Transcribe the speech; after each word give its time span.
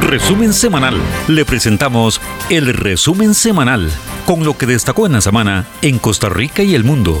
Resumen 0.00 0.52
semanal. 0.52 1.00
Le 1.26 1.44
presentamos 1.44 2.20
el 2.50 2.72
resumen 2.72 3.34
semanal 3.34 3.90
con 4.26 4.44
lo 4.44 4.56
que 4.56 4.66
destacó 4.66 5.06
en 5.06 5.12
la 5.12 5.20
semana 5.20 5.66
en 5.82 5.98
Costa 5.98 6.28
Rica 6.28 6.62
y 6.62 6.74
el 6.74 6.84
mundo. 6.84 7.20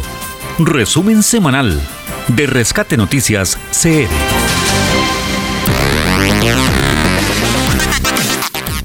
Resumen 0.58 1.22
semanal 1.22 1.80
de 2.28 2.46
Rescate 2.46 2.96
Noticias 2.96 3.58
CR. 3.72 4.08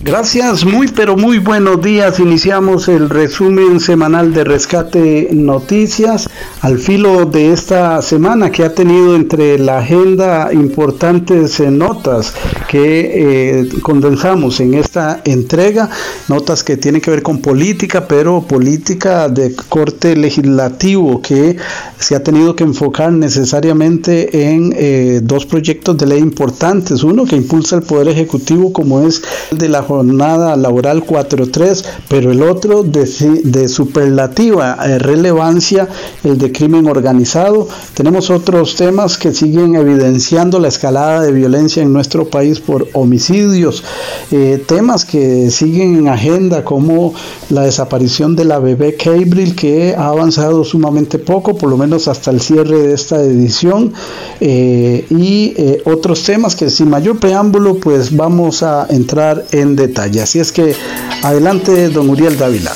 Gracias, 0.05 0.65
muy 0.65 0.89
pero 0.89 1.15
muy 1.15 1.37
buenos 1.37 1.81
días. 1.81 2.19
Iniciamos 2.19 2.89
el 2.89 3.09
resumen 3.09 3.79
semanal 3.79 4.33
de 4.33 4.43
Rescate 4.43 5.29
Noticias 5.31 6.29
al 6.59 6.77
filo 6.77 7.25
de 7.25 7.53
esta 7.53 8.01
semana 8.01 8.51
que 8.51 8.65
ha 8.65 8.75
tenido 8.75 9.15
entre 9.15 9.57
la 9.57 9.77
agenda 9.77 10.51
importantes 10.51 11.57
eh, 11.61 11.71
notas 11.71 12.33
que 12.67 13.61
eh, 13.61 13.69
condensamos 13.81 14.59
en 14.59 14.73
esta 14.73 15.21
entrega, 15.23 15.89
notas 16.27 16.65
que 16.65 16.75
tienen 16.75 16.99
que 16.99 17.09
ver 17.09 17.23
con 17.23 17.39
política, 17.39 18.05
pero 18.05 18.41
política 18.41 19.29
de 19.29 19.55
corte 19.55 20.17
legislativo 20.17 21.21
que 21.21 21.55
se 21.97 22.15
ha 22.15 22.21
tenido 22.21 22.57
que 22.57 22.65
enfocar 22.65 23.13
necesariamente 23.13 24.51
en 24.53 24.73
eh, 24.75 25.21
dos 25.23 25.45
proyectos 25.45 25.97
de 25.97 26.07
ley 26.07 26.19
importantes. 26.19 27.03
Uno 27.03 27.23
que 27.23 27.37
impulsa 27.37 27.77
el 27.77 27.83
Poder 27.83 28.09
Ejecutivo 28.09 28.73
como 28.73 29.07
es 29.07 29.21
el 29.51 29.57
de 29.59 29.69
la 29.69 29.81
jornada 29.93 30.55
laboral 30.55 31.05
4.3, 31.05 31.85
pero 32.07 32.31
el 32.31 32.41
otro 32.41 32.83
de, 32.83 33.67
superlativa 33.67 34.77
eh, 34.85 34.99
relevancia, 34.99 35.87
el 36.23 36.37
de 36.37 36.51
crimen 36.51 36.87
organizado. 36.87 37.67
Tenemos 37.93 38.29
otros 38.29 38.75
temas 38.75 39.17
que 39.17 39.33
siguen 39.33 39.75
evidenciando 39.75 40.59
la 40.59 40.67
escalada 40.67 41.21
de 41.21 41.31
violencia 41.31 41.83
en 41.83 41.93
nuestro 41.93 42.27
país 42.27 42.59
por 42.59 42.87
homicidios, 42.93 43.83
eh, 44.31 44.63
temas 44.65 45.05
que 45.05 45.51
siguen 45.51 45.95
en 45.95 46.07
agenda 46.07 46.63
como 46.63 47.13
la 47.49 47.61
desaparición 47.61 48.35
de 48.35 48.45
la 48.45 48.59
bebé 48.59 48.95
Cabril 48.95 49.55
que 49.55 49.95
ha 49.95 50.07
avanzado 50.07 50.63
sumamente 50.63 51.19
poco, 51.19 51.55
por 51.55 51.69
lo 51.69 51.77
menos 51.77 52.07
hasta 52.07 52.31
el 52.31 52.41
cierre 52.41 52.87
de 52.87 52.93
esta 52.93 53.21
edición, 53.21 53.93
eh, 54.39 55.05
y 55.09 55.53
otros 55.85 56.23
temas 56.23 56.55
que 56.55 56.69
sin 56.69 56.89
mayor 56.89 57.19
preámbulo 57.19 57.75
pues 57.75 58.15
vamos 58.15 58.63
a 58.63 58.87
entrar 58.89 59.45
en 59.51 59.75
detalle. 59.87 60.21
Así 60.21 60.39
es 60.39 60.51
que 60.51 60.75
adelante, 61.21 61.89
don 61.89 62.09
Uriel 62.09 62.37
Dávila. 62.37 62.73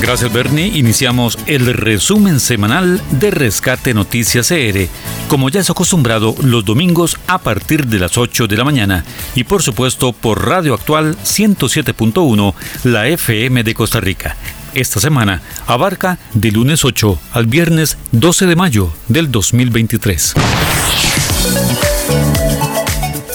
Gracias 0.00 0.32
Bernie, 0.32 0.68
iniciamos 0.68 1.36
el 1.46 1.66
resumen 1.66 2.38
semanal 2.38 3.00
de 3.10 3.30
Rescate 3.32 3.92
Noticias 3.92 4.48
CR, 4.48 4.86
como 5.28 5.48
ya 5.48 5.58
es 5.58 5.68
acostumbrado 5.68 6.36
los 6.42 6.64
domingos 6.64 7.18
a 7.26 7.38
partir 7.38 7.86
de 7.86 7.98
las 7.98 8.16
8 8.16 8.46
de 8.46 8.56
la 8.56 8.62
mañana 8.62 9.04
y 9.34 9.42
por 9.42 9.62
supuesto 9.62 10.12
por 10.12 10.46
Radio 10.46 10.74
Actual 10.74 11.16
107.1, 11.24 12.54
la 12.84 13.08
FM 13.08 13.64
de 13.64 13.74
Costa 13.74 13.98
Rica. 13.98 14.36
Esta 14.74 15.00
semana 15.00 15.42
abarca 15.66 16.18
de 16.34 16.52
lunes 16.52 16.84
8 16.84 17.18
al 17.32 17.46
viernes 17.46 17.96
12 18.12 18.46
de 18.46 18.54
mayo 18.54 18.92
del 19.08 19.32
2023 19.32 20.34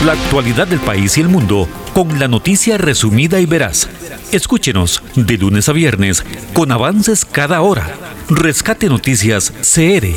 La 0.05 0.13
actualidad 0.13 0.67
del 0.67 0.79
país 0.79 1.17
y 1.17 1.21
el 1.21 1.29
mundo 1.29 1.67
con 1.93 2.19
la 2.19 2.27
noticia 2.27 2.77
resumida 2.77 3.39
y 3.39 3.45
veraz. 3.45 3.87
Escúchenos 4.31 5.01
de 5.15 5.37
lunes 5.37 5.69
a 5.69 5.73
viernes 5.73 6.23
con 6.53 6.71
avances 6.71 7.25
cada 7.25 7.61
hora. 7.61 7.89
Rescate 8.29 8.87
Noticias 8.87 9.51
CR 9.61 10.07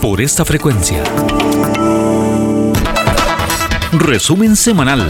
por 0.00 0.20
esta 0.20 0.44
frecuencia. 0.44 1.02
Resumen 3.92 4.56
semanal 4.56 5.08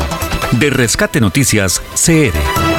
de 0.52 0.70
Rescate 0.70 1.20
Noticias 1.20 1.80
CR. 1.94 2.71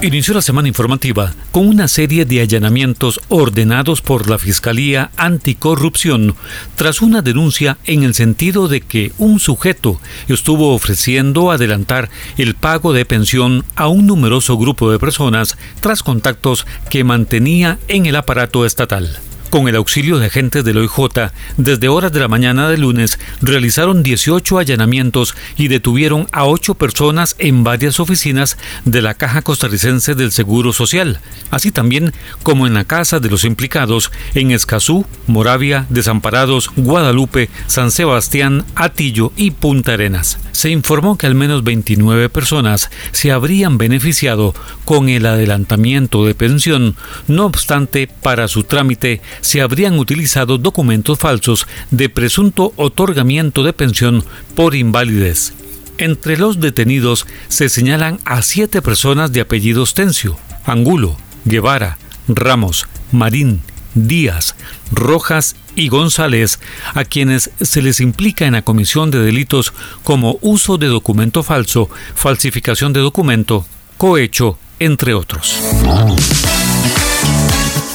Inició 0.00 0.34
la 0.34 0.42
semana 0.42 0.68
informativa 0.68 1.34
con 1.50 1.66
una 1.66 1.88
serie 1.88 2.24
de 2.24 2.40
allanamientos 2.40 3.20
ordenados 3.28 4.00
por 4.00 4.30
la 4.30 4.38
Fiscalía 4.38 5.10
Anticorrupción 5.16 6.36
tras 6.76 7.02
una 7.02 7.20
denuncia 7.20 7.78
en 7.84 8.04
el 8.04 8.14
sentido 8.14 8.68
de 8.68 8.80
que 8.80 9.10
un 9.18 9.40
sujeto 9.40 10.00
estuvo 10.28 10.72
ofreciendo 10.72 11.50
adelantar 11.50 12.10
el 12.36 12.54
pago 12.54 12.92
de 12.92 13.04
pensión 13.06 13.64
a 13.74 13.88
un 13.88 14.06
numeroso 14.06 14.56
grupo 14.56 14.92
de 14.92 15.00
personas 15.00 15.58
tras 15.80 16.04
contactos 16.04 16.64
que 16.90 17.02
mantenía 17.02 17.80
en 17.88 18.06
el 18.06 18.14
aparato 18.14 18.64
estatal. 18.64 19.18
Con 19.50 19.66
el 19.66 19.76
auxilio 19.76 20.18
de 20.18 20.26
agentes 20.26 20.62
del 20.62 20.76
OIJ, 20.76 21.30
desde 21.56 21.88
horas 21.88 22.12
de 22.12 22.20
la 22.20 22.28
mañana 22.28 22.68
de 22.68 22.76
lunes 22.76 23.18
realizaron 23.40 24.02
18 24.02 24.58
allanamientos 24.58 25.34
y 25.56 25.68
detuvieron 25.68 26.28
a 26.32 26.44
8 26.44 26.74
personas 26.74 27.34
en 27.38 27.64
varias 27.64 27.98
oficinas 27.98 28.58
de 28.84 29.00
la 29.00 29.14
Caja 29.14 29.40
Costarricense 29.40 30.14
del 30.14 30.32
Seguro 30.32 30.74
Social, 30.74 31.20
así 31.50 31.70
también 31.70 32.12
como 32.42 32.66
en 32.66 32.74
la 32.74 32.84
casa 32.84 33.20
de 33.20 33.30
los 33.30 33.44
implicados 33.44 34.12
en 34.34 34.50
Escazú, 34.50 35.06
Moravia, 35.26 35.86
Desamparados, 35.88 36.70
Guadalupe, 36.76 37.48
San 37.68 37.90
Sebastián, 37.90 38.66
Atillo 38.74 39.32
y 39.34 39.52
Punta 39.52 39.94
Arenas. 39.94 40.38
Se 40.52 40.68
informó 40.68 41.16
que 41.16 41.26
al 41.26 41.34
menos 41.34 41.64
29 41.64 42.28
personas 42.28 42.90
se 43.12 43.32
habrían 43.32 43.78
beneficiado 43.78 44.54
con 44.84 45.08
el 45.08 45.24
adelantamiento 45.24 46.26
de 46.26 46.34
pensión, 46.34 46.96
no 47.28 47.46
obstante, 47.46 48.08
para 48.08 48.48
su 48.48 48.64
trámite 48.64 49.22
se 49.40 49.60
habrían 49.60 49.98
utilizado 49.98 50.58
documentos 50.58 51.18
falsos 51.18 51.66
de 51.90 52.08
presunto 52.08 52.72
otorgamiento 52.76 53.62
de 53.62 53.72
pensión 53.72 54.24
por 54.54 54.74
invalidez. 54.74 55.52
Entre 55.98 56.36
los 56.36 56.60
detenidos 56.60 57.26
se 57.48 57.68
señalan 57.68 58.20
a 58.24 58.42
siete 58.42 58.82
personas 58.82 59.32
de 59.32 59.40
apellidos 59.40 59.94
Tencio, 59.94 60.38
Angulo, 60.64 61.16
Guevara, 61.44 61.98
Ramos, 62.28 62.86
Marín, 63.10 63.62
Díaz, 63.94 64.54
Rojas 64.92 65.56
y 65.74 65.88
González, 65.88 66.60
a 66.94 67.04
quienes 67.04 67.50
se 67.60 67.82
les 67.82 68.00
implica 68.00 68.46
en 68.46 68.52
la 68.52 68.62
comisión 68.62 69.10
de 69.10 69.18
delitos 69.18 69.72
como 70.04 70.38
uso 70.40 70.78
de 70.78 70.86
documento 70.86 71.42
falso, 71.42 71.90
falsificación 72.14 72.92
de 72.92 73.00
documento, 73.00 73.66
cohecho, 73.96 74.58
entre 74.78 75.14
otros 75.14 75.56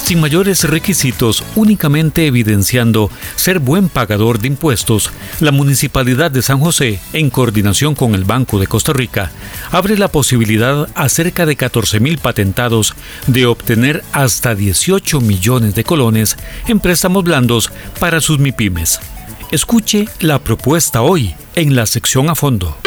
sin 0.04 0.20
mayores 0.20 0.66
requisitos, 0.66 1.44
únicamente 1.56 2.28
evidenciando 2.28 3.10
ser 3.36 3.60
buen 3.60 3.88
pagador 3.88 4.38
de 4.38 4.48
impuestos, 4.48 5.12
la 5.40 5.52
Municipalidad 5.52 6.30
de 6.30 6.42
San 6.42 6.60
José, 6.60 7.00
en 7.14 7.30
coordinación 7.30 7.96
con 7.96 8.14
el 8.14 8.26
Banco 8.26 8.60
de 8.60 8.68
Costa 8.68 8.92
Rica, 8.92 9.32
abre 9.72 9.98
la 9.98 10.10
posibilidad 10.10 10.90
a 10.94 11.08
cerca 11.08 11.46
de 11.46 11.58
14.000 11.58 12.20
patentados 12.20 12.96
de 13.28 13.46
obtener 13.46 14.04
hasta 14.12 14.56
18 14.56 15.22
millones 15.22 15.74
de 15.74 15.86
colones 15.86 16.38
en 16.68 16.82
préstamos 16.82 17.24
blandos 17.24 17.72
para 18.00 18.20
sus 18.20 18.40
MIPIMES. 18.40 19.00
Escuche 19.52 20.08
la 20.20 20.40
propuesta 20.40 21.02
hoy 21.02 21.34
en 21.56 21.76
la 21.76 21.86
sección 21.86 22.30
a 22.30 22.36
fondo. 22.36 22.78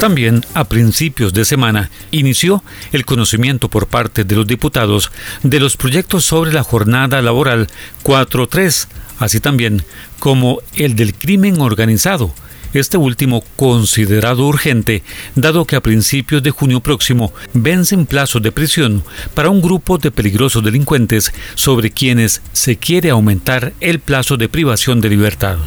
También, 0.00 0.40
a 0.54 0.64
principios 0.64 1.34
de 1.34 1.44
semana, 1.44 1.90
inició 2.10 2.64
el 2.90 3.04
conocimiento 3.04 3.68
por 3.68 3.86
parte 3.86 4.24
de 4.24 4.34
los 4.34 4.46
diputados 4.46 5.12
de 5.42 5.60
los 5.60 5.76
proyectos 5.76 6.24
sobre 6.24 6.54
la 6.54 6.62
jornada 6.62 7.20
laboral 7.20 7.66
4.3, 8.02 8.86
así 9.18 9.40
también 9.40 9.84
como 10.18 10.62
el 10.74 10.96
del 10.96 11.12
crimen 11.12 11.60
organizado, 11.60 12.32
este 12.72 12.96
último 12.96 13.44
considerado 13.56 14.46
urgente, 14.46 15.02
dado 15.34 15.66
que 15.66 15.76
a 15.76 15.82
principios 15.82 16.42
de 16.42 16.50
junio 16.50 16.80
próximo 16.80 17.34
vencen 17.52 18.06
plazos 18.06 18.40
de 18.40 18.52
prisión 18.52 19.04
para 19.34 19.50
un 19.50 19.60
grupo 19.60 19.98
de 19.98 20.10
peligrosos 20.10 20.64
delincuentes 20.64 21.30
sobre 21.56 21.90
quienes 21.90 22.40
se 22.54 22.78
quiere 22.78 23.10
aumentar 23.10 23.74
el 23.80 24.00
plazo 24.00 24.38
de 24.38 24.48
privación 24.48 25.02
de 25.02 25.10
libertad. 25.10 25.58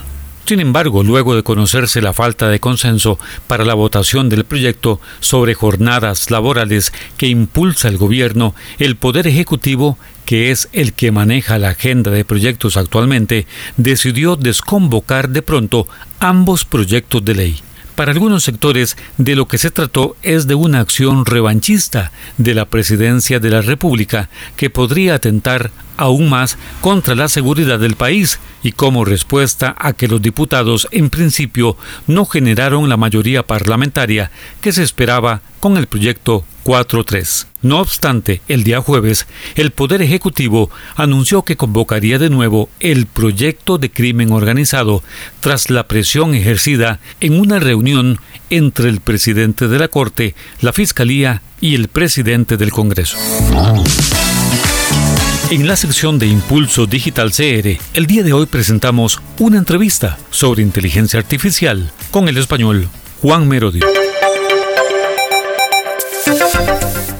Sin 0.45 0.59
embargo, 0.59 1.03
luego 1.03 1.35
de 1.35 1.43
conocerse 1.43 2.01
la 2.01 2.11
falta 2.11 2.49
de 2.49 2.59
consenso 2.59 3.17
para 3.47 3.63
la 3.63 3.75
votación 3.75 4.27
del 4.27 4.43
proyecto 4.43 4.99
sobre 5.21 5.53
jornadas 5.53 6.29
laborales 6.31 6.91
que 7.17 7.27
impulsa 7.27 7.87
el 7.87 7.97
gobierno, 7.97 8.53
el 8.77 8.97
Poder 8.97 9.25
Ejecutivo, 9.25 9.97
que 10.25 10.51
es 10.51 10.67
el 10.73 10.93
que 10.93 11.11
maneja 11.11 11.57
la 11.59 11.69
agenda 11.69 12.11
de 12.11 12.25
proyectos 12.25 12.75
actualmente, 12.75 13.47
decidió 13.77 14.35
desconvocar 14.35 15.29
de 15.29 15.43
pronto 15.43 15.87
ambos 16.19 16.65
proyectos 16.65 17.23
de 17.23 17.35
ley. 17.35 17.59
Para 17.95 18.11
algunos 18.11 18.43
sectores, 18.43 18.97
de 19.19 19.35
lo 19.35 19.47
que 19.47 19.59
se 19.59 19.69
trató 19.69 20.15
es 20.23 20.47
de 20.47 20.55
una 20.55 20.79
acción 20.79 21.27
revanchista 21.27 22.11
de 22.39 22.55
la 22.55 22.65
presidencia 22.65 23.39
de 23.39 23.51
la 23.51 23.61
República 23.61 24.29
que 24.55 24.71
podría 24.71 25.13
atentar 25.13 25.69
aún 25.97 26.27
más 26.27 26.57
contra 26.81 27.13
la 27.13 27.27
seguridad 27.27 27.77
del 27.77 27.95
país 27.95 28.39
y 28.63 28.71
como 28.71 29.05
respuesta 29.05 29.75
a 29.77 29.93
que 29.93 30.07
los 30.07 30.23
diputados 30.23 30.87
en 30.89 31.11
principio 31.11 31.77
no 32.07 32.25
generaron 32.25 32.89
la 32.89 32.97
mayoría 32.97 33.43
parlamentaria 33.43 34.31
que 34.59 34.71
se 34.71 34.81
esperaba 34.81 35.41
con 35.59 35.77
el 35.77 35.85
proyecto 35.85 36.45
4.3. 36.63 37.47
No 37.61 37.79
obstante, 37.79 38.41
el 38.47 38.63
día 38.63 38.81
jueves, 38.81 39.27
el 39.55 39.71
Poder 39.71 40.01
Ejecutivo 40.01 40.69
anunció 40.95 41.43
que 41.43 41.57
convocaría 41.57 42.19
de 42.19 42.29
nuevo 42.29 42.69
el 42.79 43.05
proyecto 43.05 43.77
de 43.77 43.91
crimen 43.91 44.31
organizado 44.31 45.03
tras 45.41 45.69
la 45.69 45.87
presión 45.87 46.35
ejercida 46.35 46.99
en 47.19 47.39
una 47.39 47.59
reunión 47.59 48.19
entre 48.49 48.89
el 48.89 49.01
presidente 49.01 49.67
de 49.67 49.79
la 49.79 49.87
Corte, 49.87 50.35
la 50.61 50.73
Fiscalía 50.73 51.41
y 51.61 51.75
el 51.75 51.87
presidente 51.87 52.57
del 52.57 52.71
Congreso. 52.71 53.17
En 55.49 55.67
la 55.67 55.75
sección 55.75 56.17
de 56.17 56.25
Impulso 56.25 56.87
Digital 56.87 57.31
CR, 57.31 57.77
el 57.93 58.07
día 58.07 58.23
de 58.23 58.33
hoy 58.33 58.47
presentamos 58.47 59.21
una 59.39 59.57
entrevista 59.57 60.17
sobre 60.31 60.63
inteligencia 60.63 61.19
artificial 61.19 61.91
con 62.11 62.27
el 62.27 62.37
español 62.37 62.89
Juan 63.21 63.47
Merodio. 63.47 63.85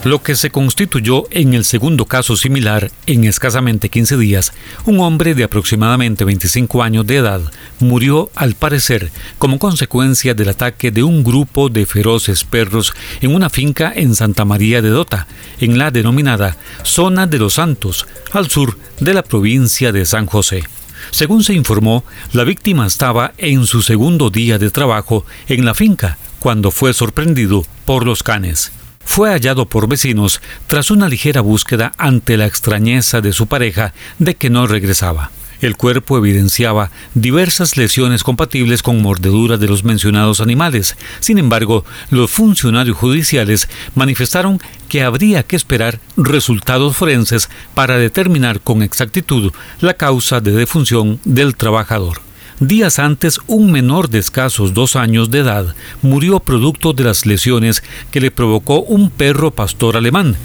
Lo 0.04 0.22
que 0.22 0.36
se 0.36 0.50
constituyó 0.50 1.24
en 1.32 1.54
el 1.54 1.64
segundo 1.64 2.06
caso 2.06 2.36
similar 2.36 2.92
en 3.06 3.24
escasamente 3.24 3.88
15 3.88 4.18
días, 4.18 4.52
un 4.86 5.00
hombre 5.00 5.34
de 5.34 5.46
aproximadamente 5.46 6.26
25 6.26 6.84
años 6.84 7.08
de 7.08 7.18
edad 7.18 7.42
murió 7.80 8.30
al 8.36 8.54
parecer 8.56 9.12
como 9.38 9.60
consecuencia 9.60 10.34
del 10.34 10.50
ataque 10.50 10.92
de 10.92 11.04
un 11.04 11.24
grupo 11.24 11.70
de 11.70 11.86
feroces 11.86 12.44
perros 12.44 12.94
en 13.22 13.34
una 13.34 13.50
finca 13.50 13.94
en 13.96 14.14
Santa 14.14 14.44
María 14.44 14.82
de 14.82 14.90
Dota, 14.90 15.26
en 15.62 15.78
la 15.78 15.90
denominada 15.90 16.58
Zona 16.84 17.26
de 17.26 17.40
los 17.40 17.54
Santos, 17.54 18.06
al 18.34 18.50
sur 18.50 18.78
de 19.00 19.14
la 19.14 19.24
provincia 19.24 19.94
de 19.94 20.06
San 20.06 20.26
José. 20.26 20.66
Según 21.12 21.46
se 21.46 21.54
informó, 21.54 22.04
la 22.34 22.44
víctima 22.44 22.88
estaba 22.88 23.34
en 23.38 23.66
su 23.66 23.82
segundo 23.82 24.30
día 24.30 24.60
de 24.60 24.70
trabajo 24.70 25.26
en 25.48 25.64
la 25.64 25.74
finca 25.74 26.18
cuando 26.40 26.72
fue 26.72 26.94
sorprendido 26.94 27.66
por 27.86 28.06
los 28.06 28.22
canes 28.22 28.74
fue 29.06 29.30
hallado 29.30 29.66
por 29.66 29.88
vecinos 29.88 30.42
tras 30.68 30.92
una 30.92 31.10
ligera 31.10 31.42
búsqueda 31.42 31.94
ante 31.98 32.38
la 32.38 32.46
extrañeza 32.46 33.22
de 33.22 33.34
su 33.34 33.48
pareja 33.48 33.94
de 34.20 34.36
que 34.36 34.50
no 34.50 34.68
regresaba. 34.68 35.32
El 35.64 35.78
cuerpo 35.78 36.18
evidenciaba 36.18 36.92
diversas 37.14 37.78
lesiones 37.78 38.24
compatibles 38.26 38.84
con 38.84 39.02
mordeduras 39.02 39.62
de 39.62 39.68
los 39.70 39.86
mencionados 39.86 40.42
animales. 40.42 40.98
Sin 41.22 41.38
embargo, 41.38 41.86
los 42.10 42.30
funcionarios 42.32 42.98
judiciales 42.98 43.70
manifestaron 43.96 44.60
que 44.90 45.04
habría 45.04 45.44
que 45.44 45.56
esperar 45.56 46.02
resultados 46.18 46.98
forenses 46.98 47.50
para 47.76 47.98
determinar 47.98 48.60
con 48.60 48.84
exactitud 48.84 49.54
la 49.80 49.94
causa 49.94 50.42
de 50.42 50.52
defunción 50.52 51.22
del 51.24 51.56
trabajador. 51.56 52.33
Días 52.68 52.98
antes, 52.98 53.42
un 53.48 53.74
menor 53.74 54.10
de 54.10 54.20
escasos 54.20 54.74
dos 54.74 54.96
años 54.96 55.30
de 55.30 55.40
edad 55.40 55.76
murió 56.02 56.40
producto 56.40 56.94
de 56.94 57.04
las 57.04 57.26
lesiones 57.26 57.84
que 58.10 58.22
le 58.22 58.32
provocó 58.32 58.80
un 58.84 59.10
perro 59.10 59.52
pastor 59.52 59.98
alemán, 59.98 60.38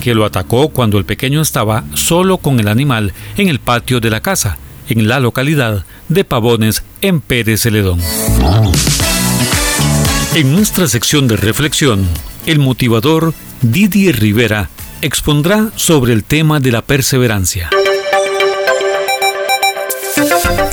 que 0.00 0.14
lo 0.14 0.24
atacó 0.24 0.68
cuando 0.68 0.98
el 0.98 1.04
pequeño 1.04 1.42
estaba 1.42 1.82
solo 1.94 2.38
con 2.38 2.60
el 2.60 2.68
animal 2.68 3.12
en 3.36 3.48
el 3.48 3.58
patio 3.58 3.98
de 3.98 4.08
la 4.10 4.20
casa, 4.20 4.56
en 4.88 5.08
la 5.08 5.18
localidad 5.18 5.84
de 6.08 6.22
Pavones, 6.22 6.84
en 7.00 7.20
Pérez 7.20 7.62
Celedón. 7.62 7.98
En 10.36 10.52
nuestra 10.52 10.86
sección 10.86 11.26
de 11.26 11.36
reflexión, 11.36 12.06
el 12.46 12.60
motivador 12.60 13.34
Didier 13.62 14.20
Rivera 14.20 14.70
expondrá 15.02 15.70
sobre 15.74 16.12
el 16.12 16.22
tema 16.22 16.60
de 16.60 16.70
la 16.70 16.82
perseverancia 16.82 17.68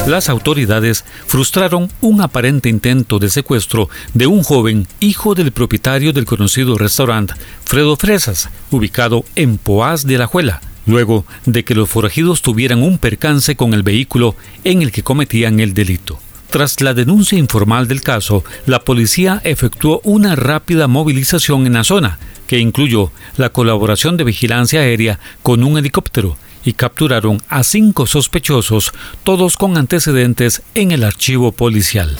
las 0.08 0.29
autoridades 0.29 1.05
frustraron 1.27 1.89
un 2.01 2.22
aparente 2.22 2.70
intento 2.70 3.20
de 3.20 3.29
secuestro 3.29 3.89
de 4.13 4.27
un 4.27 4.43
joven 4.43 4.88
hijo 5.00 5.36
del 5.36 5.51
propietario 5.51 6.12
del 6.13 6.25
conocido 6.25 6.77
restaurante 6.77 7.34
Fredo 7.65 7.96
Fresas, 7.96 8.50
ubicado 8.72 9.24
en 9.36 9.58
Poás 9.58 10.05
de 10.05 10.17
la 10.17 10.27
Juela, 10.27 10.62
luego 10.86 11.25
de 11.46 11.63
que 11.63 11.75
los 11.75 11.89
forajidos 11.89 12.41
tuvieran 12.41 12.81
un 12.81 12.98
percance 12.98 13.55
con 13.55 13.74
el 13.74 13.84
vehículo 13.84 14.36
en 14.63 14.81
el 14.81 14.91
que 14.91 15.03
cometían 15.03 15.60
el 15.60 15.74
delito. 15.74 16.20
Tras 16.50 16.81
la 16.81 16.93
denuncia 16.93 17.38
informal 17.38 17.88
del 17.88 18.01
caso, 18.01 18.43
la 18.65 18.79
policía 18.79 19.39
efectuó 19.46 20.01
una 20.03 20.36
rápida 20.36 20.88
movilización 20.88 21.65
en 21.65 21.74
la 21.74 21.84
zona, 21.84 22.20
que 22.48 22.60
incluyó 22.60 23.12
la 23.38 23.50
colaboración 23.50 24.17
de 24.17 24.25
vigilancia 24.25 24.81
aérea 24.81 25.20
con 25.43 25.63
un 25.63 25.77
helicóptero 25.77 26.38
y 26.63 26.74
capturaron 26.74 27.41
a 27.50 27.63
cinco 27.63 28.08
sospechosos, 28.08 28.94
todos 29.24 29.58
con 29.58 29.77
antecedentes 29.77 30.62
en 30.75 30.91
el 30.91 31.03
archivo 31.03 31.51
policial. 31.51 32.18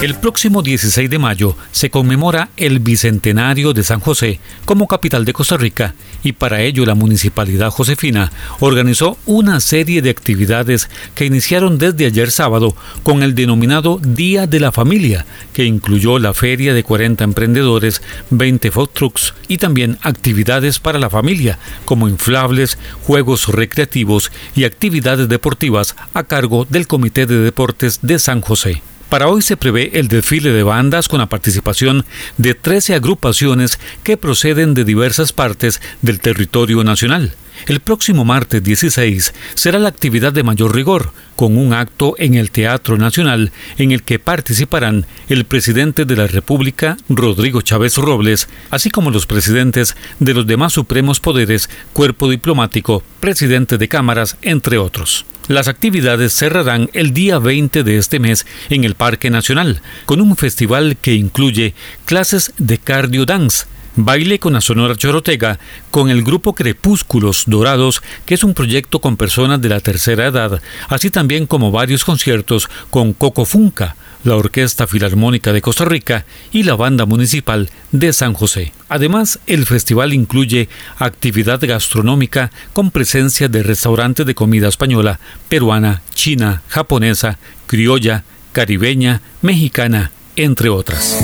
El 0.00 0.14
próximo 0.14 0.62
16 0.62 1.10
de 1.10 1.18
mayo 1.18 1.56
se 1.72 1.90
conmemora 1.90 2.50
el 2.56 2.78
Bicentenario 2.78 3.72
de 3.72 3.82
San 3.82 4.00
José 4.00 4.38
como 4.64 4.86
capital 4.86 5.24
de 5.24 5.32
Costa 5.32 5.56
Rica 5.56 5.94
y 6.22 6.32
para 6.32 6.62
ello 6.62 6.86
la 6.86 6.94
Municipalidad 6.94 7.70
Josefina 7.70 8.30
organizó 8.60 9.18
una 9.26 9.60
serie 9.60 10.00
de 10.00 10.10
actividades 10.10 10.88
que 11.14 11.24
iniciaron 11.24 11.78
desde 11.78 12.06
ayer 12.06 12.30
sábado 12.30 12.76
con 13.02 13.22
el 13.22 13.34
denominado 13.34 13.98
Día 14.00 14.46
de 14.46 14.60
la 14.60 14.72
Familia, 14.72 15.26
que 15.52 15.64
incluyó 15.64 16.18
la 16.18 16.32
feria 16.32 16.74
de 16.74 16.84
40 16.84 17.24
emprendedores, 17.24 18.00
20 18.30 18.70
food 18.70 18.90
trucks 18.90 19.34
y 19.48 19.58
también 19.58 19.98
actividades 20.02 20.78
para 20.78 20.98
la 20.98 21.10
familia 21.10 21.58
como 21.84 22.08
inflables, 22.08 22.78
juegos 23.02 23.48
recreativos 23.48 24.30
y 24.54 24.64
actividades 24.64 25.28
deportivas 25.28 25.96
a 26.14 26.22
cargo 26.22 26.66
del 26.70 26.86
Comité 26.86 27.26
de 27.26 27.38
Deportes 27.40 27.98
de 28.02 28.18
San 28.20 28.40
José. 28.40 28.80
Para 29.08 29.28
hoy 29.28 29.40
se 29.40 29.56
prevé 29.56 29.98
el 29.98 30.08
desfile 30.08 30.52
de 30.52 30.62
bandas 30.62 31.08
con 31.08 31.20
la 31.20 31.30
participación 31.30 32.04
de 32.36 32.52
13 32.54 32.94
agrupaciones 32.94 33.78
que 34.02 34.18
proceden 34.18 34.74
de 34.74 34.84
diversas 34.84 35.32
partes 35.32 35.80
del 36.02 36.20
territorio 36.20 36.84
nacional. 36.84 37.34
El 37.66 37.80
próximo 37.80 38.26
martes 38.26 38.62
16 38.62 39.32
será 39.54 39.78
la 39.78 39.88
actividad 39.88 40.32
de 40.34 40.42
mayor 40.42 40.74
rigor, 40.74 41.12
con 41.36 41.56
un 41.56 41.72
acto 41.72 42.16
en 42.18 42.34
el 42.34 42.50
Teatro 42.50 42.98
Nacional 42.98 43.50
en 43.78 43.92
el 43.92 44.02
que 44.02 44.18
participarán 44.18 45.06
el 45.28 45.46
presidente 45.46 46.04
de 46.04 46.16
la 46.16 46.26
República, 46.26 46.98
Rodrigo 47.08 47.62
Chávez 47.62 47.96
Robles, 47.96 48.48
así 48.70 48.90
como 48.90 49.10
los 49.10 49.26
presidentes 49.26 49.96
de 50.20 50.34
los 50.34 50.46
demás 50.46 50.74
supremos 50.74 51.18
poderes, 51.18 51.70
cuerpo 51.94 52.28
diplomático, 52.28 53.02
presidente 53.20 53.78
de 53.78 53.88
cámaras, 53.88 54.36
entre 54.42 54.76
otros. 54.76 55.24
Las 55.48 55.66
actividades 55.66 56.34
cerrarán 56.34 56.90
el 56.92 57.14
día 57.14 57.38
20 57.38 57.82
de 57.82 57.96
este 57.96 58.20
mes 58.20 58.46
en 58.68 58.84
el 58.84 58.94
Parque 58.94 59.30
Nacional, 59.30 59.80
con 60.04 60.20
un 60.20 60.36
festival 60.36 60.98
que 61.00 61.14
incluye 61.14 61.74
clases 62.04 62.52
de 62.58 62.76
cardio 62.76 63.24
dance, 63.24 63.64
Baile 63.96 64.38
con 64.38 64.52
la 64.52 64.60
Sonora 64.60 64.94
Chorotega, 64.94 65.58
con 65.90 66.10
el 66.10 66.22
grupo 66.22 66.54
Crepúsculos 66.54 67.44
Dorados, 67.46 68.02
que 68.26 68.34
es 68.34 68.44
un 68.44 68.52
proyecto 68.52 69.00
con 69.00 69.16
personas 69.16 69.60
de 69.62 69.70
la 69.70 69.80
tercera 69.80 70.26
edad, 70.26 70.60
así 70.88 71.08
también 71.10 71.46
como 71.46 71.72
varios 71.72 72.04
conciertos 72.04 72.68
con 72.90 73.14
Coco 73.14 73.46
Funca, 73.46 73.96
la 74.24 74.36
Orquesta 74.36 74.86
Filarmónica 74.86 75.52
de 75.52 75.62
Costa 75.62 75.84
Rica 75.84 76.24
y 76.52 76.62
la 76.62 76.74
Banda 76.74 77.06
Municipal 77.06 77.70
de 77.92 78.12
San 78.12 78.34
José. 78.34 78.72
Además, 78.88 79.38
el 79.46 79.66
festival 79.66 80.12
incluye 80.12 80.68
actividad 80.98 81.60
gastronómica 81.60 82.50
con 82.72 82.90
presencia 82.90 83.48
de 83.48 83.62
restaurantes 83.62 84.26
de 84.26 84.34
comida 84.34 84.68
española, 84.68 85.20
peruana, 85.48 86.02
china, 86.14 86.62
japonesa, 86.68 87.38
criolla, 87.66 88.24
caribeña, 88.52 89.20
mexicana, 89.42 90.10
entre 90.36 90.68
otras 90.68 91.18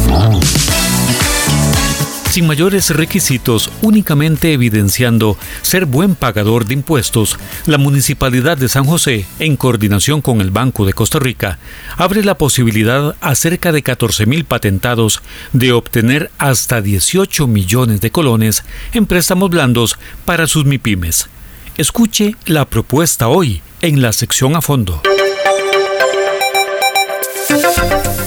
sin 2.34 2.48
mayores 2.48 2.90
requisitos, 2.90 3.70
únicamente 3.80 4.52
evidenciando 4.52 5.38
ser 5.62 5.86
buen 5.86 6.16
pagador 6.16 6.64
de 6.64 6.74
impuestos, 6.74 7.38
la 7.64 7.78
Municipalidad 7.78 8.58
de 8.58 8.68
San 8.68 8.86
José, 8.86 9.24
en 9.38 9.54
coordinación 9.54 10.20
con 10.20 10.40
el 10.40 10.50
Banco 10.50 10.84
de 10.84 10.94
Costa 10.94 11.20
Rica, 11.20 11.60
abre 11.96 12.24
la 12.24 12.36
posibilidad 12.36 13.14
a 13.20 13.36
cerca 13.36 13.70
de 13.70 13.84
14.000 13.84 14.46
patentados 14.46 15.22
de 15.52 15.70
obtener 15.70 16.32
hasta 16.36 16.82
18 16.82 17.46
millones 17.46 18.00
de 18.00 18.10
colones 18.10 18.64
en 18.94 19.06
préstamos 19.06 19.48
blandos 19.48 19.96
para 20.24 20.48
sus 20.48 20.64
MIPIMES. 20.64 21.28
Escuche 21.76 22.34
la 22.46 22.64
propuesta 22.64 23.28
hoy 23.28 23.62
en 23.80 24.02
la 24.02 24.12
sección 24.12 24.56
a 24.56 24.60
fondo. 24.60 25.02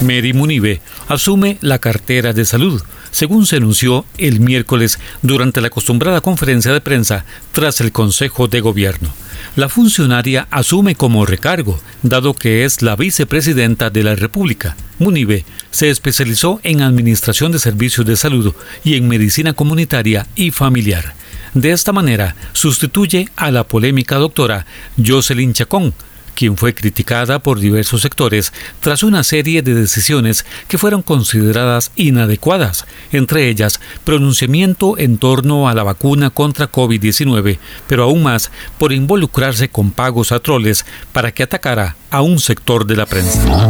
Mary 0.00 0.32
Munive 0.32 0.80
asume 1.08 1.58
la 1.60 1.78
cartera 1.78 2.32
de 2.32 2.46
salud, 2.46 2.82
según 3.10 3.46
se 3.46 3.56
anunció 3.56 4.04
el 4.18 4.40
miércoles 4.40 4.98
durante 5.22 5.60
la 5.60 5.68
acostumbrada 5.68 6.20
conferencia 6.20 6.72
de 6.72 6.80
prensa 6.80 7.24
tras 7.52 7.80
el 7.80 7.92
Consejo 7.92 8.48
de 8.48 8.60
Gobierno. 8.60 9.12
La 9.56 9.68
funcionaria 9.68 10.46
asume 10.50 10.94
como 10.94 11.26
recargo, 11.26 11.80
dado 12.02 12.34
que 12.34 12.64
es 12.64 12.82
la 12.82 12.96
vicepresidenta 12.96 13.90
de 13.90 14.02
la 14.02 14.14
República. 14.14 14.76
Munive 14.98 15.44
se 15.70 15.90
especializó 15.90 16.60
en 16.62 16.82
Administración 16.82 17.52
de 17.52 17.58
Servicios 17.58 18.06
de 18.06 18.16
Salud 18.16 18.54
y 18.84 18.94
en 18.94 19.08
Medicina 19.08 19.52
Comunitaria 19.52 20.26
y 20.36 20.50
Familiar. 20.50 21.14
De 21.54 21.72
esta 21.72 21.92
manera, 21.92 22.36
sustituye 22.52 23.28
a 23.36 23.50
la 23.50 23.64
polémica 23.64 24.16
doctora 24.16 24.66
Jocelyn 25.04 25.54
Chacón, 25.54 25.94
quien 26.38 26.56
fue 26.56 26.72
criticada 26.72 27.40
por 27.40 27.58
diversos 27.58 28.02
sectores 28.02 28.52
tras 28.78 29.02
una 29.02 29.24
serie 29.24 29.60
de 29.60 29.74
decisiones 29.74 30.46
que 30.68 30.78
fueron 30.78 31.02
consideradas 31.02 31.90
inadecuadas, 31.96 32.86
entre 33.10 33.48
ellas 33.48 33.80
pronunciamiento 34.04 34.96
en 34.98 35.18
torno 35.18 35.68
a 35.68 35.74
la 35.74 35.82
vacuna 35.82 36.30
contra 36.30 36.70
COVID-19, 36.70 37.58
pero 37.88 38.04
aún 38.04 38.22
más 38.22 38.52
por 38.78 38.92
involucrarse 38.92 39.68
con 39.68 39.90
pagos 39.90 40.30
a 40.30 40.38
troles 40.38 40.86
para 41.12 41.32
que 41.32 41.42
atacara 41.42 41.96
a 42.08 42.22
un 42.22 42.38
sector 42.38 42.86
de 42.86 42.96
la 42.96 43.06
prensa. 43.06 43.68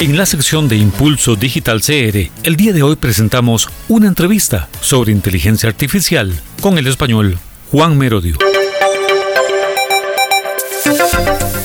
En 0.00 0.16
la 0.16 0.26
sección 0.26 0.66
de 0.68 0.76
Impulso 0.76 1.36
Digital 1.36 1.82
CR, 1.82 2.32
el 2.42 2.56
día 2.56 2.72
de 2.72 2.82
hoy 2.82 2.96
presentamos 2.96 3.68
una 3.86 4.08
entrevista 4.08 4.68
sobre 4.80 5.12
inteligencia 5.12 5.68
artificial 5.68 6.32
con 6.60 6.78
el 6.78 6.88
español 6.88 7.38
Juan 7.70 7.96
Merodio. 7.96 8.36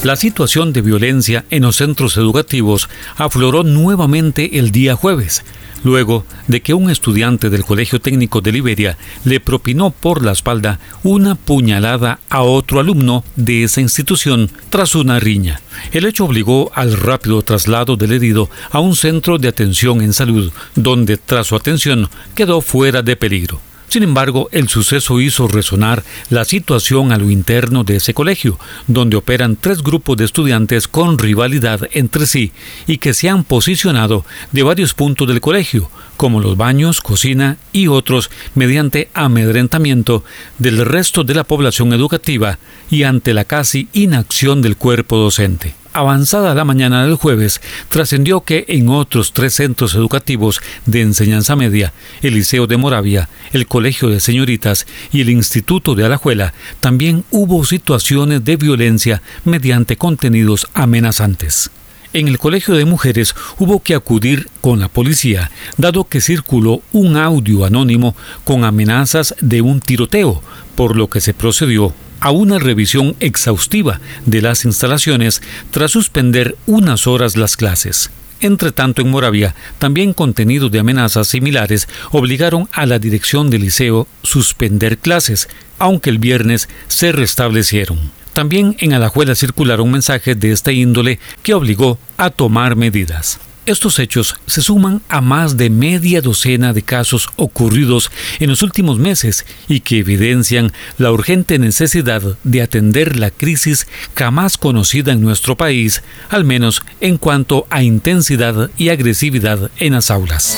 La 0.04 0.16
situación 0.16 0.72
de 0.72 0.82
violencia 0.82 1.44
en 1.50 1.64
los 1.64 1.76
centros 1.76 2.16
educativos 2.16 2.88
afloró 3.18 3.64
nuevamente 3.64 4.58
el 4.58 4.72
día 4.72 4.96
jueves, 4.96 5.44
luego 5.84 6.26
de 6.48 6.62
que 6.62 6.74
un 6.74 6.90
estudiante 6.90 7.50
del 7.50 7.66
Colegio 7.66 8.00
Técnico 8.00 8.40
de 8.40 8.54
Liberia 8.54 8.98
le 9.26 9.42
propinó 9.42 9.92
por 9.92 10.24
la 10.24 10.32
espalda 10.32 10.80
una 11.04 11.36
puñalada 11.36 12.22
a 12.30 12.44
otro 12.44 12.80
alumno 12.80 13.26
de 13.36 13.66
esa 13.66 13.82
institución 13.82 14.50
tras 14.70 14.96
una 14.96 15.20
riña. 15.20 15.60
El 15.92 16.06
hecho 16.06 16.24
obligó 16.24 16.72
al 16.76 16.96
rápido 16.96 17.42
traslado 17.42 17.98
del 17.98 18.14
herido 18.14 18.50
a 18.72 18.80
un 18.80 18.96
centro 18.96 19.38
de 19.38 19.50
atención 19.50 20.02
en 20.02 20.14
salud, 20.14 20.50
donde 20.76 21.18
tras 21.18 21.48
su 21.48 21.58
atención 21.58 22.10
quedó 22.36 22.62
fuera 22.62 23.02
de 23.02 23.18
peligro. 23.18 23.60
Sin 23.90 24.04
embargo, 24.04 24.50
el 24.52 24.70
suceso 24.70 25.20
hizo 25.20 25.48
resonar 25.48 26.04
la 26.30 26.46
situación 26.46 27.12
a 27.12 27.18
lo 27.18 27.32
interno 27.32 27.84
de 27.84 27.96
ese 27.96 28.14
colegio, 28.14 28.60
donde 28.86 29.18
operan 29.18 29.56
tres 29.56 29.82
grupos 29.82 30.16
de 30.18 30.26
estudiantes 30.26 30.88
con 30.88 31.18
rivalidad 31.18 31.90
entre 31.92 32.28
sí 32.28 32.52
y 32.86 33.00
que 33.00 33.16
se 33.16 33.30
han 33.30 33.44
posicionado 33.44 34.26
de 34.52 34.62
varios 34.62 34.94
puntos 34.94 35.28
del 35.28 35.42
colegio, 35.42 35.90
como 36.18 36.40
los 36.40 36.56
baños, 36.56 37.02
cocina 37.02 37.58
y 37.72 37.88
otros, 37.88 38.30
mediante 38.54 39.10
amedrentamiento 39.16 40.24
del 40.60 40.86
resto 40.86 41.24
de 41.24 41.34
la 41.34 41.44
población 41.44 41.92
educativa 41.92 42.60
y 42.92 43.04
ante 43.04 43.34
la 43.34 43.46
casi 43.46 43.88
inacción 43.94 44.62
del 44.62 44.78
cuerpo 44.78 45.18
docente 45.18 45.79
avanzada 45.94 46.56
la 46.56 46.66
mañana 46.66 47.04
del 47.04 47.16
jueves, 47.16 47.62
trascendió 47.90 48.42
que 48.42 48.66
en 48.68 48.90
otros 48.90 49.34
tres 49.34 49.56
centros 49.56 49.96
educativos 49.96 50.62
de 50.86 51.02
enseñanza 51.02 51.56
media, 51.56 51.94
el 52.22 52.36
Liceo 52.36 52.68
de 52.68 52.78
Moravia, 52.78 53.30
el 53.52 53.68
Colegio 53.68 54.10
de 54.10 54.20
Señoritas 54.20 54.86
y 55.12 55.22
el 55.22 55.30
Instituto 55.30 55.96
de 55.96 56.06
Alajuela, 56.06 56.54
también 56.80 57.26
hubo 57.32 57.64
situaciones 57.66 58.44
de 58.44 58.56
violencia 58.56 59.22
mediante 59.46 59.98
contenidos 59.98 60.68
amenazantes. 60.74 61.72
En 62.12 62.28
el 62.28 62.40
Colegio 62.40 62.74
de 62.74 62.86
Mujeres 62.86 63.36
hubo 63.60 63.82
que 63.82 63.94
acudir 63.94 64.50
con 64.62 64.80
la 64.80 64.88
policía, 64.88 65.52
dado 65.78 66.06
que 66.06 66.22
circuló 66.22 66.82
un 66.92 67.18
audio 67.18 67.66
anónimo 67.66 68.16
con 68.46 68.64
amenazas 68.64 69.36
de 69.42 69.62
un 69.62 69.80
tiroteo, 69.80 70.42
por 70.74 70.96
lo 70.96 71.08
que 71.08 71.22
se 71.22 71.36
procedió 71.36 71.94
a 72.20 72.32
una 72.32 72.60
revisión 72.60 73.16
exhaustiva 73.20 74.00
de 74.26 74.42
las 74.42 74.66
instalaciones 74.66 75.42
tras 75.72 75.92
suspender 75.92 76.56
unas 76.66 77.08
horas 77.08 77.36
las 77.36 77.56
clases. 77.56 78.12
Entre 78.42 78.72
tanto, 78.72 79.02
en 79.02 79.10
Moravia, 79.10 79.54
también 79.80 80.14
contenidos 80.14 80.72
de 80.72 80.80
amenazas 80.80 81.28
similares 81.28 81.88
obligaron 82.12 82.70
a 82.72 82.86
la 82.86 82.98
dirección 82.98 83.50
del 83.50 83.62
liceo 83.62 84.08
suspender 84.24 84.98
clases, 84.98 85.50
aunque 85.78 86.10
el 86.10 86.20
viernes 86.20 86.70
se 86.88 87.12
restablecieron. 87.12 88.00
También 88.34 88.78
en 88.80 88.94
Alajuela 88.94 89.36
circularon 89.36 89.92
mensajes 89.92 90.40
de 90.40 90.52
esta 90.52 90.72
índole 90.72 91.20
que 91.44 91.54
obligó 91.54 92.00
a 92.16 92.30
tomar 92.30 92.78
medidas. 92.78 93.40
Estos 93.70 94.00
hechos 94.00 94.36
se 94.48 94.64
suman 94.64 95.04
a 95.10 95.22
más 95.22 95.56
de 95.56 95.70
media 95.70 96.24
docena 96.24 96.74
de 96.74 96.82
casos 96.82 97.30
ocurridos 97.36 98.10
en 98.40 98.50
los 98.50 98.64
últimos 98.64 98.98
meses 98.98 99.46
y 99.68 99.82
que 99.82 100.00
evidencian 100.00 100.74
la 100.98 101.12
urgente 101.12 101.60
necesidad 101.60 102.24
de 102.44 102.64
atender 102.64 103.16
la 103.16 103.30
crisis 103.30 103.86
jamás 104.16 104.58
conocida 104.58 105.12
en 105.12 105.22
nuestro 105.22 105.56
país, 105.56 106.02
al 106.30 106.46
menos 106.46 106.82
en 107.00 107.20
cuanto 107.20 107.68
a 107.70 107.84
intensidad 107.84 108.72
y 108.76 108.90
agresividad 108.90 109.70
en 109.78 109.94
las 109.94 110.10
aulas. 110.10 110.58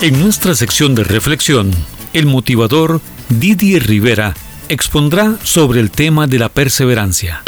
En 0.00 0.18
nuestra 0.18 0.54
sección 0.54 0.94
de 0.94 1.04
reflexión, 1.04 1.72
el 2.14 2.24
motivador 2.24 3.02
Didier 3.28 3.86
Rivera 3.86 4.34
expondrá 4.70 5.36
sobre 5.42 5.80
el 5.80 5.90
tema 5.90 6.26
de 6.26 6.38
la 6.38 6.48
perseverancia. 6.48 7.42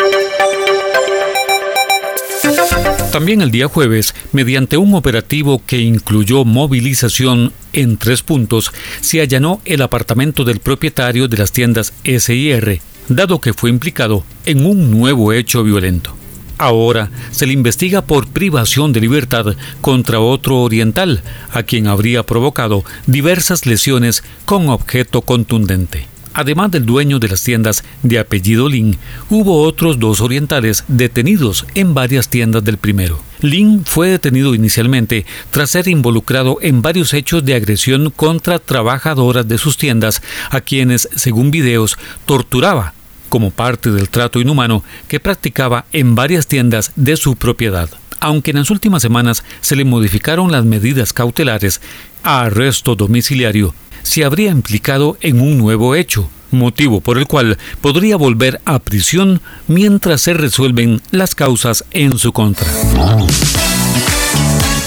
También 3.12 3.43
el 3.43 3.50
día 3.50 3.69
jueves, 3.69 4.14
mediante 4.33 4.79
un 4.79 4.95
operativo 4.95 5.62
que 5.67 5.81
incluyó 5.81 6.47
movilización 6.47 7.52
en 7.75 7.99
tres 7.99 8.23
puntos, 8.23 8.73
se 9.02 9.21
allanó 9.21 9.61
el 9.67 9.83
apartamento 9.83 10.45
del 10.45 10.61
propietario 10.61 11.29
de 11.29 11.37
las 11.37 11.52
tiendas 11.52 11.93
SIR, 12.05 12.81
dado 13.09 13.38
que 13.38 13.52
fue 13.52 13.69
implicado 13.69 14.25
en 14.47 14.64
un 14.64 14.91
nuevo 14.91 15.35
hecho 15.35 15.62
violento. 15.62 16.17
Ahora 16.57 17.11
se 17.33 17.47
le 17.47 17.52
investiga 17.52 18.02
por 18.02 18.29
privación 18.29 18.95
de 18.95 19.00
libertad 19.00 19.57
contra 19.81 20.21
otro 20.21 20.61
oriental, 20.61 21.23
a 21.50 21.64
quien 21.64 21.88
habría 21.88 22.23
provocado 22.23 22.85
diversas 23.07 23.67
lesiones 23.67 24.25
con 24.47 24.69
objeto 24.69 25.21
contundente. 25.21 26.12
Además 26.35 26.71
del 26.71 26.87
dueño 26.87 27.19
de 27.19 27.29
las 27.29 27.43
tiendas 27.43 27.85
de 28.03 28.19
apellido 28.19 28.69
Lin, 28.69 28.97
hubo 29.29 29.62
otros 29.62 29.99
dos 29.99 30.21
orientales 30.21 30.85
detenidos 30.89 31.67
en 31.75 31.93
varias 31.93 32.29
tiendas 32.29 32.65
del 32.65 32.79
primero. 32.79 33.21
Lin 33.43 33.85
fue 33.85 34.09
detenido 34.09 34.55
inicialmente 34.55 35.27
tras 35.51 35.71
ser 35.71 35.89
involucrado 35.89 36.59
en 36.62 36.81
varios 36.81 37.12
hechos 37.12 37.45
de 37.45 37.55
agresión 37.55 38.11
contra 38.15 38.59
trabajadoras 38.59 39.47
de 39.47 39.59
sus 39.59 39.77
tiendas, 39.77 40.23
a 40.51 40.61
quienes, 40.61 41.09
según 41.17 41.51
videos, 41.51 41.99
torturaba 42.25 42.95
como 43.29 43.51
parte 43.51 43.91
del 43.91 44.09
trato 44.09 44.41
inhumano 44.41 44.85
que 45.09 45.21
practicaba 45.21 45.87
en 45.93 46.15
varias 46.15 46.47
tiendas 46.47 46.93
de 46.97 47.17
su 47.17 47.37
propiedad. 47.37 47.91
Aunque 48.21 48.53
en 48.53 48.59
las 48.59 48.71
últimas 48.71 49.03
semanas 49.03 49.43
se 49.61 49.75
le 49.75 49.85
modificaron 49.85 50.53
las 50.53 50.65
medidas 50.65 51.12
cautelares 51.12 51.81
a 52.23 52.43
arresto 52.43 52.95
domiciliario, 52.95 53.75
se 54.02 54.25
habría 54.25 54.50
implicado 54.50 55.16
en 55.21 55.40
un 55.40 55.59
nuevo 55.59 55.94
hecho, 55.94 56.28
motivo 56.50 57.00
por 57.00 57.18
el 57.18 57.26
cual 57.26 57.59
podría 57.80 58.16
volver 58.16 58.61
a 58.64 58.78
prisión 58.78 59.40
mientras 59.68 60.21
se 60.21 60.35
resuelven 60.35 61.00
las 61.11 61.35
causas 61.35 61.85
en 61.92 62.18
su 62.18 62.32
contra. 62.32 62.66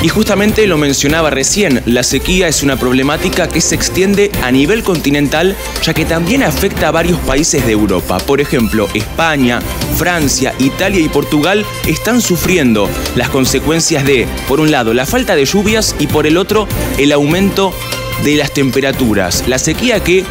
Y 0.04 0.10
justamente 0.10 0.68
lo 0.68 0.78
mencionaba 0.78 1.32
recién, 1.32 1.82
la 1.88 2.04
sequía 2.04 2.48
es 2.48 2.62
una 2.62 2.78
problemática 2.78 3.48
que 3.48 3.62
se 3.62 3.74
extiende 3.74 4.32
a 4.44 4.52
nivel 4.52 4.84
continental, 4.84 5.56
ya 5.82 5.94
que 5.96 6.06
también 6.06 6.44
afecta 6.44 6.90
a 6.90 6.92
varios 6.92 7.20
países 7.22 7.66
de 7.66 7.72
Europa. 7.72 8.20
Por 8.20 8.40
ejemplo, 8.40 8.88
España, 8.94 9.60
Francia, 9.98 10.54
Italia 10.60 11.00
y 11.00 11.10
Portugal 11.10 11.66
están 11.88 12.22
sufriendo 12.22 12.88
las 13.16 13.30
consecuencias 13.30 14.06
de, 14.06 14.28
por 14.48 14.60
un 14.60 14.70
lado, 14.70 14.94
la 14.94 15.08
falta 15.08 15.36
de 15.36 15.46
lluvias 15.46 15.96
y 15.98 16.06
por 16.06 16.28
el 16.28 16.38
otro, 16.38 16.68
el 17.00 17.12
aumento 17.12 17.74
de 18.24 18.36
las 18.36 18.54
temperaturas. 18.54 19.46
La 19.48 19.58
sequía 19.58 20.04
que 20.04 20.24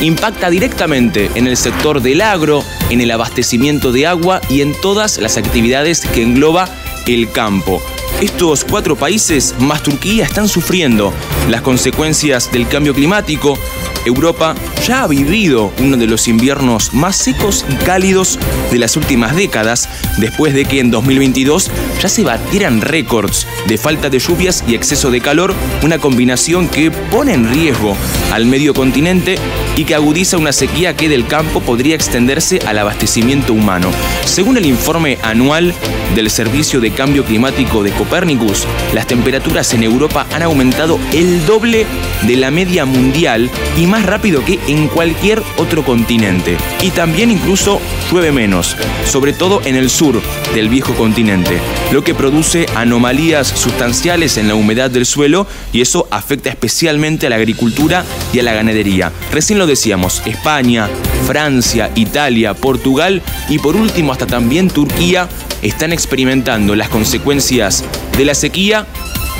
impacta 0.00 0.50
directamente 0.50 1.30
en 1.36 1.46
el 1.46 1.56
sector 1.56 2.02
del 2.02 2.20
agro, 2.20 2.64
en 2.90 3.00
el 3.00 3.12
abastecimiento 3.12 3.92
de 3.92 4.08
agua 4.08 4.40
y 4.48 4.60
en 4.62 4.74
todas 4.80 5.18
las 5.18 5.36
actividades 5.36 6.00
que 6.00 6.22
engloba 6.22 6.68
el 7.06 7.30
campo. 7.30 7.80
Estos 8.20 8.64
cuatro 8.64 8.96
países, 8.96 9.54
más 9.60 9.82
Turquía, 9.82 10.24
están 10.24 10.48
sufriendo 10.48 11.12
las 11.48 11.62
consecuencias 11.62 12.50
del 12.50 12.66
cambio 12.66 12.92
climático. 12.92 13.56
Europa 14.04 14.54
ya 14.86 15.02
ha 15.02 15.06
vivido 15.06 15.72
uno 15.80 15.96
de 15.96 16.06
los 16.06 16.28
inviernos 16.28 16.94
más 16.94 17.16
secos 17.16 17.64
y 17.68 17.74
cálidos 17.84 18.38
de 18.70 18.78
las 18.78 18.96
últimas 18.96 19.36
décadas, 19.36 19.88
después 20.16 20.54
de 20.54 20.64
que 20.64 20.80
en 20.80 20.90
2022 20.90 21.70
ya 22.00 22.08
se 22.08 22.24
batieran 22.24 22.80
récords 22.80 23.46
de 23.66 23.78
falta 23.78 24.10
de 24.10 24.18
lluvias 24.18 24.64
y 24.66 24.74
exceso 24.74 25.10
de 25.10 25.20
calor, 25.20 25.54
una 25.82 25.98
combinación 25.98 26.68
que 26.68 26.90
pone 26.90 27.34
en 27.34 27.48
riesgo 27.52 27.96
al 28.32 28.46
medio 28.46 28.74
continente 28.74 29.38
y 29.78 29.84
que 29.84 29.94
agudiza 29.94 30.38
una 30.38 30.52
sequía 30.52 30.96
que 30.96 31.08
del 31.08 31.28
campo 31.28 31.60
podría 31.60 31.94
extenderse 31.94 32.58
al 32.66 32.78
abastecimiento 32.78 33.52
humano. 33.52 33.92
Según 34.24 34.56
el 34.56 34.66
informe 34.66 35.18
anual 35.22 35.72
del 36.16 36.30
Servicio 36.30 36.80
de 36.80 36.90
Cambio 36.90 37.24
Climático 37.24 37.84
de 37.84 37.92
Copérnicus, 37.92 38.66
las 38.92 39.06
temperaturas 39.06 39.72
en 39.74 39.84
Europa 39.84 40.26
han 40.32 40.42
aumentado 40.42 40.98
el 41.12 41.46
doble 41.46 41.86
de 42.26 42.36
la 42.36 42.50
media 42.50 42.86
mundial 42.86 43.48
y 43.76 43.86
más 43.86 44.04
rápido 44.04 44.44
que 44.44 44.58
en 44.66 44.88
cualquier 44.88 45.40
otro 45.58 45.84
continente. 45.84 46.56
Y 46.82 46.90
también 46.90 47.30
incluso 47.30 47.80
llueve 48.10 48.32
menos, 48.32 48.76
sobre 49.06 49.32
todo 49.32 49.62
en 49.64 49.76
el 49.76 49.90
sur 49.90 50.20
del 50.56 50.68
viejo 50.68 50.94
continente, 50.94 51.56
lo 51.92 52.02
que 52.02 52.14
produce 52.14 52.66
anomalías 52.74 53.46
sustanciales 53.46 54.38
en 54.38 54.48
la 54.48 54.56
humedad 54.56 54.90
del 54.90 55.06
suelo 55.06 55.46
y 55.72 55.82
eso 55.82 56.08
afecta 56.10 56.50
especialmente 56.50 57.28
a 57.28 57.30
la 57.30 57.36
agricultura 57.36 58.04
y 58.32 58.40
a 58.40 58.42
la 58.42 58.54
ganadería. 58.54 59.12
Recién 59.32 59.60
lo 59.60 59.67
decíamos, 59.68 60.22
España, 60.26 60.88
Francia, 61.26 61.90
Italia, 61.94 62.54
Portugal 62.54 63.22
y 63.48 63.58
por 63.58 63.76
último 63.76 64.12
hasta 64.12 64.26
también 64.26 64.68
Turquía 64.68 65.28
están 65.62 65.92
experimentando 65.92 66.74
las 66.74 66.88
consecuencias 66.88 67.84
de 68.16 68.24
la 68.24 68.34
sequía 68.34 68.86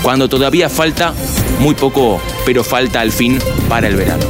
cuando 0.03 0.29
todavía 0.29 0.69
falta 0.69 1.13
muy 1.59 1.75
poco, 1.75 2.21
pero 2.47 2.63
falta 2.63 3.01
al 3.01 3.11
fin 3.11 3.39
para 3.69 3.89
el 3.89 3.97
verano. 3.97 4.25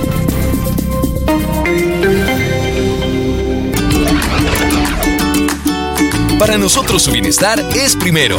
Para 6.38 6.56
nosotros 6.56 7.02
su 7.02 7.10
bienestar 7.10 7.58
es 7.74 7.96
primero. 7.96 8.38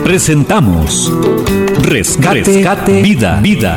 Presentamos 0.05 1.13
Rescate, 1.83 3.03
Vida, 3.03 3.41
Vida. 3.41 3.77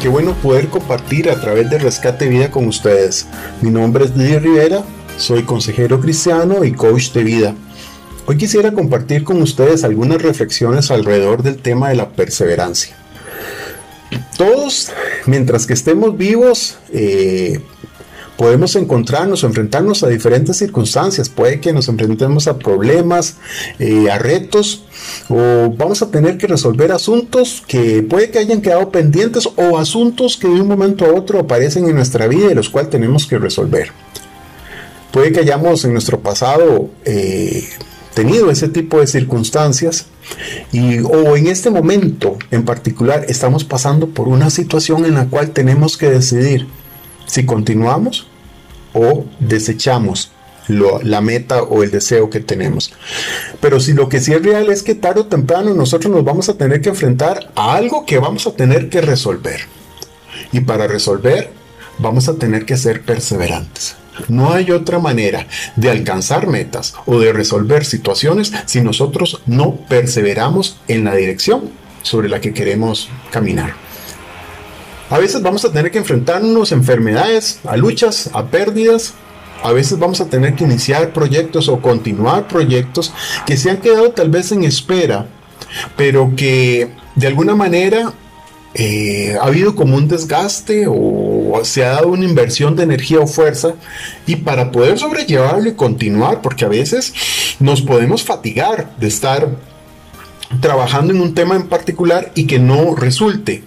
Qué 0.00 0.08
bueno 0.08 0.34
poder 0.34 0.68
compartir 0.68 1.30
a 1.30 1.40
través 1.40 1.68
de 1.70 1.78
Rescate 1.78 2.28
Vida 2.28 2.50
con 2.50 2.66
ustedes. 2.66 3.26
Mi 3.60 3.70
nombre 3.70 4.04
es 4.04 4.16
Lidia 4.16 4.38
Rivera 4.38 4.84
soy 5.18 5.44
consejero 5.44 6.00
cristiano 6.00 6.64
y 6.64 6.72
coach 6.72 7.12
de 7.12 7.22
vida. 7.22 7.54
Hoy 8.26 8.36
quisiera 8.36 8.72
compartir 8.72 9.24
con 9.24 9.42
ustedes 9.42 9.84
algunas 9.84 10.22
reflexiones 10.22 10.90
alrededor 10.90 11.42
del 11.42 11.58
tema 11.58 11.90
de 11.90 11.96
la 11.96 12.10
perseverancia. 12.10 12.96
Todos, 14.36 14.90
mientras 15.26 15.66
que 15.66 15.74
estemos 15.74 16.16
vivos, 16.16 16.78
eh, 16.92 17.60
podemos 18.36 18.76
encontrarnos 18.76 19.44
o 19.44 19.46
enfrentarnos 19.46 20.02
a 20.02 20.08
diferentes 20.08 20.56
circunstancias. 20.56 21.28
Puede 21.28 21.60
que 21.60 21.72
nos 21.72 21.88
enfrentemos 21.88 22.48
a 22.48 22.58
problemas, 22.58 23.36
eh, 23.78 24.10
a 24.10 24.18
retos, 24.18 24.84
o 25.28 25.72
vamos 25.76 26.02
a 26.02 26.10
tener 26.10 26.38
que 26.38 26.46
resolver 26.46 26.92
asuntos 26.92 27.62
que 27.66 28.02
puede 28.02 28.30
que 28.30 28.38
hayan 28.38 28.62
quedado 28.62 28.90
pendientes 28.90 29.48
o 29.56 29.78
asuntos 29.78 30.36
que 30.36 30.48
de 30.48 30.60
un 30.60 30.68
momento 30.68 31.04
a 31.04 31.12
otro 31.12 31.40
aparecen 31.40 31.86
en 31.88 31.96
nuestra 31.96 32.26
vida 32.26 32.50
y 32.50 32.54
los 32.54 32.70
cuales 32.70 32.90
tenemos 32.90 33.26
que 33.26 33.38
resolver. 33.38 33.90
Puede 35.12 35.32
que 35.32 35.40
hayamos 35.40 35.84
en 35.84 35.92
nuestro 35.92 36.20
pasado 36.20 36.88
eh, 37.04 37.68
tenido 38.14 38.50
ese 38.50 38.68
tipo 38.68 38.98
de 39.00 39.06
circunstancias 39.06 40.06
y 40.72 41.00
o 41.00 41.36
en 41.36 41.48
este 41.48 41.70
momento 41.70 42.38
en 42.50 42.64
particular 42.64 43.26
estamos 43.28 43.64
pasando 43.64 44.08
por 44.08 44.28
una 44.28 44.50
situación 44.50 45.04
en 45.04 45.14
la 45.14 45.26
cual 45.26 45.50
tenemos 45.50 45.96
que 45.96 46.08
decidir 46.10 46.66
si 47.32 47.46
continuamos 47.46 48.26
o 48.92 49.24
desechamos 49.40 50.32
la 50.68 51.22
meta 51.22 51.62
o 51.62 51.82
el 51.82 51.90
deseo 51.90 52.28
que 52.28 52.40
tenemos. 52.40 52.92
Pero 53.58 53.80
si 53.80 53.94
lo 53.94 54.10
que 54.10 54.20
sí 54.20 54.34
es 54.34 54.42
real 54.42 54.70
es 54.70 54.82
que 54.82 54.94
tarde 54.94 55.22
o 55.22 55.26
temprano 55.26 55.72
nosotros 55.72 56.12
nos 56.12 56.24
vamos 56.24 56.50
a 56.50 56.58
tener 56.58 56.82
que 56.82 56.90
enfrentar 56.90 57.50
a 57.56 57.74
algo 57.74 58.04
que 58.04 58.18
vamos 58.18 58.46
a 58.46 58.52
tener 58.52 58.90
que 58.90 59.00
resolver. 59.00 59.62
Y 60.52 60.60
para 60.60 60.86
resolver 60.86 61.50
vamos 61.98 62.28
a 62.28 62.34
tener 62.34 62.66
que 62.66 62.76
ser 62.76 63.00
perseverantes. 63.00 63.96
No 64.28 64.52
hay 64.52 64.70
otra 64.70 64.98
manera 64.98 65.46
de 65.76 65.90
alcanzar 65.90 66.48
metas 66.48 66.94
o 67.06 67.18
de 67.18 67.32
resolver 67.32 67.86
situaciones 67.86 68.52
si 68.66 68.82
nosotros 68.82 69.40
no 69.46 69.76
perseveramos 69.88 70.76
en 70.86 71.04
la 71.04 71.14
dirección 71.14 71.70
sobre 72.02 72.28
la 72.28 72.42
que 72.42 72.52
queremos 72.52 73.08
caminar. 73.30 73.91
A 75.12 75.18
veces 75.18 75.42
vamos 75.42 75.62
a 75.66 75.70
tener 75.70 75.90
que 75.90 75.98
enfrentarnos 75.98 76.72
a 76.72 76.74
enfermedades, 76.74 77.60
a 77.64 77.76
luchas, 77.76 78.30
a 78.32 78.46
pérdidas. 78.46 79.12
A 79.62 79.70
veces 79.70 79.98
vamos 79.98 80.22
a 80.22 80.30
tener 80.30 80.54
que 80.54 80.64
iniciar 80.64 81.12
proyectos 81.12 81.68
o 81.68 81.82
continuar 81.82 82.48
proyectos 82.48 83.12
que 83.44 83.58
se 83.58 83.68
han 83.68 83.76
quedado 83.76 84.12
tal 84.12 84.30
vez 84.30 84.52
en 84.52 84.64
espera, 84.64 85.26
pero 85.98 86.32
que 86.34 86.92
de 87.14 87.26
alguna 87.26 87.54
manera 87.54 88.14
eh, 88.72 89.36
ha 89.38 89.48
habido 89.48 89.74
como 89.74 89.98
un 89.98 90.08
desgaste 90.08 90.86
o 90.88 91.60
se 91.62 91.84
ha 91.84 91.90
dado 91.90 92.08
una 92.08 92.24
inversión 92.24 92.74
de 92.74 92.84
energía 92.84 93.20
o 93.20 93.26
fuerza 93.26 93.74
y 94.26 94.36
para 94.36 94.70
poder 94.70 94.98
sobrellevarlo 94.98 95.68
y 95.68 95.74
continuar, 95.74 96.40
porque 96.40 96.64
a 96.64 96.68
veces 96.68 97.12
nos 97.60 97.82
podemos 97.82 98.24
fatigar 98.24 98.96
de 98.98 99.08
estar 99.08 99.46
trabajando 100.62 101.12
en 101.12 101.20
un 101.20 101.34
tema 101.34 101.54
en 101.54 101.68
particular 101.68 102.32
y 102.34 102.46
que 102.46 102.58
no 102.58 102.94
resulte. 102.94 103.62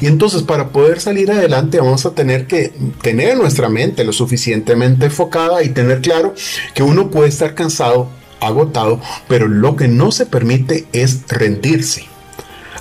Y 0.00 0.06
entonces 0.06 0.42
para 0.42 0.68
poder 0.68 1.00
salir 1.00 1.30
adelante 1.30 1.78
vamos 1.78 2.06
a 2.06 2.12
tener 2.12 2.46
que 2.46 2.72
tener 3.02 3.36
nuestra 3.36 3.68
mente 3.68 4.04
lo 4.04 4.12
suficientemente 4.12 5.06
enfocada 5.06 5.62
y 5.62 5.70
tener 5.70 6.00
claro 6.00 6.34
que 6.74 6.82
uno 6.82 7.10
puede 7.10 7.28
estar 7.28 7.54
cansado, 7.54 8.08
agotado, 8.40 9.00
pero 9.28 9.48
lo 9.48 9.76
que 9.76 9.88
no 9.88 10.12
se 10.12 10.26
permite 10.26 10.86
es 10.92 11.22
rendirse. 11.28 12.04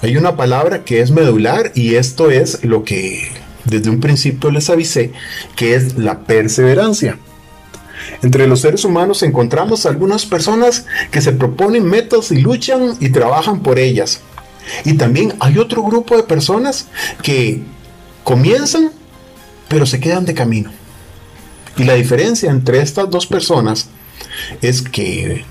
Hay 0.02 0.18
una 0.18 0.36
palabra 0.36 0.84
que 0.84 1.02
es 1.02 1.12
medular 1.12 1.72
y 1.74 1.96
esto 1.96 2.30
es 2.30 2.64
lo 2.64 2.84
que 2.84 3.32
desde 3.66 3.90
un 3.90 4.00
principio 4.00 4.52
les 4.52 4.70
avisé, 4.70 5.12
que 5.56 5.76
es 5.76 5.98
la 5.98 6.20
perseverancia. 6.20 7.18
Entre 8.22 8.48
los 8.48 8.62
seres 8.62 8.86
humanos 8.86 9.24
encontramos 9.24 9.86
algunas 9.86 10.26
personas 10.26 10.86
que 11.12 11.22
se 11.22 11.32
proponen 11.32 11.86
metas 11.86 12.32
y 12.32 12.38
luchan 12.38 12.96
y 13.00 13.10
trabajan 13.10 13.62
por 13.62 13.80
ellas. 13.80 14.22
Y 14.84 14.94
también 14.94 15.34
hay 15.40 15.58
otro 15.58 15.84
grupo 15.84 16.18
de 16.18 16.24
personas 16.24 16.88
que 17.22 17.62
comienzan, 18.24 18.92
pero 19.68 19.86
se 19.86 20.00
quedan 20.00 20.26
de 20.26 20.34
camino. 20.34 20.72
Y 21.78 21.84
la 21.84 21.94
diferencia 21.94 22.50
entre 22.50 22.82
estas 22.82 23.10
dos 23.10 23.28
personas 23.28 23.90
es 24.62 24.82
que 24.82 25.44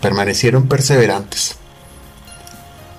permanecieron 0.00 0.68
perseverantes. 0.68 1.56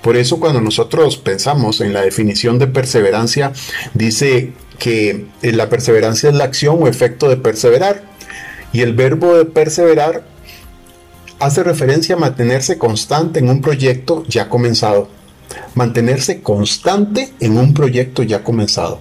Por 0.02 0.18
eso 0.18 0.40
cuando 0.40 0.60
nosotros 0.60 1.18
pensamos 1.18 1.80
en 1.80 1.94
la 1.94 2.02
definición 2.02 2.60
de 2.60 2.68
perseverancia, 2.68 3.54
dice 3.94 4.52
que 4.78 5.28
la 5.42 5.70
perseverancia 5.70 6.30
es 6.30 6.36
la 6.36 6.44
acción 6.44 6.78
o 6.82 6.88
efecto 6.88 7.30
de 7.30 7.38
perseverar. 7.38 8.04
Y 8.74 8.82
el 8.82 8.94
verbo 8.94 9.36
de 9.36 9.46
perseverar 9.46 10.26
hace 11.40 11.64
referencia 11.64 12.16
a 12.16 12.20
mantenerse 12.20 12.78
constante 12.78 13.40
en 13.40 13.50
un 13.50 13.62
proyecto 13.62 14.26
ya 14.28 14.50
comenzado 14.50 15.10
mantenerse 15.76 16.42
constante 16.42 17.34
en 17.40 17.58
un 17.58 17.74
proyecto 17.74 18.24
ya 18.24 18.44
comenzado. 18.44 19.00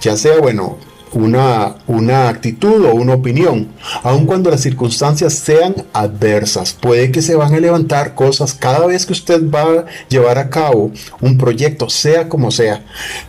Ya 0.00 0.16
sea, 0.16 0.38
bueno, 0.38 0.78
una, 1.14 1.76
una, 1.86 2.28
actitud 2.28 2.84
o 2.86 2.94
una 2.94 3.14
opinión, 3.14 3.68
aun 4.02 4.26
cuando 4.26 4.50
las 4.50 4.62
circunstancias 4.62 5.34
sean 5.34 5.74
adversas. 5.92 6.72
Puede 6.72 7.10
que 7.10 7.22
se 7.22 7.36
van 7.36 7.54
a 7.54 7.60
levantar 7.60 8.14
cosas 8.14 8.54
cada 8.54 8.86
vez 8.86 9.06
que 9.06 9.12
usted 9.12 9.42
va 9.50 9.62
a 9.62 9.84
llevar 10.08 10.38
a 10.38 10.48
cabo 10.48 10.90
un 11.20 11.38
proyecto, 11.38 11.90
sea 11.90 12.28
como 12.28 12.50
sea. 12.50 12.84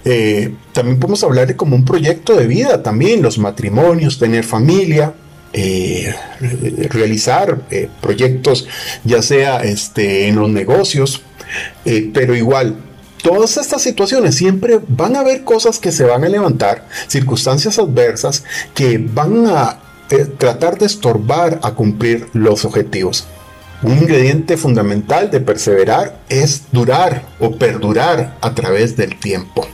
Eh, 0.06 0.54
también 0.72 1.00
podemos 1.00 1.24
hablar 1.24 1.48
de 1.48 1.56
como 1.56 1.76
un 1.76 1.86
proyecto 1.86 2.36
de 2.36 2.48
vida 2.48 2.84
también, 2.84 3.22
los 3.22 3.38
matrimonios, 3.38 4.20
tener 4.20 4.44
familia. 4.44 5.14
Eh, 5.56 6.12
realizar 6.90 7.62
eh, 7.70 7.88
proyectos 8.02 8.68
ya 9.04 9.22
sea 9.22 9.64
este, 9.64 10.28
en 10.28 10.38
los 10.38 10.50
negocios 10.50 11.22
eh, 11.86 12.10
pero 12.14 12.36
igual, 12.36 12.76
todas 13.22 13.58
estas 13.58 13.82
situaciones 13.82 14.36
siempre 14.36 14.80
van 14.88 15.16
a 15.16 15.22
haber 15.22 15.44
cosas 15.44 15.80
que 15.80 15.92
se 15.92 16.04
van 16.04 16.24
a 16.24 16.30
levantar, 16.30 16.88
circunstancias 17.08 17.80
adversas 17.80 18.44
que 18.74 18.98
van 18.98 19.48
a 19.48 19.80
eh, 20.10 20.26
tratar 20.38 20.78
de 20.78 20.86
estorbar 20.86 21.60
a 21.64 21.72
cumplir 21.72 22.28
los 22.34 22.66
objetivos. 22.66 23.26
Un 23.82 23.98
ingrediente 23.98 24.56
fundamental 24.56 25.30
de 25.30 25.42
perseverar 25.42 26.20
es 26.30 26.64
durar 26.72 27.24
o 27.40 27.58
perdurar 27.58 28.38
a 28.40 28.54
través 28.54 28.96
del 28.96 29.20
tiempo. 29.20 29.68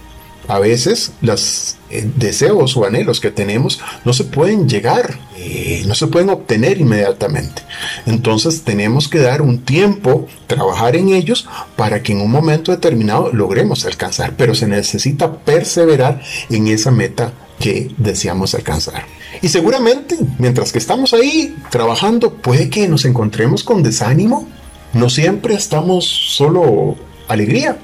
A 0.49 0.57
veces 0.57 1.11
los 1.21 1.77
eh, 1.91 2.09
deseos 2.15 2.75
o 2.75 2.83
anhelos 2.83 3.19
que 3.19 3.29
tenemos 3.29 3.79
no 4.03 4.13
se 4.13 4.23
pueden 4.23 4.67
llegar, 4.67 5.19
eh, 5.37 5.83
no 5.85 5.93
se 5.93 6.07
pueden 6.07 6.29
obtener 6.29 6.81
inmediatamente. 6.81 7.61
Entonces 8.07 8.63
tenemos 8.63 9.07
que 9.07 9.19
dar 9.19 9.43
un 9.43 9.59
tiempo, 9.59 10.27
trabajar 10.47 10.95
en 10.95 11.09
ellos 11.09 11.47
para 11.75 12.01
que 12.01 12.13
en 12.13 12.21
un 12.21 12.31
momento 12.31 12.71
determinado 12.71 13.31
logremos 13.31 13.85
alcanzar. 13.85 14.33
Pero 14.37 14.55
se 14.55 14.65
necesita 14.65 15.31
perseverar 15.31 16.19
en 16.49 16.67
esa 16.67 16.89
meta 16.89 17.31
que 17.59 17.91
deseamos 17.97 18.55
alcanzar. 18.55 19.05
Y 19.43 19.49
seguramente, 19.49 20.17
mientras 20.39 20.71
que 20.71 20.79
estamos 20.79 21.13
ahí 21.13 21.55
trabajando, 21.69 22.33
puede 22.33 22.71
que 22.71 22.87
nos 22.87 23.05
encontremos 23.05 23.63
con 23.63 23.83
desánimo. 23.83 24.47
No 24.93 25.11
siempre 25.11 25.53
estamos 25.53 26.05
solo 26.05 26.95
alegría. 27.27 27.77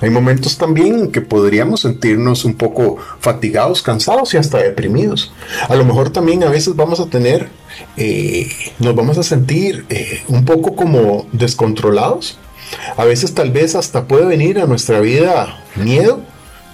Hay 0.00 0.10
momentos 0.10 0.58
también 0.58 1.10
que 1.10 1.20
podríamos 1.20 1.80
sentirnos 1.80 2.44
un 2.44 2.54
poco 2.54 2.96
fatigados, 3.20 3.82
cansados 3.82 4.34
y 4.34 4.36
hasta 4.36 4.58
deprimidos. 4.58 5.32
A 5.68 5.76
lo 5.76 5.84
mejor 5.84 6.10
también 6.10 6.42
a 6.44 6.50
veces 6.50 6.76
vamos 6.76 7.00
a 7.00 7.06
tener, 7.06 7.48
eh, 7.96 8.48
nos 8.78 8.94
vamos 8.94 9.18
a 9.18 9.22
sentir 9.22 9.84
eh, 9.88 10.22
un 10.28 10.44
poco 10.44 10.76
como 10.76 11.26
descontrolados. 11.32 12.38
A 12.96 13.04
veces 13.04 13.34
tal 13.34 13.50
vez 13.50 13.74
hasta 13.74 14.06
puede 14.06 14.26
venir 14.26 14.58
a 14.58 14.66
nuestra 14.66 15.00
vida 15.00 15.62
miedo, 15.76 16.20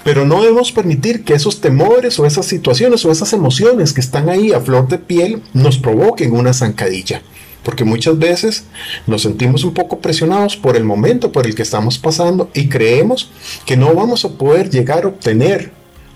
pero 0.04 0.24
no 0.24 0.42
debemos 0.42 0.72
permitir 0.72 1.24
que 1.24 1.34
esos 1.34 1.60
temores 1.60 2.18
o 2.18 2.26
esas 2.26 2.46
situaciones 2.46 3.04
o 3.04 3.12
esas 3.12 3.32
emociones 3.32 3.92
que 3.92 4.00
están 4.00 4.28
ahí 4.28 4.52
a 4.52 4.60
flor 4.60 4.88
de 4.88 4.98
piel 4.98 5.42
nos 5.52 5.78
provoquen 5.78 6.32
una 6.32 6.52
zancadilla 6.52 7.22
porque 7.62 7.84
muchas 7.84 8.18
veces 8.18 8.64
nos 9.06 9.22
sentimos 9.22 9.64
un 9.64 9.74
poco 9.74 10.00
presionados 10.00 10.56
por 10.56 10.76
el 10.76 10.84
momento 10.84 11.32
por 11.32 11.46
el 11.46 11.54
que 11.54 11.62
estamos 11.62 11.98
pasando 11.98 12.50
y 12.54 12.68
creemos 12.68 13.30
que 13.66 13.76
no 13.76 13.94
vamos 13.94 14.24
a 14.24 14.30
poder 14.30 14.70
llegar 14.70 15.04
a 15.04 15.08
obtener 15.08 15.72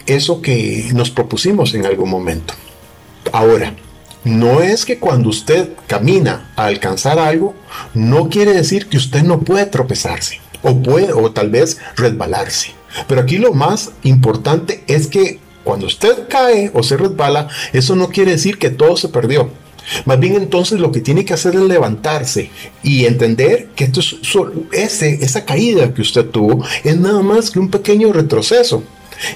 eso 0.06 0.40
que 0.40 0.90
nos 0.94 1.10
propusimos 1.10 1.74
en 1.74 1.86
algún 1.86 2.10
momento. 2.10 2.54
Ahora, 3.32 3.74
no 4.24 4.60
es 4.60 4.84
que 4.84 4.98
cuando 4.98 5.28
usted 5.28 5.70
camina 5.86 6.50
a 6.56 6.66
alcanzar 6.66 7.18
algo, 7.18 7.54
no 7.94 8.28
quiere 8.28 8.52
decir 8.52 8.88
que 8.88 8.96
usted 8.96 9.22
no 9.22 9.40
puede 9.40 9.66
tropezarse 9.66 10.40
o 10.62 10.82
puede 10.82 11.12
o 11.12 11.30
tal 11.30 11.50
vez 11.50 11.78
resbalarse. 11.96 12.72
Pero 13.06 13.20
aquí 13.20 13.38
lo 13.38 13.52
más 13.52 13.92
importante 14.02 14.82
es 14.86 15.06
que 15.06 15.38
cuando 15.64 15.86
usted 15.86 16.28
cae 16.28 16.70
o 16.74 16.82
se 16.82 16.96
resbala, 16.96 17.48
eso 17.72 17.94
no 17.94 18.08
quiere 18.08 18.32
decir 18.32 18.58
que 18.58 18.70
todo 18.70 18.96
se 18.96 19.08
perdió 19.08 19.50
más 20.04 20.18
bien 20.18 20.34
entonces 20.34 20.80
lo 20.80 20.92
que 20.92 21.00
tiene 21.00 21.24
que 21.24 21.34
hacer 21.34 21.54
es 21.54 21.62
levantarse 21.62 22.50
y 22.82 23.04
entender 23.06 23.68
que 23.74 23.84
esto 23.84 24.00
es 24.00 24.16
ese, 24.72 25.24
esa 25.24 25.44
caída 25.44 25.92
que 25.94 26.02
usted 26.02 26.26
tuvo 26.26 26.64
es 26.84 26.96
nada 26.98 27.22
más 27.22 27.50
que 27.50 27.58
un 27.58 27.70
pequeño 27.70 28.12
retroceso 28.12 28.82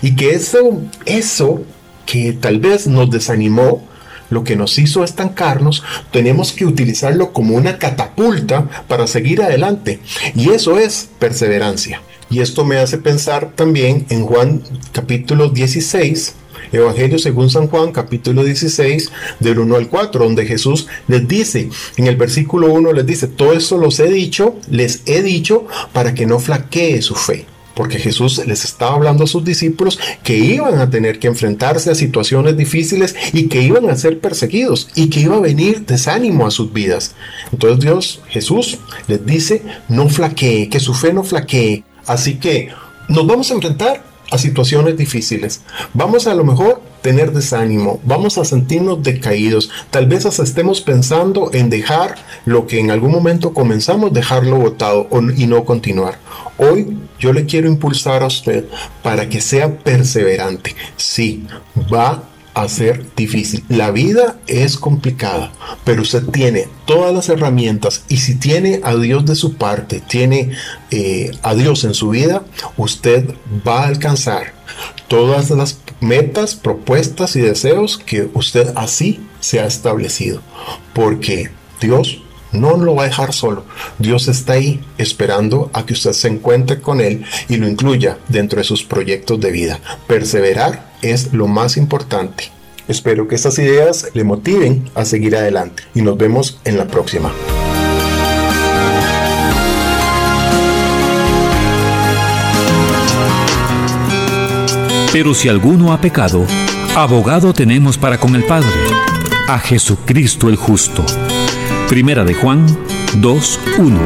y 0.02 0.14
que 0.16 0.30
eso, 0.30 0.82
eso 1.06 1.62
que 2.06 2.32
tal 2.32 2.58
vez 2.58 2.86
nos 2.86 3.10
desanimó, 3.10 3.86
lo 4.30 4.44
que 4.44 4.56
nos 4.56 4.78
hizo 4.78 5.04
estancarnos, 5.04 5.82
tenemos 6.12 6.52
que 6.52 6.64
utilizarlo 6.64 7.32
como 7.32 7.56
una 7.56 7.78
catapulta 7.78 8.68
para 8.86 9.06
seguir 9.06 9.42
adelante. 9.42 10.00
Y 10.36 10.50
eso 10.50 10.78
es 10.78 11.08
perseverancia. 11.18 12.00
Y 12.30 12.40
esto 12.40 12.64
me 12.64 12.78
hace 12.78 12.98
pensar 12.98 13.52
también 13.56 14.06
en 14.08 14.24
Juan 14.24 14.62
capítulo 14.92 15.48
16, 15.48 16.34
Evangelio 16.72 17.18
según 17.18 17.50
San 17.50 17.68
Juan, 17.68 17.92
capítulo 17.92 18.44
16, 18.44 19.10
del 19.40 19.58
1 19.58 19.76
al 19.76 19.88
4, 19.88 20.24
donde 20.24 20.46
Jesús 20.46 20.86
les 21.08 21.26
dice, 21.26 21.68
en 21.96 22.06
el 22.06 22.16
versículo 22.16 22.72
1 22.72 22.92
les 22.92 23.06
dice, 23.06 23.26
todo 23.26 23.52
esto 23.52 23.76
los 23.76 23.98
he 24.00 24.08
dicho, 24.08 24.56
les 24.70 25.02
he 25.06 25.22
dicho 25.22 25.66
para 25.92 26.14
que 26.14 26.26
no 26.26 26.38
flaquee 26.38 27.02
su 27.02 27.14
fe. 27.14 27.46
Porque 27.74 27.98
Jesús 27.98 28.44
les 28.46 28.64
estaba 28.64 28.96
hablando 28.96 29.24
a 29.24 29.28
sus 29.28 29.44
discípulos 29.44 29.98
que 30.22 30.36
iban 30.36 30.78
a 30.78 30.90
tener 30.90 31.18
que 31.18 31.28
enfrentarse 31.28 31.90
a 31.90 31.94
situaciones 31.94 32.56
difíciles 32.56 33.14
y 33.32 33.48
que 33.48 33.62
iban 33.62 33.88
a 33.88 33.96
ser 33.96 34.18
perseguidos 34.18 34.88
y 34.96 35.08
que 35.08 35.20
iba 35.20 35.36
a 35.36 35.40
venir 35.40 35.86
desánimo 35.86 36.46
a 36.46 36.50
sus 36.50 36.72
vidas. 36.72 37.14
Entonces 37.52 37.80
Dios, 37.80 38.20
Jesús, 38.28 38.78
les 39.06 39.24
dice, 39.24 39.62
no 39.88 40.08
flaquee, 40.08 40.68
que 40.68 40.80
su 40.80 40.94
fe 40.94 41.12
no 41.12 41.22
flaquee. 41.22 41.84
Así 42.06 42.34
que 42.34 42.68
nos 43.08 43.26
vamos 43.26 43.50
a 43.50 43.54
enfrentar 43.54 44.09
a 44.30 44.38
situaciones 44.38 44.96
difíciles. 44.96 45.62
Vamos 45.92 46.26
a 46.26 46.34
lo 46.34 46.44
mejor 46.44 46.82
tener 47.02 47.32
desánimo, 47.32 48.00
vamos 48.04 48.38
a 48.38 48.44
sentirnos 48.44 49.02
decaídos, 49.02 49.70
tal 49.90 50.06
vez 50.06 50.26
estemos 50.26 50.80
pensando 50.80 51.50
en 51.52 51.70
dejar 51.70 52.16
lo 52.44 52.66
que 52.66 52.78
en 52.78 52.90
algún 52.90 53.10
momento 53.10 53.54
comenzamos, 53.54 54.12
dejarlo 54.12 54.56
botado 54.56 55.08
y 55.36 55.46
no 55.46 55.64
continuar. 55.64 56.18
Hoy 56.58 56.98
yo 57.18 57.32
le 57.32 57.46
quiero 57.46 57.68
impulsar 57.68 58.22
a 58.22 58.26
usted 58.26 58.66
para 59.02 59.28
que 59.28 59.40
sea 59.40 59.78
perseverante. 59.78 60.74
Sí, 60.96 61.46
va 61.92 62.22
a 62.54 62.68
ser 62.68 63.04
difícil. 63.16 63.64
La 63.68 63.90
vida 63.90 64.36
es 64.46 64.76
complicada, 64.76 65.52
pero 65.84 66.02
usted 66.02 66.24
tiene 66.24 66.68
todas 66.84 67.14
las 67.14 67.28
herramientas 67.28 68.04
y 68.08 68.18
si 68.18 68.34
tiene 68.34 68.80
a 68.82 68.94
Dios 68.96 69.24
de 69.24 69.34
su 69.34 69.54
parte, 69.54 70.00
tiene 70.00 70.50
eh, 70.90 71.30
a 71.42 71.54
Dios 71.54 71.84
en 71.84 71.94
su 71.94 72.10
vida, 72.10 72.42
usted 72.76 73.34
va 73.66 73.84
a 73.84 73.88
alcanzar 73.88 74.54
todas 75.08 75.50
las 75.50 75.78
metas, 76.00 76.54
propuestas 76.54 77.36
y 77.36 77.40
deseos 77.40 77.98
que 77.98 78.28
usted 78.34 78.72
así 78.76 79.20
se 79.40 79.60
ha 79.60 79.66
establecido. 79.66 80.40
Porque 80.94 81.50
Dios 81.80 82.22
no 82.52 82.76
lo 82.76 82.94
va 82.94 83.04
a 83.04 83.06
dejar 83.06 83.32
solo. 83.32 83.64
Dios 83.98 84.28
está 84.28 84.54
ahí 84.54 84.80
esperando 84.98 85.70
a 85.72 85.86
que 85.86 85.92
usted 85.92 86.12
se 86.12 86.28
encuentre 86.28 86.80
con 86.80 87.00
Él 87.00 87.24
y 87.48 87.56
lo 87.56 87.68
incluya 87.68 88.18
dentro 88.28 88.58
de 88.58 88.64
sus 88.64 88.84
proyectos 88.84 89.40
de 89.40 89.50
vida. 89.50 89.80
Perseverar 90.06 90.92
es 91.02 91.32
lo 91.32 91.46
más 91.46 91.76
importante. 91.76 92.50
Espero 92.88 93.28
que 93.28 93.36
estas 93.36 93.58
ideas 93.58 94.08
le 94.14 94.24
motiven 94.24 94.90
a 94.94 95.04
seguir 95.04 95.36
adelante 95.36 95.84
y 95.94 96.02
nos 96.02 96.18
vemos 96.18 96.58
en 96.64 96.76
la 96.76 96.86
próxima. 96.86 97.32
Pero 105.12 105.34
si 105.34 105.48
alguno 105.48 105.92
ha 105.92 106.00
pecado, 106.00 106.46
abogado 106.94 107.52
tenemos 107.52 107.98
para 107.98 108.18
con 108.18 108.36
el 108.36 108.44
Padre, 108.44 108.68
a 109.48 109.58
Jesucristo 109.58 110.48
el 110.48 110.54
justo. 110.54 111.04
Primera 111.90 112.24
de 112.24 112.34
Juan 112.34 112.68
2.1. 113.20 113.98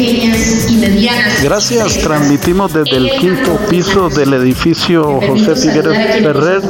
y 0.00 0.76
medianas. 0.78 1.42
Gracias, 1.42 1.98
transmitimos 1.98 2.72
desde 2.72 2.96
el 2.96 3.10
quinto 3.18 3.58
piso 3.68 4.08
del 4.08 4.32
edificio 4.34 5.20
José 5.20 5.56
Figueres 5.56 6.22
Ferrer 6.22 6.62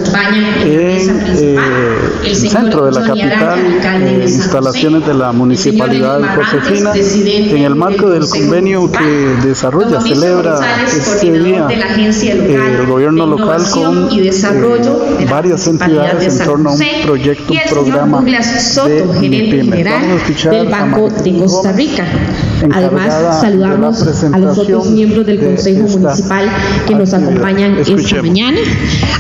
en 0.65 1.21
eh, 1.39 1.57
el 2.25 2.37
centro 2.37 2.87
de 2.87 2.93
la 2.93 3.07
capital, 3.07 3.59
eh, 4.03 4.25
instalaciones 4.27 5.07
de 5.07 5.15
la 5.15 5.31
Municipalidad 5.33 6.21
de 6.21 6.29
Josefina, 6.29 6.93
en 6.95 7.63
el 7.63 7.75
marco 7.77 8.11
del 8.11 8.29
convenio 8.29 8.91
que 8.91 9.47
desarrolla, 9.47 10.01
celebra 10.01 10.59
este 10.87 11.33
día 11.39 11.69
eh, 11.71 12.79
el 12.81 12.87
gobierno 12.87 13.27
local 13.27 13.63
con 13.73 14.09
varias 15.31 15.67
entidades 15.69 16.41
en 16.41 16.47
torno 16.47 16.71
a 16.71 16.73
un 16.73 16.81
proyecto, 17.05 17.53
un 17.53 17.61
programa 17.69 18.23
de 18.23 18.39
escuchar 20.17 20.53
del 20.53 20.69
Banco 20.69 21.09
de 21.09 21.39
Costa 21.39 21.73
Rica. 21.73 22.05
Además, 22.73 23.20
saludamos 23.41 24.03
a 24.33 24.39
los 24.39 24.59
otros 24.59 24.91
miembros 24.91 25.27
del 25.27 25.39
Consejo 25.41 25.89
Municipal 25.89 26.51
que 26.87 26.95
nos 26.95 27.13
acompañan 27.13 27.79
esta 27.79 28.23
mañana, 28.23 28.59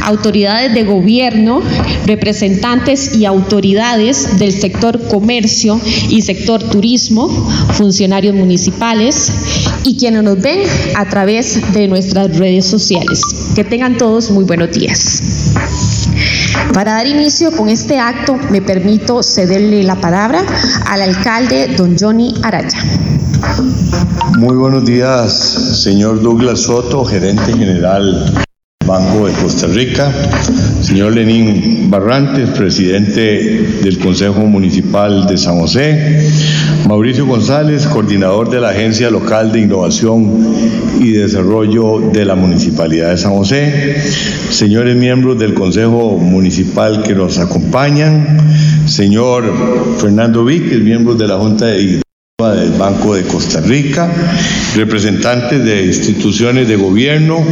autoridades 0.05 0.75
de 0.75 0.85
gobierno, 0.85 1.61
representantes 2.07 3.17
y 3.17 3.25
autoridades 3.25 4.39
del 4.39 4.53
sector 4.53 5.01
comercio 5.09 5.81
y 6.09 6.23
sector 6.23 6.63
turismo, 6.63 7.29
funcionarios 7.73 8.35
municipales 8.35 9.33
y 9.85 9.97
quienes 9.97 10.23
nos 10.23 10.41
ven 10.41 10.61
a 10.95 11.09
través 11.09 11.73
de 11.73 11.89
nuestras 11.89 12.37
redes 12.37 12.67
sociales. 12.67 13.23
Que 13.55 13.65
tengan 13.65 13.97
todos 13.97 14.31
muy 14.31 14.45
buenos 14.45 14.71
días. 14.73 15.23
Para 16.73 16.93
dar 16.93 17.07
inicio 17.07 17.51
con 17.53 17.69
este 17.69 17.99
acto, 17.99 18.39
me 18.51 18.63
permito 18.63 19.23
cederle 19.23 19.83
la 19.83 19.97
palabra 19.97 20.43
al 20.87 21.03
alcalde 21.03 21.69
don 21.77 21.97
Johnny 21.99 22.35
Araya. 22.43 22.79
Muy 24.38 24.57
buenos 24.57 24.85
días, 24.85 25.33
señor 25.83 26.22
Douglas 26.22 26.61
Soto, 26.61 27.05
gerente 27.05 27.53
general 27.53 28.33
Banco 28.87 29.26
de 29.26 29.33
Costa 29.35 29.66
Rica, 29.66 30.11
señor 30.81 31.14
Lenín 31.14 31.90
Barrantes, 31.90 32.50
presidente 32.50 33.81
del 33.83 33.98
Consejo 33.98 34.40
Municipal 34.46 35.26
de 35.26 35.38
San 35.38 35.59
José, 35.59 36.29
Mauricio 36.88 37.26
González, 37.26 37.87
coordinador 37.87 38.50
de 38.50 38.61
la 38.61 38.70
Agencia 38.70 39.11
Local 39.11 39.53
de 39.53 39.61
Innovación 39.61 40.57
y 40.98 41.12
Desarrollo 41.12 42.11
de 42.12 42.24
la 42.24 42.35
Municipalidad 42.35 43.11
de 43.11 43.18
San 43.18 43.33
José, 43.33 44.00
señores 44.50 44.96
miembros 44.96 45.38
del 45.38 45.55
Consejo 45.55 46.16
Municipal 46.16 47.03
que 47.03 47.14
nos 47.14 47.38
acompañan, 47.38 48.38
señor 48.87 49.44
Fernando 49.98 50.44
Víquez, 50.44 50.81
miembros 50.81 51.18
de 51.18 51.29
la 51.29 51.37
Junta 51.37 51.66
de 51.66 52.00
del 52.48 52.72
Banco 52.72 53.14
de 53.14 53.24
Costa 53.24 53.61
Rica, 53.61 54.11
representantes 54.74 55.62
de 55.62 55.87
instituciones 55.87 56.68
de 56.68 56.76
gobierno, 56.76 57.44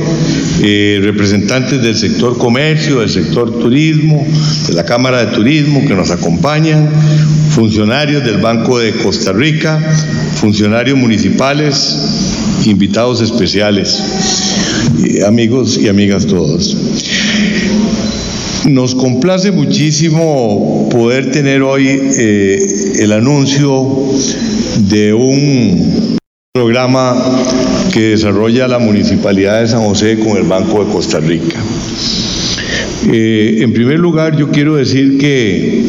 eh, 0.62 0.98
representantes 1.02 1.82
del 1.82 1.96
sector 1.96 2.38
comercio, 2.38 3.00
del 3.00 3.10
sector 3.10 3.58
turismo, 3.58 4.26
de 4.66 4.74
la 4.74 4.84
Cámara 4.84 5.24
de 5.24 5.36
Turismo 5.36 5.84
que 5.86 5.94
nos 5.94 6.10
acompañan, 6.10 6.88
funcionarios 7.50 8.24
del 8.24 8.38
Banco 8.38 8.78
de 8.78 8.92
Costa 8.92 9.32
Rica, 9.32 9.78
funcionarios 10.36 10.96
municipales, 10.96 11.96
invitados 12.64 13.20
especiales, 13.20 14.02
amigos 15.26 15.78
y 15.78 15.88
amigas 15.88 16.26
todos. 16.26 16.76
Nos 18.64 18.94
complace 18.94 19.50
muchísimo 19.50 20.88
poder 20.90 21.30
tener 21.30 21.62
hoy 21.62 21.88
eh, 21.88 22.58
el 22.98 23.12
anuncio 23.12 23.72
de 24.78 25.12
un 25.12 26.18
programa 26.52 27.16
que 27.92 28.10
desarrolla 28.10 28.68
la 28.68 28.78
Municipalidad 28.78 29.60
de 29.60 29.68
San 29.68 29.82
José 29.82 30.18
con 30.18 30.36
el 30.36 30.44
Banco 30.44 30.84
de 30.84 30.92
Costa 30.92 31.18
Rica. 31.18 31.56
Eh, 33.10 33.58
en 33.60 33.72
primer 33.72 33.98
lugar, 33.98 34.36
yo 34.36 34.50
quiero 34.50 34.76
decir 34.76 35.18
que 35.18 35.84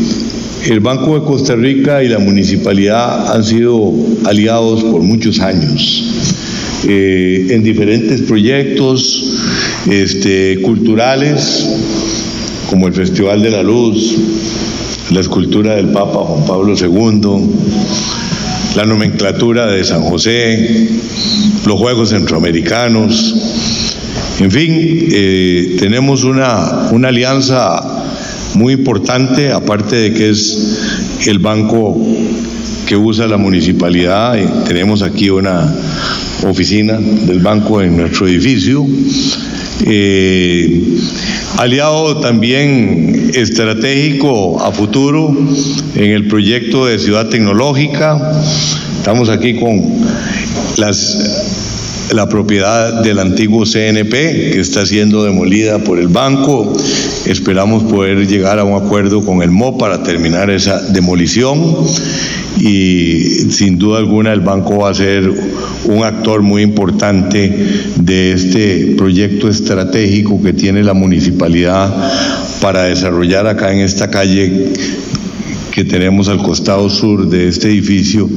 el 0.67 0.79
Banco 0.79 1.19
de 1.19 1.25
Costa 1.25 1.55
Rica 1.55 2.03
y 2.03 2.07
la 2.07 2.19
Municipalidad 2.19 3.35
han 3.35 3.43
sido 3.43 3.93
aliados 4.25 4.83
por 4.83 5.01
muchos 5.01 5.39
años 5.39 6.03
eh, 6.87 7.47
en 7.49 7.63
diferentes 7.63 8.21
proyectos 8.21 9.37
este, 9.89 10.61
culturales, 10.61 11.67
como 12.69 12.87
el 12.87 12.93
Festival 12.93 13.41
de 13.41 13.51
la 13.51 13.63
Luz, 13.63 14.15
la 15.11 15.19
escultura 15.19 15.75
del 15.75 15.87
Papa 15.87 16.19
Juan 16.19 16.45
Pablo 16.45 16.75
II, 16.75 17.49
la 18.75 18.85
nomenclatura 18.85 19.67
de 19.67 19.83
San 19.83 20.03
José, 20.03 20.89
los 21.65 21.79
Juegos 21.79 22.09
Centroamericanos, 22.09 23.35
en 24.39 24.51
fin, 24.51 24.77
eh, 25.11 25.75
tenemos 25.79 26.23
una, 26.23 26.87
una 26.91 27.09
alianza 27.09 27.81
muy 28.55 28.73
importante, 28.73 29.51
aparte 29.51 29.95
de 29.97 30.13
que 30.13 30.29
es 30.29 30.77
el 31.25 31.39
banco 31.39 31.97
que 32.87 32.95
usa 32.95 33.27
la 33.27 33.37
municipalidad, 33.37 34.39
eh, 34.39 34.47
tenemos 34.65 35.01
aquí 35.01 35.29
una 35.29 35.75
oficina 36.47 36.97
del 36.97 37.39
banco 37.39 37.81
en 37.81 37.97
nuestro 37.97 38.27
edificio. 38.27 38.87
Eh, 39.85 40.83
aliado 41.57 42.17
también 42.17 43.31
estratégico 43.33 44.61
a 44.61 44.71
futuro 44.71 45.35
en 45.95 46.11
el 46.11 46.27
proyecto 46.27 46.85
de 46.85 46.99
ciudad 46.99 47.27
tecnológica. 47.27 48.41
Estamos 48.97 49.29
aquí 49.29 49.59
con 49.59 49.83
la 52.11 52.27
propiedad 52.27 53.01
del 53.03 53.19
antiguo 53.19 53.65
CNP 53.65 54.09
que 54.09 54.59
está 54.59 54.85
siendo 54.85 55.23
demolida 55.23 55.79
por 55.79 55.99
el 55.99 56.07
banco. 56.07 56.73
Esperamos 57.25 57.83
poder 57.83 58.27
llegar 58.27 58.59
a 58.59 58.63
un 58.63 58.81
acuerdo 58.81 59.23
con 59.23 59.41
el 59.41 59.51
MO 59.51 59.77
para 59.77 60.03
terminar 60.03 60.49
esa 60.49 60.81
demolición 60.81 61.85
y 62.59 63.21
sin 63.51 63.77
duda 63.77 63.99
alguna 63.99 64.33
el 64.33 64.41
banco 64.41 64.79
va 64.79 64.89
a 64.89 64.93
ser 64.93 65.31
un 65.85 66.03
actor 66.03 66.41
muy 66.41 66.61
importante 66.61 67.53
de 67.95 68.33
este 68.33 68.95
proyecto 68.97 69.47
estratégico 69.47 70.41
que 70.41 70.53
tiene 70.53 70.83
la 70.83 70.93
municipalidad 70.93 71.93
para 72.61 72.83
desarrollar 72.83 73.47
acá 73.47 73.71
en 73.71 73.79
esta 73.79 74.09
calle 74.09 74.73
que 75.71 75.85
tenemos 75.85 76.27
al 76.27 76.41
costado 76.41 76.89
sur 76.89 77.29
de 77.29 77.47
este 77.47 77.69
edificio 77.69 78.29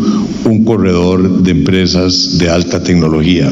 un 0.45 0.65
corredor 0.65 1.43
de 1.43 1.51
empresas 1.51 2.39
de 2.39 2.49
alta 2.49 2.83
tecnología. 2.83 3.51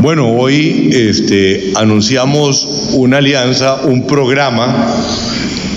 Bueno, 0.00 0.30
hoy 0.30 0.90
este, 0.92 1.72
anunciamos 1.74 2.92
una 2.94 3.18
alianza, 3.18 3.82
un 3.84 4.06
programa 4.06 4.94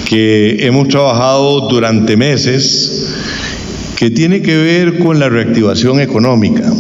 que 0.06 0.66
hemos 0.66 0.88
trabajado 0.90 1.68
durante 1.70 2.16
meses 2.16 3.11
que 4.02 4.10
tiene 4.10 4.42
que 4.42 4.58
ver 4.58 4.98
con 4.98 5.20
la 5.20 5.30
reactivación 5.30 6.00
económica 6.00 6.74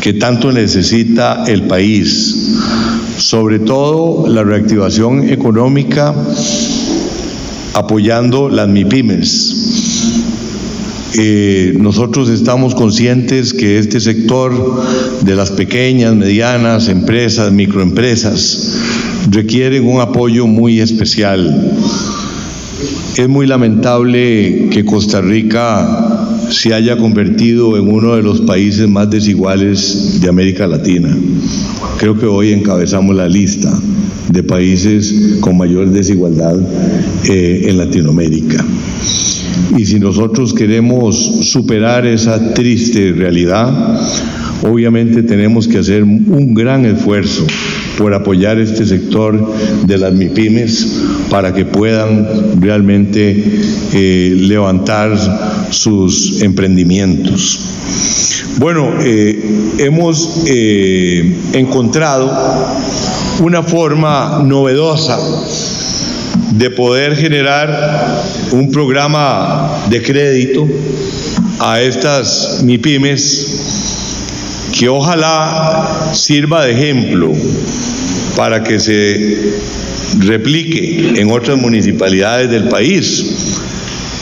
que 0.00 0.14
tanto 0.14 0.50
necesita 0.50 1.44
el 1.46 1.68
país, 1.68 2.56
sobre 3.16 3.60
todo 3.60 4.26
la 4.26 4.42
reactivación 4.42 5.28
económica 5.28 6.12
apoyando 7.74 8.48
las 8.48 8.68
MIPIMES. 8.68 10.24
Eh, 11.14 11.76
nosotros 11.78 12.28
estamos 12.28 12.74
conscientes 12.74 13.54
que 13.54 13.78
este 13.78 14.00
sector 14.00 14.82
de 15.22 15.36
las 15.36 15.52
pequeñas, 15.52 16.16
medianas 16.16 16.88
empresas, 16.88 17.52
microempresas, 17.52 18.74
requieren 19.30 19.86
un 19.86 20.00
apoyo 20.00 20.48
muy 20.48 20.80
especial. 20.80 21.72
Es 23.16 23.28
muy 23.28 23.46
lamentable 23.46 24.70
que 24.72 24.84
Costa 24.84 25.20
Rica 25.20 26.17
se 26.50 26.74
haya 26.74 26.96
convertido 26.96 27.76
en 27.76 27.88
uno 27.88 28.16
de 28.16 28.22
los 28.22 28.40
países 28.42 28.88
más 28.88 29.10
desiguales 29.10 30.20
de 30.20 30.28
América 30.28 30.66
Latina. 30.66 31.16
Creo 31.98 32.18
que 32.18 32.26
hoy 32.26 32.52
encabezamos 32.52 33.14
la 33.14 33.28
lista 33.28 33.72
de 34.30 34.42
países 34.42 35.38
con 35.40 35.56
mayor 35.56 35.90
desigualdad 35.90 36.56
eh, 37.28 37.66
en 37.68 37.78
Latinoamérica. 37.78 38.64
Y 39.76 39.84
si 39.84 39.98
nosotros 39.98 40.54
queremos 40.54 41.16
superar 41.42 42.06
esa 42.06 42.54
triste 42.54 43.12
realidad, 43.12 44.00
obviamente 44.62 45.22
tenemos 45.22 45.68
que 45.68 45.78
hacer 45.78 46.02
un 46.02 46.54
gran 46.54 46.84
esfuerzo 46.86 47.46
por 47.98 48.14
apoyar 48.14 48.60
este 48.60 48.86
sector 48.86 49.52
de 49.84 49.98
las 49.98 50.12
MIPIMES 50.12 51.02
para 51.28 51.52
que 51.52 51.64
puedan 51.64 52.60
realmente 52.60 53.60
eh, 53.92 54.36
levantar 54.38 55.18
sus 55.70 56.40
emprendimientos. 56.40 57.58
Bueno, 58.58 58.94
eh, 59.02 59.74
hemos 59.78 60.42
eh, 60.46 61.36
encontrado 61.52 62.30
una 63.40 63.64
forma 63.64 64.42
novedosa 64.44 65.18
de 66.52 66.70
poder 66.70 67.16
generar 67.16 68.22
un 68.52 68.70
programa 68.70 69.82
de 69.90 70.02
crédito 70.02 70.68
a 71.58 71.80
estas 71.80 72.62
MIPIMES 72.62 73.77
que 74.78 74.88
ojalá 74.88 76.12
sirva 76.12 76.64
de 76.64 76.72
ejemplo 76.72 77.32
para 78.36 78.62
que 78.62 78.78
se 78.78 79.54
replique 80.20 81.20
en 81.20 81.32
otras 81.32 81.58
municipalidades 81.58 82.48
del 82.48 82.68
país 82.68 83.58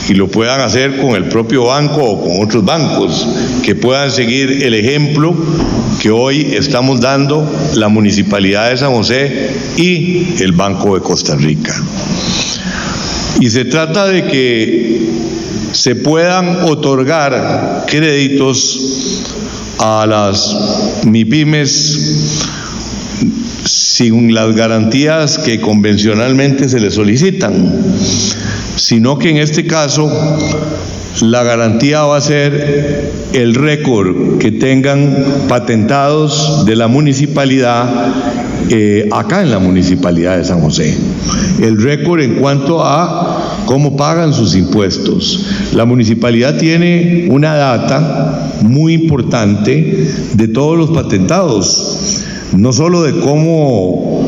y 0.09 0.15
lo 0.15 0.27
puedan 0.27 0.61
hacer 0.61 0.97
con 0.97 1.15
el 1.15 1.25
propio 1.25 1.65
banco 1.65 2.01
o 2.01 2.23
con 2.23 2.43
otros 2.43 2.65
bancos, 2.65 3.27
que 3.61 3.75
puedan 3.75 4.09
seguir 4.09 4.63
el 4.63 4.73
ejemplo 4.73 5.35
que 6.01 6.09
hoy 6.09 6.53
estamos 6.53 7.01
dando 7.01 7.47
la 7.75 7.89
Municipalidad 7.89 8.71
de 8.71 8.77
San 8.77 8.93
José 8.93 9.51
y 9.77 10.41
el 10.41 10.53
Banco 10.53 10.95
de 10.95 11.01
Costa 11.01 11.35
Rica. 11.35 11.75
Y 13.39 13.49
se 13.49 13.65
trata 13.65 14.07
de 14.07 14.25
que 14.25 15.16
se 15.71 15.95
puedan 15.95 16.63
otorgar 16.65 17.85
créditos 17.87 19.23
a 19.79 20.05
las 20.07 21.03
MIPIMES 21.05 22.43
sin 23.65 24.33
las 24.33 24.55
garantías 24.55 25.37
que 25.39 25.59
convencionalmente 25.59 26.69
se 26.69 26.79
les 26.79 26.93
solicitan 26.93 27.83
sino 28.77 29.17
que 29.17 29.31
en 29.31 29.37
este 29.37 29.65
caso 29.65 30.09
la 31.21 31.43
garantía 31.43 32.03
va 32.03 32.17
a 32.17 32.21
ser 32.21 33.11
el 33.33 33.55
récord 33.55 34.37
que 34.37 34.51
tengan 34.51 35.25
patentados 35.49 36.63
de 36.65 36.75
la 36.75 36.87
municipalidad 36.87 37.89
eh, 38.69 39.09
acá 39.11 39.41
en 39.41 39.49
la 39.49 39.59
municipalidad 39.59 40.37
de 40.37 40.45
San 40.45 40.61
José. 40.61 40.95
El 41.61 41.81
récord 41.81 42.21
en 42.21 42.35
cuanto 42.35 42.83
a 42.83 43.46
cómo 43.67 43.95
pagan 43.95 44.33
sus 44.33 44.55
impuestos. 44.55 45.45
La 45.73 45.85
municipalidad 45.85 46.57
tiene 46.57 47.27
una 47.29 47.53
data 47.53 48.49
muy 48.63 48.93
importante 48.93 50.07
de 50.33 50.47
todos 50.47 50.75
los 50.75 50.89
patentados, 50.89 52.23
no 52.53 52.73
solo 52.73 53.03
de 53.03 53.19
cómo 53.19 54.25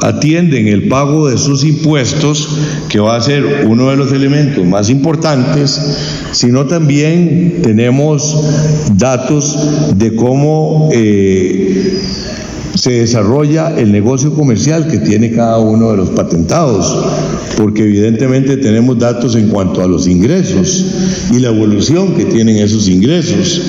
atienden 0.00 0.68
el 0.68 0.88
pago 0.88 1.28
de 1.28 1.38
sus 1.38 1.64
impuestos, 1.64 2.48
que 2.88 2.98
va 2.98 3.16
a 3.16 3.20
ser 3.20 3.66
uno 3.68 3.90
de 3.90 3.96
los 3.96 4.10
elementos 4.12 4.64
más 4.64 4.90
importantes, 4.90 5.80
sino 6.32 6.66
también 6.66 7.60
tenemos 7.62 8.42
datos 8.96 9.98
de 9.98 10.14
cómo 10.14 10.88
eh, 10.92 11.98
se 12.74 12.92
desarrolla 12.92 13.76
el 13.76 13.90
negocio 13.90 14.32
comercial 14.32 14.88
que 14.88 14.98
tiene 14.98 15.32
cada 15.32 15.58
uno 15.58 15.90
de 15.90 15.96
los 15.96 16.10
patentados, 16.10 16.96
porque 17.58 17.82
evidentemente 17.82 18.56
tenemos 18.56 18.96
datos 19.00 19.34
en 19.34 19.48
cuanto 19.48 19.82
a 19.82 19.88
los 19.88 20.06
ingresos 20.06 20.86
y 21.32 21.40
la 21.40 21.48
evolución 21.48 22.14
que 22.14 22.24
tienen 22.24 22.56
esos 22.58 22.86
ingresos. 22.86 23.60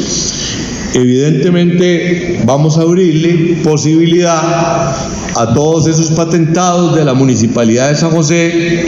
Evidentemente 0.93 2.39
vamos 2.45 2.77
a 2.77 2.81
abrirle 2.81 3.57
posibilidad 3.63 4.95
a 5.35 5.53
todos 5.55 5.87
esos 5.87 6.11
patentados 6.11 6.95
de 6.95 7.03
la 7.03 7.15
Municipalidad 7.15 7.89
de 7.89 7.95
San 7.95 8.11
José 8.11 8.85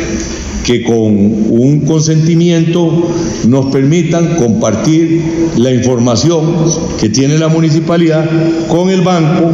que 0.72 0.84
con 0.84 0.96
un 0.96 1.82
consentimiento 1.86 3.10
nos 3.46 3.66
permitan 3.74 4.38
compartir 4.38 5.22
la 5.58 5.74
información 5.74 6.46
que 6.98 7.10
tiene 7.10 7.38
la 7.38 7.50
municipalidad 7.50 8.24
con 8.70 8.90
el 8.90 9.02
banco 9.02 9.52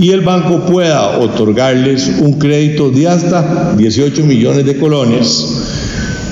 y 0.00 0.12
el 0.12 0.22
banco 0.22 0.64
pueda 0.64 1.18
otorgarles 1.18 2.10
un 2.22 2.38
crédito 2.38 2.90
de 2.90 3.06
hasta 3.06 3.74
18 3.76 4.24
millones 4.24 4.64
de 4.64 4.78
colones 4.78 5.46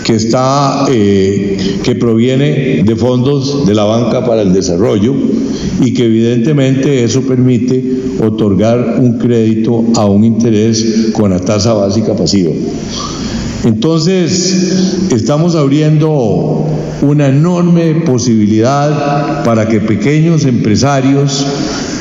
que 0.05 0.15
está 0.15 0.87
eh, 0.89 1.59
que 1.85 1.95
proviene 1.95 2.85
de 2.85 2.97
fondos 2.97 3.67
de 3.67 3.75
la 3.75 3.85
banca 3.85 4.25
para 4.25 4.41
el 4.41 4.55
desarrollo 4.55 5.15
y 5.83 5.93
que 5.93 6.07
evidentemente 6.07 7.05
eso 7.05 7.21
permite 7.21 7.85
otorgar 8.23 8.97
un 8.99 9.19
crédito 9.19 9.85
a 9.97 10.07
un 10.07 10.25
interés 10.25 11.11
con 11.13 11.31
la 11.31 11.41
tasa 11.41 11.75
básica 11.75 12.17
pasiva. 12.17 12.53
Entonces, 13.65 15.09
estamos 15.11 15.55
abriendo 15.55 16.67
una 17.03 17.29
enorme 17.29 18.03
posibilidad 18.07 19.45
para 19.45 19.69
que 19.69 19.81
pequeños 19.81 20.45
empresarios 20.47 21.47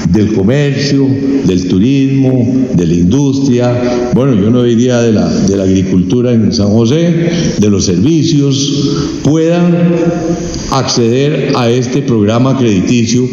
del 0.09 0.33
comercio, 0.33 1.07
del 1.45 1.67
turismo, 1.67 2.67
de 2.73 2.85
la 2.87 2.93
industria, 2.93 4.09
bueno, 4.13 4.33
yo 4.33 4.49
no 4.49 4.63
diría 4.63 5.01
de 5.01 5.11
la, 5.11 5.63
agricultura 5.63 6.31
en 6.31 6.51
San 6.51 6.69
José, 6.69 7.29
de 7.59 7.69
los 7.69 7.85
servicios, 7.85 9.19
puedan 9.23 9.77
acceder 10.71 11.53
a 11.55 11.69
este 11.69 12.01
programa 12.01 12.57
crediticio 12.57 13.27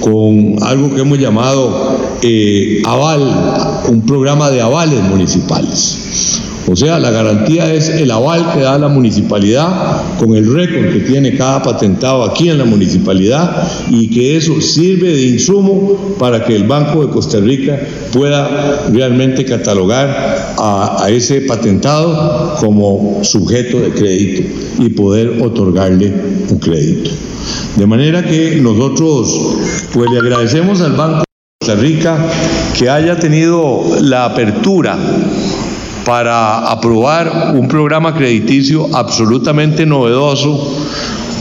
con 0.00 0.56
algo 0.62 0.94
que 0.94 1.00
hemos 1.00 1.18
llamado 1.18 1.98
eh, 2.22 2.82
aval, 2.86 3.84
un 3.88 4.02
programa 4.02 4.50
de 4.50 4.60
avales 4.60 5.02
municipales. 5.02 6.42
O 6.68 6.76
sea, 6.76 7.00
la 7.00 7.10
garantía 7.10 7.72
es 7.72 7.88
el 7.88 8.10
aval 8.10 8.52
que 8.54 8.60
da 8.60 8.78
la 8.78 8.88
municipalidad 8.88 10.02
con 10.18 10.36
el 10.36 10.52
récord 10.52 10.92
que 10.92 11.00
tiene 11.00 11.36
cada 11.36 11.60
patentado 11.60 12.22
aquí 12.22 12.48
en 12.48 12.58
la 12.58 12.64
municipalidad 12.64 13.68
y 13.90 14.08
que 14.08 14.36
eso 14.36 14.60
sirve 14.60 15.12
de 15.12 15.26
insumo 15.26 16.14
para 16.18 16.44
que 16.44 16.54
el 16.54 16.64
Banco 16.64 17.04
de 17.04 17.12
Costa 17.12 17.40
Rica 17.40 17.80
pueda 18.12 18.86
realmente 18.92 19.44
catalogar 19.44 20.54
a, 20.56 21.06
ese 21.10 21.40
patentado 21.42 22.56
como 22.60 23.20
sujeto 23.22 23.80
de 23.80 23.90
crédito 23.90 24.42
y 24.78 24.88
poder 24.90 25.42
otorgarle 25.42 26.12
un 26.48 26.58
crédito. 26.58 27.10
De 27.76 27.86
manera 27.86 28.22
que 28.22 28.60
nosotros 28.62 29.56
pues 29.92 30.08
le 30.10 30.18
agradecemos 30.18 30.80
al 30.80 30.92
Banco 30.92 31.18
de 31.18 31.66
Costa 31.66 31.74
Rica 31.80 32.18
que 32.78 32.88
haya 32.88 33.18
tenido 33.18 33.82
la 34.00 34.26
apertura 34.26 34.96
para 36.04 36.70
aprobar 36.70 37.52
un 37.54 37.68
programa 37.68 38.14
crediticio 38.14 38.88
absolutamente 38.94 39.86
novedoso, 39.86 40.76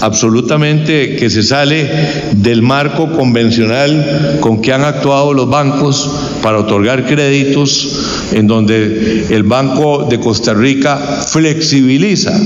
absolutamente 0.02 1.16
que 1.16 1.30
se 1.30 1.44
sale 1.44 1.90
del 2.34 2.62
marco 2.62 3.12
convencional 3.12 4.40
con 4.40 4.62
que 4.62 4.74
han 4.74 4.84
actuado 4.84 5.34
los 5.34 5.50
bancos 5.50 6.10
para 6.42 6.60
otorgar 6.60 7.06
créditos, 7.06 8.30
en 8.34 8.48
donde 8.48 9.28
el 9.30 9.44
Banco 9.44 10.08
de 10.10 10.20
Costa 10.20 10.54
Rica 10.54 10.98
flexibiliza 10.98 12.40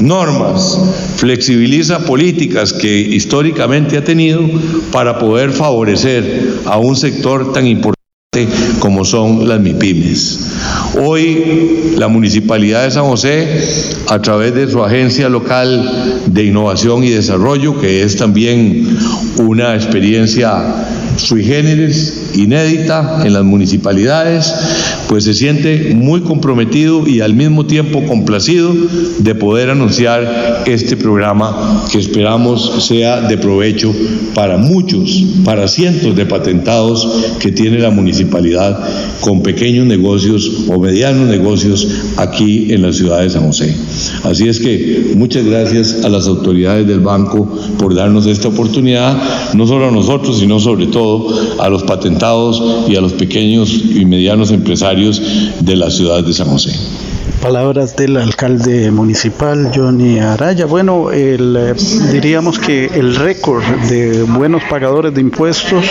normas, 0.00 0.78
flexibiliza 1.16 2.00
políticas 2.00 2.72
que 2.72 2.98
históricamente 2.98 3.98
ha 3.98 4.04
tenido 4.04 4.40
para 4.92 5.18
poder 5.18 5.50
favorecer 5.50 6.60
a 6.64 6.78
un 6.78 6.96
sector 6.96 7.52
tan 7.52 7.66
importante 7.66 7.99
como 8.78 9.04
son 9.04 9.48
las 9.48 9.58
MIPIMES. 9.58 10.38
Hoy 11.02 11.94
la 11.96 12.06
Municipalidad 12.06 12.84
de 12.84 12.92
San 12.92 13.02
José, 13.06 13.60
a 14.08 14.22
través 14.22 14.54
de 14.54 14.70
su 14.70 14.84
agencia 14.84 15.28
local 15.28 16.22
de 16.26 16.44
innovación 16.44 17.02
y 17.02 17.10
desarrollo, 17.10 17.80
que 17.80 18.04
es 18.04 18.14
también 18.14 18.96
una 19.38 19.74
experiencia 19.74 20.62
sui 21.20 21.44
generis, 21.44 22.30
inédita 22.34 23.22
en 23.24 23.32
las 23.32 23.44
municipalidades, 23.44 24.52
pues 25.08 25.24
se 25.24 25.34
siente 25.34 25.94
muy 25.94 26.20
comprometido 26.20 27.06
y 27.06 27.20
al 27.20 27.34
mismo 27.34 27.66
tiempo 27.66 28.02
complacido 28.06 28.72
de 29.18 29.34
poder 29.34 29.70
anunciar 29.70 30.64
este 30.66 30.96
programa 30.96 31.84
que 31.90 31.98
esperamos 31.98 32.84
sea 32.86 33.20
de 33.20 33.36
provecho 33.36 33.92
para 34.34 34.56
muchos, 34.56 35.24
para 35.44 35.68
cientos 35.68 36.16
de 36.16 36.26
patentados 36.26 37.06
que 37.40 37.52
tiene 37.52 37.78
la 37.78 37.90
municipalidad 37.90 38.78
con 39.20 39.42
pequeños 39.42 39.86
negocios 39.86 40.64
o 40.68 40.78
medianos 40.78 41.28
negocios 41.28 41.86
aquí 42.16 42.72
en 42.72 42.82
la 42.82 42.92
ciudad 42.92 43.20
de 43.20 43.30
San 43.30 43.46
José. 43.46 43.74
Así 44.24 44.48
es 44.48 44.60
que 44.60 45.12
muchas 45.16 45.44
gracias 45.44 46.04
a 46.04 46.08
las 46.08 46.26
autoridades 46.26 46.86
del 46.86 47.00
banco 47.00 47.48
por 47.78 47.94
darnos 47.94 48.26
esta 48.26 48.48
oportunidad, 48.48 49.54
no 49.54 49.66
solo 49.66 49.88
a 49.88 49.90
nosotros, 49.90 50.38
sino 50.38 50.60
sobre 50.60 50.86
todo 50.86 51.09
a 51.58 51.68
los 51.68 51.82
patentados 51.84 52.62
y 52.88 52.96
a 52.96 53.00
los 53.00 53.12
pequeños 53.12 53.70
y 53.72 54.04
medianos 54.04 54.50
empresarios 54.50 55.20
de 55.60 55.76
la 55.76 55.90
ciudad 55.90 56.24
de 56.24 56.32
San 56.32 56.48
José. 56.48 56.72
Palabras 57.40 57.96
del 57.96 58.18
alcalde 58.18 58.90
municipal 58.90 59.70
Johnny 59.74 60.18
Araya. 60.18 60.66
Bueno, 60.66 61.10
el, 61.10 61.56
eh, 61.56 61.74
diríamos 62.12 62.58
que 62.58 62.84
el 62.86 63.16
récord 63.16 63.64
de 63.88 64.24
buenos 64.24 64.62
pagadores 64.68 65.14
de 65.14 65.22
impuestos 65.22 65.86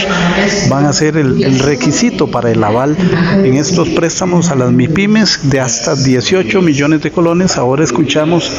van 0.70 0.86
a 0.86 0.94
ser 0.94 1.18
el, 1.18 1.60
requisito 1.60 2.28
para 2.28 2.52
el 2.52 2.64
aval 2.64 2.96
en 3.44 3.56
estos 3.56 3.90
préstamos 3.90 4.52
a 4.52 4.56
las 4.56 4.72
MIPIMES 4.72 5.50
de 5.50 5.60
hasta 5.60 5.96
18 5.96 6.62
millones 6.62 7.02
de 7.02 7.10
colones. 7.10 7.58
Ahora 7.58 7.84
escuchamos 7.84 8.52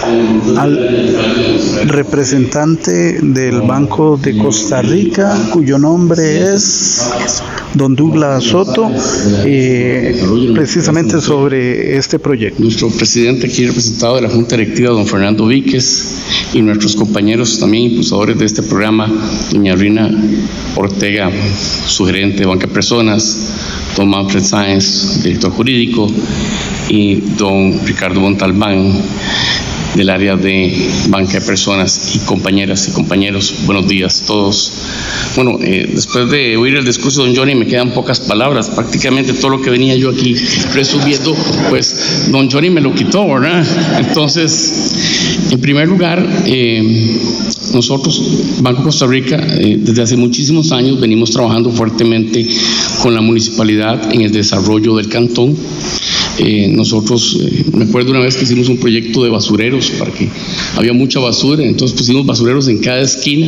al 0.59 1.17
representante 1.87 3.21
del 3.23 3.63
Banco 3.63 4.17
de 4.17 4.37
Costa 4.37 4.83
Rica, 4.83 5.37
cuyo 5.53 5.79
nombre 5.79 6.55
es 6.55 7.09
don 7.75 7.95
Douglas 7.95 8.43
Soto, 8.43 8.91
eh, 9.45 10.21
precisamente 10.55 11.21
sobre 11.21 11.97
este 11.97 12.19
proyecto. 12.19 12.80
Nuestro 12.81 12.97
presidente 12.97 13.47
aquí 13.47 13.67
representado 13.67 14.17
de 14.17 14.23
la 14.23 14.31
Junta 14.31 14.57
Directiva, 14.57 14.89
don 14.93 15.07
Fernando 15.07 15.47
Víquez, 15.47 16.15
y 16.55 16.63
nuestros 16.63 16.97
compañeros 16.97 17.59
también 17.59 17.91
impulsadores 17.91 18.39
de 18.39 18.47
este 18.47 18.63
programa, 18.63 19.07
doña 19.53 19.75
Rina 19.75 20.11
Ortega, 20.77 21.31
su 21.87 22.07
gerente 22.07 22.39
de 22.39 22.47
Banca 22.47 22.69
Personas, 22.69 23.53
don 23.99 24.09
Manfred 24.09 24.43
Sáenz, 24.43 25.23
director 25.23 25.53
jurídico, 25.53 26.11
y 26.89 27.17
don 27.37 27.85
Ricardo 27.85 28.19
Montalbán, 28.19 28.95
del 29.95 30.11
área 30.11 30.37
de 30.37 30.91
banca 31.09 31.35
de 31.35 31.41
personas 31.41 32.15
y 32.15 32.19
compañeras 32.21 32.89
y 32.89 32.93
compañeros. 32.93 33.55
Buenos 33.67 33.89
días 33.89 34.23
a 34.23 34.27
todos. 34.27 34.73
Bueno, 35.37 35.59
eh, 35.63 35.91
después 35.93 36.31
de 36.31 36.57
oír 36.57 36.77
el 36.77 36.85
discurso 36.85 37.23
de 37.23 37.29
don 37.29 37.37
Johnny 37.37 37.55
me 37.55 37.67
quedan 37.67 37.93
pocas 37.93 38.21
palabras. 38.21 38.71
Prácticamente 38.71 39.33
todo 39.33 39.51
lo 39.51 39.63
que 39.63 39.71
venía 39.71 39.95
yo 39.97 40.11
aquí 40.11 40.35
resumiendo, 40.75 41.35
pues 41.69 42.29
don 42.31 42.51
Johnny 42.51 42.71
me 42.71 42.81
lo 42.81 42.95
quitó, 42.95 43.27
¿verdad? 43.27 43.65
Entonces, 43.99 45.49
en 45.51 45.61
primer 45.61 45.89
lugar, 45.89 46.25
eh, 46.47 47.19
nosotros, 47.73 48.23
Banco 48.63 48.83
Costa 48.83 49.07
Rica, 49.07 49.37
eh, 49.37 49.79
desde 49.81 50.03
hace 50.03 50.17
muchísimos 50.17 50.73
años 50.73 51.01
venimos 51.01 51.31
trabajando 51.31 51.71
fuertemente 51.71 52.47
con 53.03 53.15
la 53.15 53.21
municipalidad 53.21 54.13
en 54.13 54.23
el 54.23 54.33
desarrollo 54.33 54.97
del 54.97 55.09
cantón. 55.09 55.57
Eh, 56.43 56.69
nosotros, 56.69 57.39
eh, 57.39 57.65
me 57.75 57.85
acuerdo 57.85 58.13
una 58.13 58.21
vez 58.21 58.35
que 58.35 58.45
hicimos 58.45 58.71
un 58.71 58.79
proyecto 58.79 59.23
de 59.23 59.29
basureros, 59.29 59.91
para 59.99 60.11
que 60.11 60.27
había 60.75 60.95
mucha 60.95 61.21
basura, 61.21 61.63
entonces 61.63 61.97
pusimos 61.97 62.25
basureros 62.25 62.67
en 62.69 62.79
cada 62.79 63.03
esquina. 63.03 63.47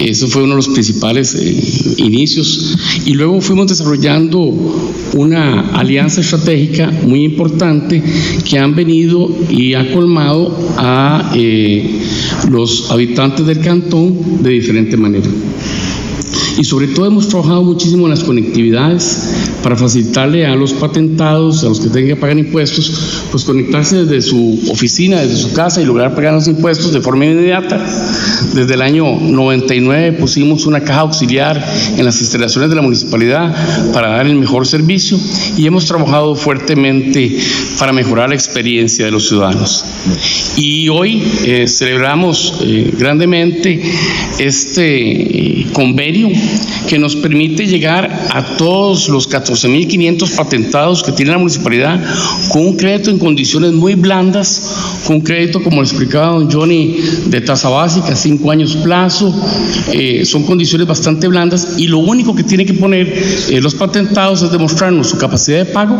Eso 0.00 0.26
fue 0.26 0.42
uno 0.42 0.54
de 0.54 0.56
los 0.56 0.68
principales 0.68 1.36
eh, 1.36 1.94
inicios. 1.98 2.76
Y 3.06 3.14
luego 3.14 3.40
fuimos 3.40 3.68
desarrollando 3.68 4.40
una 5.14 5.70
alianza 5.70 6.20
estratégica 6.20 6.90
muy 6.90 7.22
importante 7.22 8.02
que 8.44 8.58
han 8.58 8.74
venido 8.74 9.30
y 9.48 9.74
ha 9.74 9.92
colmado 9.92 10.56
a 10.76 11.32
los 12.50 12.90
habitantes 12.90 13.46
del 13.46 13.60
cantón 13.60 14.42
de 14.42 14.50
diferente 14.50 14.96
manera. 14.96 15.28
Y 16.58 16.64
sobre 16.64 16.88
todo 16.88 17.06
hemos 17.06 17.28
trabajado 17.28 17.62
muchísimo 17.62 18.06
en 18.06 18.10
las 18.10 18.24
conectividades 18.24 19.28
para 19.62 19.76
facilitarle 19.76 20.44
a 20.44 20.56
los 20.56 20.72
patentados, 20.72 21.62
a 21.62 21.68
los 21.68 21.78
que 21.78 21.88
tengan 21.88 22.08
que 22.08 22.16
pagar 22.16 22.36
impuestos, 22.36 23.22
pues 23.30 23.44
conectarse 23.44 24.04
desde 24.04 24.28
su 24.28 24.58
oficina, 24.68 25.20
desde 25.20 25.36
su 25.36 25.52
casa 25.52 25.80
y 25.80 25.84
lograr 25.84 26.16
pagar 26.16 26.34
los 26.34 26.48
impuestos 26.48 26.92
de 26.92 27.00
forma 27.00 27.26
inmediata. 27.26 27.80
Desde 28.54 28.74
el 28.74 28.82
año 28.82 29.04
99 29.20 30.12
pusimos 30.12 30.66
una 30.66 30.80
caja 30.80 31.00
auxiliar 31.00 31.64
en 31.96 32.04
las 32.04 32.20
instalaciones 32.20 32.70
de 32.70 32.76
la 32.76 32.82
municipalidad 32.82 33.92
para 33.92 34.08
dar 34.08 34.26
el 34.26 34.34
mejor 34.34 34.66
servicio 34.66 35.16
y 35.56 35.64
hemos 35.64 35.86
trabajado 35.86 36.34
fuertemente 36.34 37.38
para 37.78 37.92
mejorar 37.92 38.30
la 38.30 38.34
experiencia 38.34 39.04
de 39.04 39.10
los 39.12 39.28
ciudadanos. 39.28 39.84
Y 40.56 40.88
hoy 40.88 41.22
eh, 41.44 41.68
celebramos 41.68 42.54
eh, 42.62 42.92
grandemente 42.98 43.80
este 44.38 45.60
eh, 45.60 45.66
convenio 45.72 46.28
que 46.88 46.98
nos 46.98 47.16
permite 47.16 47.66
llegar 47.66 48.28
a 48.30 48.56
todos 48.56 49.08
los 49.08 49.28
14.500 49.28 50.36
patentados 50.36 51.02
que 51.02 51.12
tiene 51.12 51.32
la 51.32 51.38
municipalidad 51.38 52.02
con 52.48 52.66
un 52.66 52.76
crédito 52.76 53.10
en 53.10 53.18
condiciones 53.18 53.72
muy 53.72 53.94
blandas, 53.94 54.74
con 55.06 55.16
un 55.16 55.22
crédito, 55.22 55.62
como 55.62 55.82
le 55.82 55.88
explicaba 55.88 56.32
don 56.32 56.50
Johnny, 56.50 56.96
de 57.26 57.40
tasa 57.40 57.68
básica, 57.68 58.16
cinco 58.16 58.50
años 58.50 58.76
plazo, 58.76 59.34
son 60.24 60.44
condiciones 60.44 60.86
bastante 60.86 61.28
blandas 61.28 61.74
y 61.76 61.86
lo 61.86 61.98
único 61.98 62.34
que 62.34 62.42
tiene 62.42 62.64
que 62.64 62.74
poner 62.74 63.12
los 63.62 63.74
patentados 63.74 64.42
es 64.42 64.50
demostrarnos 64.50 65.08
su 65.08 65.18
capacidad 65.18 65.58
de 65.58 65.66
pago, 65.66 65.98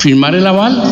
firmar 0.00 0.34
el 0.34 0.46
aval 0.46 0.82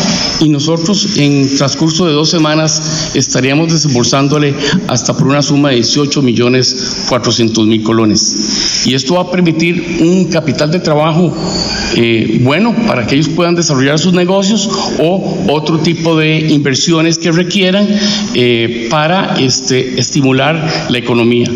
y 0.41 0.49
nosotros 0.49 1.17
en 1.17 1.57
transcurso 1.57 2.07
de 2.07 2.13
dos 2.13 2.31
semanas 2.31 3.11
estaríamos 3.15 3.73
desembolsándole 3.73 4.55
hasta 4.89 5.15
por 5.15 5.27
una 5.29 5.43
suma 5.43 5.71
de 5.71 5.77
18 5.77 6.23
millones 6.23 7.05
400 7.09 7.67
mil 7.67 7.83
colones. 7.83 8.37
Y 8.85 8.95
esto 8.95 9.15
va 9.15 9.23
a 9.23 9.31
permitir 9.31 9.99
un 10.01 10.27
capital 10.27 10.71
de 10.71 10.81
trabajo 10.81 11.33
eh, 11.97 12.41
bueno 12.43 12.75
para 12.87 13.07
que 13.07 13.15
ellos 13.15 13.29
puedan 13.29 13.55
desarrollar 13.55 13.99
sus 13.99 14.13
negocios 14.13 14.69
o 14.99 15.45
otro 15.49 15.79
tipo 15.79 16.17
de 16.17 16.39
inversiones 16.39 17.19
que 17.19 17.33
requieran 17.33 17.89
eh, 18.35 18.87
para 18.91 19.37
este, 19.39 19.99
estimular 19.99 20.87
la 20.89 20.99
economía. 20.99 21.51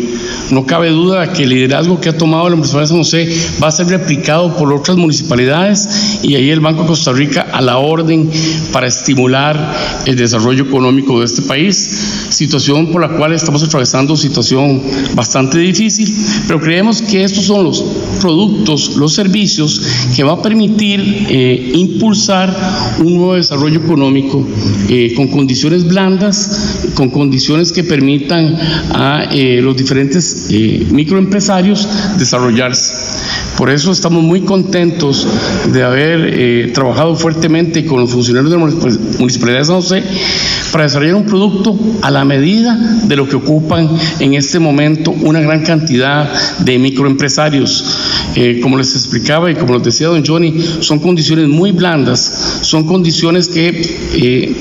No 0.51 0.65
cabe 0.65 0.89
duda 0.89 1.31
que 1.31 1.43
el 1.43 1.49
liderazgo 1.49 2.01
que 2.01 2.09
ha 2.09 2.17
tomado 2.17 2.49
la 2.49 2.57
Municipalidad 2.57 2.83
de 2.83 2.87
San 2.89 2.97
José 2.97 3.57
va 3.63 3.69
a 3.69 3.71
ser 3.71 3.87
replicado 3.87 4.57
por 4.57 4.71
otras 4.73 4.97
municipalidades 4.97 6.19
y 6.23 6.35
ahí 6.35 6.49
el 6.49 6.59
Banco 6.59 6.81
de 6.81 6.89
Costa 6.89 7.13
Rica 7.13 7.47
a 7.53 7.61
la 7.61 7.77
orden 7.77 8.29
para 8.73 8.87
estimular 8.87 10.01
el 10.05 10.17
desarrollo 10.17 10.65
económico 10.65 11.19
de 11.19 11.25
este 11.25 11.41
país, 11.43 12.27
situación 12.29 12.91
por 12.91 13.01
la 13.01 13.09
cual 13.09 13.31
estamos 13.31 13.63
atravesando 13.63 14.17
situación 14.17 14.81
bastante 15.15 15.57
difícil, 15.57 16.13
pero 16.47 16.59
creemos 16.59 17.01
que 17.01 17.23
estos 17.23 17.45
son 17.45 17.63
los 17.63 17.83
productos, 18.19 18.97
los 18.97 19.13
servicios 19.13 19.81
que 20.15 20.23
va 20.23 20.33
a 20.33 20.41
permitir 20.41 21.27
eh, 21.29 21.71
impulsar 21.75 22.53
un 22.99 23.15
nuevo 23.15 23.35
desarrollo 23.35 23.79
económico 23.79 24.45
eh, 24.89 25.13
con 25.15 25.27
condiciones 25.29 25.87
blandas, 25.87 26.89
con 26.93 27.09
condiciones 27.09 27.71
que 27.71 27.83
permitan 27.83 28.57
a 28.93 29.29
eh, 29.31 29.61
los 29.61 29.77
diferentes 29.77 30.40
microempresarios 30.49 31.87
desarrollarse. 32.17 32.93
Por 33.57 33.69
eso 33.69 33.91
estamos 33.91 34.23
muy 34.23 34.41
contentos 34.41 35.27
de 35.71 35.83
haber 35.83 36.33
eh, 36.33 36.71
trabajado 36.73 37.15
fuertemente 37.15 37.85
con 37.85 37.99
los 37.99 38.09
funcionarios 38.09 38.51
de 38.51 38.57
la 38.57 38.65
Municipalidad 39.19 39.59
de 39.59 39.65
San 39.65 39.75
José 39.75 40.03
para 40.71 40.85
desarrollar 40.85 41.15
un 41.15 41.25
producto 41.25 41.77
a 42.01 42.09
la 42.09 42.25
medida 42.25 42.75
de 43.03 43.15
lo 43.15 43.27
que 43.27 43.35
ocupan 43.35 43.89
en 44.19 44.33
este 44.33 44.57
momento 44.57 45.11
una 45.11 45.41
gran 45.41 45.63
cantidad 45.63 46.31
de 46.59 46.79
microempresarios. 46.79 47.85
Eh, 48.35 48.59
como 48.61 48.77
les 48.77 48.95
explicaba 48.95 49.51
y 49.51 49.55
como 49.55 49.73
les 49.73 49.83
decía 49.83 50.07
don 50.07 50.25
Johnny, 50.25 50.53
son 50.79 50.99
condiciones 50.99 51.47
muy 51.47 51.71
blandas, 51.71 52.59
son 52.61 52.85
condiciones 52.85 53.49
que 53.49 54.55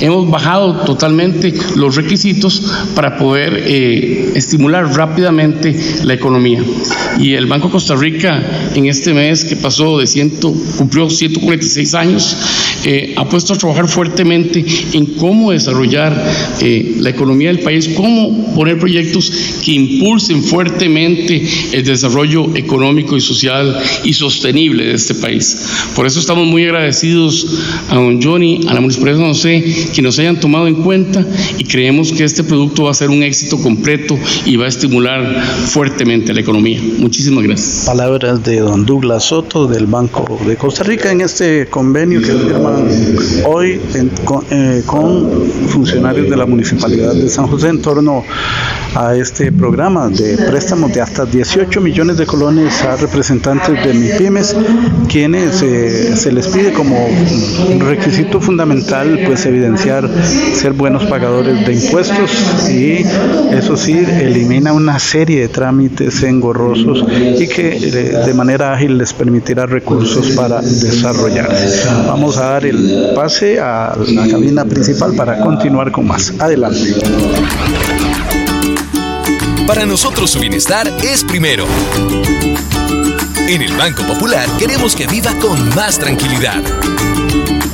hemos 0.00 0.28
bajado 0.30 0.84
totalmente 0.84 1.52
los 1.76 1.96
requisitos 1.96 2.62
para 2.94 3.16
poder 3.16 3.64
eh, 3.66 4.32
estimular 4.34 4.86
rápidamente 4.94 5.74
la 6.04 6.14
economía. 6.14 6.62
Y 7.18 7.34
el 7.34 7.46
Banco 7.46 7.70
Costa 7.70 7.94
Rica 7.94 8.70
en 8.74 8.86
este 8.86 9.14
mes 9.14 9.44
que 9.44 9.56
pasó 9.56 9.98
de 9.98 10.06
100, 10.06 10.30
cumplió 10.76 11.08
146 11.08 11.94
años, 11.94 12.36
eh, 12.84 13.14
ha 13.16 13.28
puesto 13.28 13.54
a 13.54 13.58
trabajar 13.58 13.88
fuertemente 13.88 14.64
en 14.92 15.06
cómo 15.14 15.52
desarrollar 15.52 16.32
eh, 16.60 16.96
la 16.98 17.10
economía 17.10 17.48
del 17.48 17.60
país, 17.60 17.88
cómo 17.96 18.54
poner 18.54 18.78
proyectos 18.78 19.32
que 19.64 19.72
impulsen 19.72 20.42
fuertemente 20.42 21.42
el 21.72 21.84
desarrollo 21.84 22.54
económico 22.56 22.93
y 22.98 23.20
social 23.20 23.76
y 24.04 24.12
sostenible 24.12 24.84
de 24.84 24.94
este 24.94 25.14
país. 25.14 25.56
Por 25.94 26.06
eso 26.06 26.20
estamos 26.20 26.46
muy 26.46 26.64
agradecidos 26.64 27.46
a 27.90 27.96
don 27.96 28.22
Johnny, 28.22 28.60
a 28.68 28.74
la 28.74 28.80
Municipalidad 28.80 29.18
de 29.18 29.22
San 29.22 29.32
José, 29.32 29.90
que 29.94 30.02
nos 30.02 30.18
hayan 30.18 30.38
tomado 30.40 30.66
en 30.66 30.76
cuenta 30.76 31.24
y 31.58 31.64
creemos 31.64 32.12
que 32.12 32.24
este 32.24 32.44
producto 32.44 32.84
va 32.84 32.90
a 32.90 32.94
ser 32.94 33.10
un 33.10 33.22
éxito 33.22 33.58
completo 33.60 34.18
y 34.44 34.56
va 34.56 34.66
a 34.66 34.68
estimular 34.68 35.42
fuertemente 35.66 36.32
la 36.32 36.40
economía. 36.40 36.80
Muchísimas 36.98 37.44
gracias. 37.44 37.84
Palabras 37.86 38.42
de 38.42 38.60
don 38.60 38.86
Douglas 38.86 39.24
Soto 39.24 39.66
del 39.66 39.86
Banco 39.86 40.38
de 40.46 40.56
Costa 40.56 40.84
Rica 40.84 41.10
en 41.10 41.20
este 41.20 41.66
convenio 41.66 42.20
que 42.20 42.32
firman 42.32 42.88
hoy 43.46 43.80
eh, 44.50 44.82
con, 44.86 45.50
funcionarios 45.68 46.28
de 46.28 46.36
la 46.36 46.46
Municipalidad 46.46 47.14
de 47.14 47.28
San 47.28 47.46
José 47.46 47.68
en 47.68 47.82
torno 47.82 48.24
a 48.94 49.14
este 49.16 49.50
programa 49.50 50.08
de 50.08 50.36
préstamos 50.36 50.92
de 50.92 51.00
hasta 51.00 51.24
18 51.24 51.80
millones 51.80 52.16
de 52.16 52.26
colones 52.26 52.83
representantes 53.00 53.84
de 53.84 53.94
MIPIMES, 53.94 54.56
quienes 55.08 55.62
eh, 55.62 56.16
se 56.16 56.32
les 56.32 56.48
pide 56.48 56.72
como 56.72 57.08
requisito 57.78 58.40
fundamental 58.40 59.20
pues 59.26 59.46
evidenciar 59.46 60.08
ser 60.54 60.72
buenos 60.72 61.04
pagadores 61.04 61.66
de 61.66 61.72
impuestos 61.72 62.30
y 62.70 63.04
eso 63.54 63.76
sí 63.76 63.92
elimina 63.92 64.72
una 64.72 64.98
serie 64.98 65.40
de 65.40 65.48
trámites 65.48 66.22
engorrosos 66.22 67.04
y 67.38 67.48
que 67.48 67.76
eh, 67.76 67.90
de 68.26 68.34
manera 68.34 68.72
ágil 68.72 68.98
les 68.98 69.12
permitirá 69.12 69.66
recursos 69.66 70.32
para 70.32 70.60
desarrollarse. 70.60 71.88
Vamos 72.06 72.36
a 72.36 72.50
dar 72.50 72.66
el 72.66 73.12
pase 73.14 73.60
a 73.60 73.96
la 74.08 74.28
cabina 74.28 74.64
principal 74.64 75.14
para 75.14 75.40
continuar 75.40 75.90
con 75.90 76.06
más. 76.06 76.32
Adelante. 76.38 76.94
Para 79.66 79.86
nosotros 79.86 80.30
su 80.30 80.40
bienestar 80.40 80.92
es 81.02 81.24
primero. 81.24 81.64
En 83.46 83.60
el 83.60 83.76
Banco 83.76 84.02
Popular 84.04 84.48
queremos 84.58 84.96
que 84.96 85.06
viva 85.06 85.34
con 85.34 85.68
más 85.74 85.98
tranquilidad. 85.98 86.62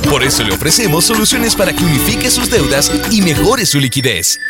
Por 0.09 0.21
eso 0.21 0.43
le 0.43 0.53
ofrecemos 0.53 1.05
soluciones 1.05 1.55
para 1.55 1.71
que 1.73 1.85
unifique 1.85 2.29
sus 2.29 2.49
deudas 2.49 2.91
y 3.09 3.21
mejore 3.21 3.65
su 3.65 3.79
liquidez. 3.79 4.41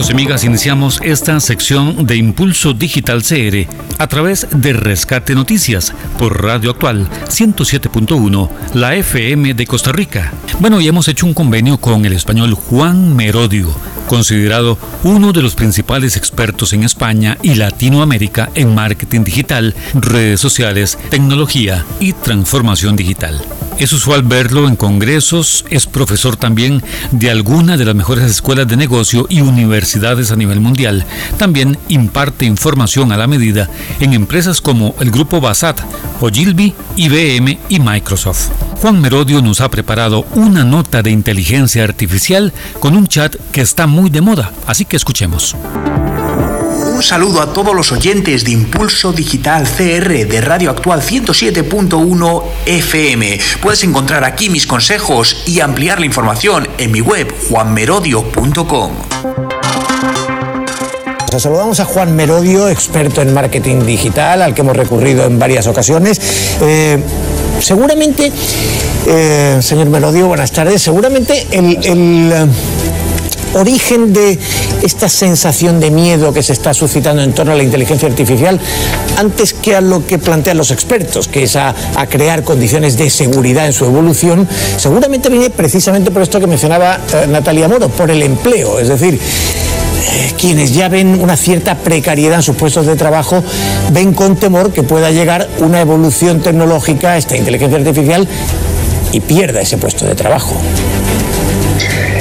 Amigas, 0.09 0.45
iniciamos 0.45 0.99
esta 1.03 1.37
sección 1.39 2.07
de 2.07 2.15
Impulso 2.15 2.73
Digital 2.73 3.21
CR 3.21 3.67
a 3.99 4.07
través 4.07 4.47
de 4.51 4.73
Rescate 4.73 5.35
Noticias 5.35 5.93
por 6.17 6.43
Radio 6.43 6.71
Actual 6.71 7.09
107.1, 7.27 8.49
la 8.73 8.95
FM 8.95 9.53
de 9.53 9.67
Costa 9.67 9.91
Rica. 9.91 10.31
Bueno, 10.59 10.79
y 10.79 10.87
hemos 10.87 11.07
hecho 11.07 11.25
un 11.25 11.33
convenio 11.33 11.77
con 11.77 12.05
el 12.05 12.13
español 12.13 12.53
Juan 12.53 13.15
Merodio 13.15 13.75
considerado 14.07 14.79
uno 15.03 15.33
de 15.33 15.43
los 15.43 15.53
principales 15.53 16.17
expertos 16.17 16.73
en 16.73 16.83
España 16.83 17.37
y 17.43 17.55
Latinoamérica 17.55 18.49
en 18.55 18.73
marketing 18.73 19.23
digital, 19.23 19.75
redes 19.93 20.39
sociales, 20.39 20.97
tecnología 21.09 21.85
y 21.99 22.13
transformación 22.13 22.95
digital. 22.95 23.39
Es 23.79 23.93
usual 23.93 24.23
verlo 24.23 24.67
en 24.67 24.75
congresos, 24.75 25.63
es 25.69 25.85
profesor 25.85 26.35
también 26.35 26.81
de 27.11 27.29
alguna 27.29 27.77
de 27.77 27.85
las 27.85 27.93
mejores 27.93 28.25
escuelas 28.25 28.67
de 28.67 28.75
negocio 28.75 29.27
y 29.29 29.41
universidades 29.41 30.31
a 30.31 30.35
nivel 30.35 30.61
mundial. 30.61 31.05
También 31.37 31.77
imparte 31.87 32.45
información 32.45 33.11
a 33.11 33.17
la 33.17 33.27
medida 33.27 33.69
en 33.99 34.13
empresas 34.13 34.61
como 34.61 34.95
el 34.99 35.11
Grupo 35.11 35.41
Basat, 35.41 35.79
Ogilvy, 36.21 36.73
IBM 36.95 37.59
y 37.69 37.79
Microsoft. 37.79 38.49
Juan 38.81 39.01
Merodio 39.01 39.41
nos 39.41 39.59
ha 39.61 39.69
preparado 39.69 40.25
una 40.35 40.63
nota 40.63 41.01
de 41.01 41.09
inteligencia 41.09 41.83
artificial 41.83 42.53
con 42.79 42.95
un 42.95 43.07
chat 43.07 43.35
que 43.51 43.61
está 43.61 43.87
muy 43.87 43.96
de 44.05 44.21
moda, 44.21 44.51
así 44.67 44.85
que 44.85 44.95
escuchemos. 44.95 45.55
Un 46.93 47.03
saludo 47.03 47.41
a 47.41 47.51
todos 47.51 47.75
los 47.75 47.91
oyentes 47.91 48.43
de 48.45 48.51
Impulso 48.51 49.11
Digital 49.11 49.67
CR 49.67 50.25
de 50.25 50.41
Radio 50.41 50.69
Actual 50.69 51.01
107.1 51.01 52.43
FM. 52.65 53.39
Puedes 53.61 53.83
encontrar 53.83 54.23
aquí 54.23 54.49
mis 54.49 54.67
consejos 54.67 55.43
y 55.45 55.59
ampliar 55.59 55.99
la 55.99 56.05
información 56.05 56.67
en 56.77 56.91
mi 56.91 57.01
web 57.01 57.33
juanmerodio.com. 57.49 58.91
Saludamos 61.37 61.79
a 61.79 61.85
Juan 61.85 62.15
Merodio, 62.15 62.69
experto 62.69 63.21
en 63.21 63.33
marketing 63.33 63.85
digital, 63.85 64.41
al 64.41 64.53
que 64.53 64.61
hemos 64.61 64.77
recurrido 64.77 65.25
en 65.25 65.37
varias 65.37 65.67
ocasiones. 65.67 66.19
Eh, 66.61 66.97
seguramente, 67.59 68.31
eh, 69.07 69.57
señor 69.61 69.89
Merodio, 69.89 70.27
buenas 70.27 70.51
tardes, 70.51 70.81
seguramente 70.81 71.47
el 71.51 72.49
origen 73.53 74.13
de 74.13 74.37
esta 74.83 75.09
sensación 75.09 75.79
de 75.79 75.91
miedo 75.91 76.33
que 76.33 76.43
se 76.43 76.53
está 76.53 76.73
suscitando 76.73 77.21
en 77.21 77.33
torno 77.33 77.53
a 77.53 77.55
la 77.55 77.63
inteligencia 77.63 78.07
artificial 78.07 78.59
antes 79.17 79.53
que 79.53 79.75
a 79.75 79.81
lo 79.81 80.05
que 80.05 80.19
plantean 80.19 80.57
los 80.57 80.71
expertos, 80.71 81.27
que 81.27 81.43
es 81.43 81.55
a, 81.55 81.73
crear 82.09 82.43
condiciones 82.43 82.97
de 82.97 83.09
seguridad 83.09 83.65
en 83.65 83.73
su 83.73 83.85
evolución, 83.85 84.47
seguramente 84.77 85.29
viene 85.29 85.49
precisamente 85.49 86.11
por 86.11 86.21
esto 86.21 86.39
que 86.39 86.47
mencionaba 86.47 86.99
eh, 87.13 87.27
Natalia 87.27 87.67
Moro, 87.67 87.89
por 87.89 88.11
el 88.11 88.21
empleo. 88.21 88.79
Es 88.79 88.87
decir, 88.87 89.15
eh, 89.15 90.33
quienes 90.37 90.73
ya 90.73 90.87
ven 90.89 91.19
una 91.21 91.35
cierta 91.35 91.75
precariedad 91.75 92.37
en 92.37 92.43
sus 92.43 92.55
puestos 92.55 92.85
de 92.85 92.95
trabajo, 92.95 93.43
ven 93.91 94.13
con 94.13 94.35
temor 94.35 94.71
que 94.71 94.83
pueda 94.83 95.11
llegar 95.11 95.47
una 95.59 95.81
evolución 95.81 96.41
tecnológica, 96.41 97.17
esta 97.17 97.35
inteligencia 97.35 97.77
artificial, 97.77 98.27
y 99.11 99.19
pierda 99.19 99.61
ese 99.61 99.77
puesto 99.77 100.05
de 100.05 100.15
trabajo. 100.15 100.55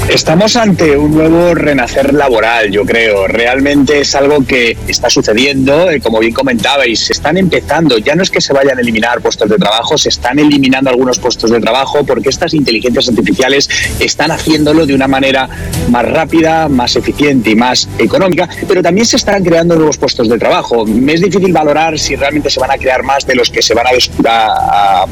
Estamos 0.09 0.55
ante 0.55 0.97
un 0.97 1.15
nuevo 1.15 1.53
renacer 1.53 2.15
laboral, 2.15 2.71
yo 2.71 2.85
creo. 2.85 3.27
Realmente 3.27 4.01
es 4.01 4.15
algo 4.15 4.47
que 4.47 4.77
está 4.87 5.11
sucediendo, 5.11 5.91
eh, 5.91 6.01
como 6.01 6.21
bien 6.21 6.33
comentabais, 6.33 7.01
se 7.01 7.13
están 7.13 7.37
empezando, 7.37 7.99
ya 7.99 8.15
no 8.15 8.23
es 8.23 8.31
que 8.31 8.41
se 8.41 8.53
vayan 8.53 8.79
a 8.79 8.83
eliminar 8.83 9.21
puestos 9.21 9.51
de 9.51 9.57
trabajo, 9.57 9.99
se 9.99 10.11
están 10.11 10.39
eliminando 10.39 10.91
algunos 10.91 11.19
puestos 11.19 11.51
de 11.51 11.61
trabajo 11.61 12.07
porque 12.07 12.29
estas 12.29 12.55
inteligencias 12.55 13.09
artificiales 13.09 13.69
están 13.99 14.31
haciéndolo 14.31 14.87
de 14.87 14.95
una 14.95 15.09
manera 15.09 15.49
más 15.91 16.05
rápida, 16.09 16.69
más 16.69 16.95
eficiente 16.95 17.51
y 17.51 17.57
más 17.57 17.89
económica, 17.99 18.49
pero 18.69 18.83
también 18.83 19.07
se 19.07 19.17
están 19.17 19.43
creando 19.43 19.75
nuevos 19.75 19.99
puestos 19.99 20.29
de 20.29 20.39
trabajo. 20.39 20.87
Me 20.87 21.15
es 21.15 21.21
difícil 21.21 21.53
valorar 21.53 21.99
si 21.99 22.15
realmente 22.15 22.49
se 22.49 22.61
van 22.61 22.71
a 22.71 22.79
crear 22.79 23.03
más 23.03 23.27
de 23.27 23.35
los 23.35 23.51
que 23.51 23.61
se 23.61 23.75
van 23.75 23.87
a, 23.89 25.07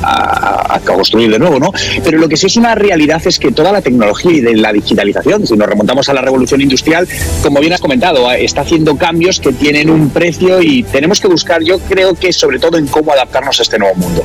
a, 0.00 0.74
a 0.74 0.80
construir 0.80 1.32
de 1.32 1.40
nuevo, 1.40 1.58
¿no? 1.58 1.72
Pero 2.04 2.18
lo 2.18 2.28
que 2.28 2.36
sí 2.36 2.46
es 2.46 2.56
una 2.56 2.76
realidad 2.76 3.20
es 3.24 3.40
que 3.40 3.50
toda 3.50 3.72
la 3.72 3.82
tecnología 3.82 4.27
y 4.30 4.40
de 4.40 4.56
la 4.56 4.72
digitalización. 4.72 5.46
Si 5.46 5.56
nos 5.56 5.68
remontamos 5.68 6.08
a 6.08 6.14
la 6.14 6.20
revolución 6.20 6.60
industrial, 6.60 7.06
como 7.42 7.60
bien 7.60 7.72
has 7.72 7.80
comentado, 7.80 8.30
está 8.32 8.62
haciendo 8.62 8.96
cambios 8.96 9.40
que 9.40 9.52
tienen 9.52 9.90
un 9.90 10.10
precio 10.10 10.60
y 10.60 10.82
tenemos 10.82 11.20
que 11.20 11.28
buscar, 11.28 11.62
yo 11.62 11.78
creo 11.78 12.14
que 12.14 12.32
sobre 12.32 12.58
todo 12.58 12.78
en 12.78 12.86
cómo 12.86 13.12
adaptarnos 13.12 13.58
a 13.58 13.62
este 13.62 13.78
nuevo 13.78 13.94
mundo. 13.96 14.24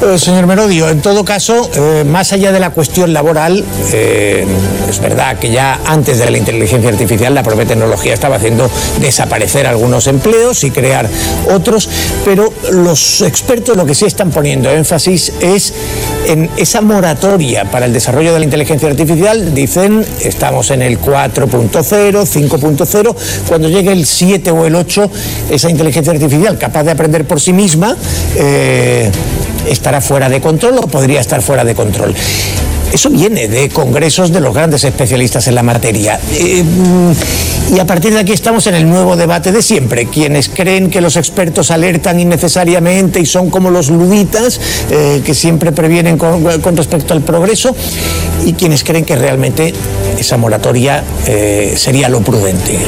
Eh, 0.00 0.16
señor 0.16 0.46
Merodio, 0.46 0.88
en 0.90 1.00
todo 1.00 1.24
caso, 1.24 1.68
eh, 1.74 2.04
más 2.04 2.32
allá 2.32 2.52
de 2.52 2.60
la 2.60 2.70
cuestión 2.70 3.12
laboral, 3.12 3.64
eh, 3.92 4.46
es 4.88 5.00
verdad 5.00 5.40
que 5.40 5.50
ya 5.50 5.80
antes 5.86 6.18
de 6.18 6.30
la 6.30 6.38
inteligencia 6.38 6.88
artificial 6.88 7.34
la 7.34 7.42
propia 7.42 7.66
tecnología 7.66 8.14
estaba 8.14 8.36
haciendo 8.36 8.70
desaparecer 9.00 9.66
algunos 9.66 10.06
empleos 10.06 10.62
y 10.62 10.70
crear 10.70 11.08
otros, 11.52 11.88
pero 12.24 12.52
los 12.70 13.22
expertos 13.22 13.76
lo 13.76 13.84
que 13.86 13.94
sí 13.96 14.04
están 14.04 14.30
poniendo 14.30 14.70
énfasis 14.70 15.32
es 15.40 15.74
en 16.26 16.48
esa 16.56 16.80
moratoria 16.80 17.64
para 17.64 17.86
el 17.86 17.92
desarrollo 17.92 18.32
de 18.32 18.38
la 18.38 18.44
inteligencia 18.44 18.88
artificial. 18.88 19.52
Dicen, 19.52 20.06
estamos 20.22 20.70
en 20.70 20.82
el 20.82 21.00
4.0, 21.00 22.24
5.0, 22.24 23.16
cuando 23.48 23.68
llegue 23.68 23.90
el 23.90 24.06
7 24.06 24.52
o 24.52 24.64
el 24.64 24.76
8, 24.76 25.10
esa 25.50 25.68
inteligencia 25.68 26.12
artificial 26.12 26.56
capaz 26.56 26.84
de 26.84 26.92
aprender 26.92 27.24
por 27.24 27.40
sí 27.40 27.52
misma, 27.52 27.96
estará 29.68 30.00
fuera 30.00 30.28
de 30.28 30.40
control 30.40 30.78
o 30.78 30.86
podría 30.88 31.20
estar 31.20 31.42
fuera 31.42 31.64
de 31.64 31.74
control. 31.74 32.14
Eso 32.92 33.10
viene 33.10 33.48
de 33.48 33.68
congresos 33.68 34.32
de 34.32 34.40
los 34.40 34.54
grandes 34.54 34.82
especialistas 34.84 35.46
en 35.46 35.54
la 35.54 35.62
materia. 35.62 36.18
Eh, 36.32 36.64
y 37.74 37.78
a 37.78 37.86
partir 37.86 38.14
de 38.14 38.20
aquí 38.20 38.32
estamos 38.32 38.66
en 38.66 38.74
el 38.74 38.88
nuevo 38.88 39.14
debate 39.14 39.52
de 39.52 39.60
siempre. 39.60 40.06
Quienes 40.06 40.48
creen 40.48 40.88
que 40.88 41.02
los 41.02 41.16
expertos 41.16 41.70
alertan 41.70 42.18
innecesariamente 42.18 43.20
y 43.20 43.26
son 43.26 43.50
como 43.50 43.70
los 43.70 43.90
luditas, 43.90 44.58
eh, 44.90 45.20
que 45.24 45.34
siempre 45.34 45.70
previenen 45.72 46.16
con, 46.16 46.76
respecto 46.76 47.12
al 47.12 47.20
progreso, 47.20 47.76
y 48.46 48.54
quienes 48.54 48.84
creen 48.84 49.04
que 49.04 49.16
realmente 49.16 49.74
esa 50.18 50.38
moratoria 50.38 51.04
eh, 51.26 51.74
sería 51.76 52.08
lo 52.08 52.22
prudente. 52.22 52.78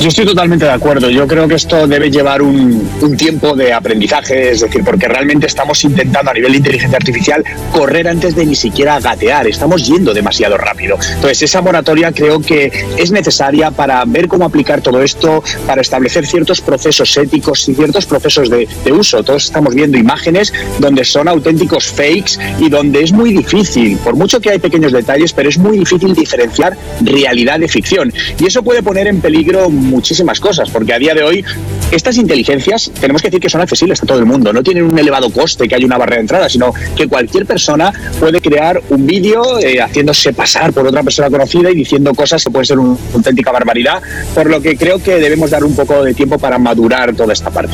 Yo 0.00 0.06
estoy 0.06 0.26
totalmente 0.26 0.64
de 0.64 0.70
acuerdo. 0.70 1.10
Yo 1.10 1.26
creo 1.26 1.48
que 1.48 1.56
esto 1.56 1.88
debe 1.88 2.08
llevar 2.08 2.40
un, 2.40 2.88
tiempo 3.16 3.56
de 3.56 3.72
aprendizaje, 3.72 4.52
es 4.52 4.60
decir, 4.60 4.84
porque 4.84 5.08
realmente 5.08 5.48
estamos 5.48 5.82
intentando 5.82 6.30
a 6.30 6.34
nivel 6.34 6.52
de 6.52 6.58
inteligencia 6.58 6.96
artificial 6.96 7.42
correr 7.72 8.06
antes 8.06 8.36
de 8.36 8.46
ni 8.46 8.54
siquiera 8.54 9.00
gatear. 9.00 9.48
Estamos 9.48 9.84
yendo 9.88 10.14
demasiado 10.14 10.56
rápido. 10.56 10.96
Entonces, 11.14 11.42
esa 11.42 11.62
moratoria 11.62 12.12
creo 12.12 12.40
que 12.40 12.70
es 12.96 13.10
necesaria 13.10 13.72
para 13.72 14.04
ver 14.04 14.28
cómo 14.28 14.44
aplicar 14.44 14.82
todo 14.82 15.02
esto, 15.02 15.42
para 15.66 15.80
establecer 15.80 16.26
ciertos 16.26 16.60
procesos 16.60 17.16
éticos 17.16 17.68
y 17.68 17.74
ciertos 17.74 18.06
procesos 18.06 18.48
de, 18.50 18.68
de 18.84 18.92
uso. 18.92 19.24
Todos 19.24 19.46
estamos 19.46 19.74
viendo 19.74 19.98
imágenes 19.98 20.52
donde 20.78 21.04
son 21.04 21.26
auténticos 21.26 21.88
fakes 21.88 22.38
y 22.60 22.68
donde 22.68 23.02
es 23.02 23.10
muy 23.10 23.32
difícil, 23.32 23.96
por 23.98 24.14
mucho 24.14 24.40
que 24.40 24.50
hay 24.50 24.60
pequeños 24.60 24.92
detalles, 24.92 25.32
pero 25.32 25.48
es 25.48 25.58
muy 25.58 25.76
difícil 25.76 26.14
diferenciar 26.14 26.76
realidad 27.00 27.58
de 27.58 27.66
ficción. 27.66 28.12
Y 28.38 28.46
eso 28.46 28.62
puede 28.62 28.84
poner 28.84 29.08
en 29.08 29.20
peligro 29.20 29.68
muchísimas 29.88 30.40
cosas, 30.40 30.70
porque 30.70 30.92
a 30.92 30.98
día 30.98 31.14
de 31.14 31.22
hoy 31.22 31.44
estas 31.90 32.16
inteligencias 32.16 32.90
tenemos 33.00 33.22
que 33.22 33.28
decir 33.28 33.40
que 33.40 33.48
son 33.48 33.60
accesibles 33.60 34.02
a 34.02 34.06
todo 34.06 34.18
el 34.18 34.26
mundo, 34.26 34.52
no 34.52 34.62
tienen 34.62 34.84
un 34.84 34.98
elevado 34.98 35.30
coste, 35.30 35.66
que 35.66 35.74
hay 35.74 35.84
una 35.84 35.96
barrera 35.96 36.16
de 36.16 36.22
entrada, 36.22 36.48
sino 36.48 36.72
que 36.96 37.08
cualquier 37.08 37.46
persona 37.46 37.92
puede 38.20 38.40
crear 38.40 38.80
un 38.90 39.06
vídeo 39.06 39.58
eh, 39.58 39.80
haciéndose 39.80 40.32
pasar 40.32 40.72
por 40.72 40.86
otra 40.86 41.02
persona 41.02 41.30
conocida 41.30 41.70
y 41.70 41.74
diciendo 41.74 42.14
cosas 42.14 42.44
que 42.44 42.50
pueden 42.50 42.66
ser 42.66 42.78
una 42.78 42.96
auténtica 43.14 43.50
barbaridad, 43.50 44.02
por 44.34 44.50
lo 44.50 44.60
que 44.60 44.76
creo 44.76 45.02
que 45.02 45.16
debemos 45.16 45.50
dar 45.50 45.64
un 45.64 45.74
poco 45.74 46.04
de 46.04 46.14
tiempo 46.14 46.38
para 46.38 46.58
madurar 46.58 47.14
toda 47.14 47.32
esta 47.32 47.50
parte. 47.50 47.72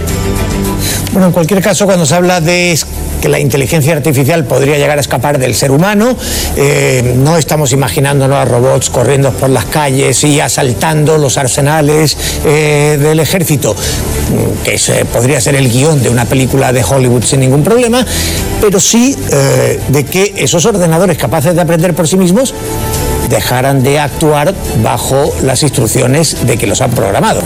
Bueno, 1.12 1.28
en 1.28 1.32
cualquier 1.32 1.62
caso, 1.62 1.86
cuando 1.86 2.06
se 2.06 2.14
habla 2.14 2.40
de 2.40 2.76
que 3.20 3.28
la 3.28 3.38
inteligencia 3.38 3.94
artificial 3.94 4.44
podría 4.44 4.76
llegar 4.76 4.98
a 4.98 5.00
escapar 5.00 5.38
del 5.38 5.54
ser 5.54 5.70
humano, 5.70 6.16
eh, 6.56 7.14
no 7.16 7.38
estamos 7.38 7.72
imaginándonos 7.72 8.36
a 8.36 8.44
robots 8.44 8.90
corriendo 8.90 9.32
por 9.32 9.48
las 9.48 9.64
calles 9.66 10.24
y 10.24 10.40
asaltando 10.40 11.16
los 11.16 11.38
arsenales 11.38 12.16
eh, 12.44 12.98
del 13.00 13.20
ejército, 13.20 13.74
que 14.64 14.78
podría 15.06 15.40
ser 15.40 15.54
el 15.54 15.70
guion 15.70 16.02
de 16.02 16.10
una 16.10 16.24
película 16.24 16.72
de 16.72 16.84
Hollywood 16.84 17.24
sin 17.24 17.40
ningún 17.40 17.62
problema, 17.62 18.04
pero 18.60 18.80
sí 18.80 19.16
eh, 19.30 19.80
de 19.88 20.04
que 20.04 20.34
esos 20.36 20.66
ordenadores 20.66 21.16
capaces 21.16 21.54
de 21.54 21.60
aprender 21.60 21.94
por 21.94 22.08
sí 22.08 22.16
mismos 22.16 22.52
dejaran 23.28 23.82
de 23.82 24.00
actuar 24.00 24.52
bajo 24.82 25.34
las 25.42 25.62
instrucciones 25.62 26.46
de 26.46 26.58
que 26.58 26.66
los 26.66 26.80
han 26.80 26.90
programado. 26.90 27.40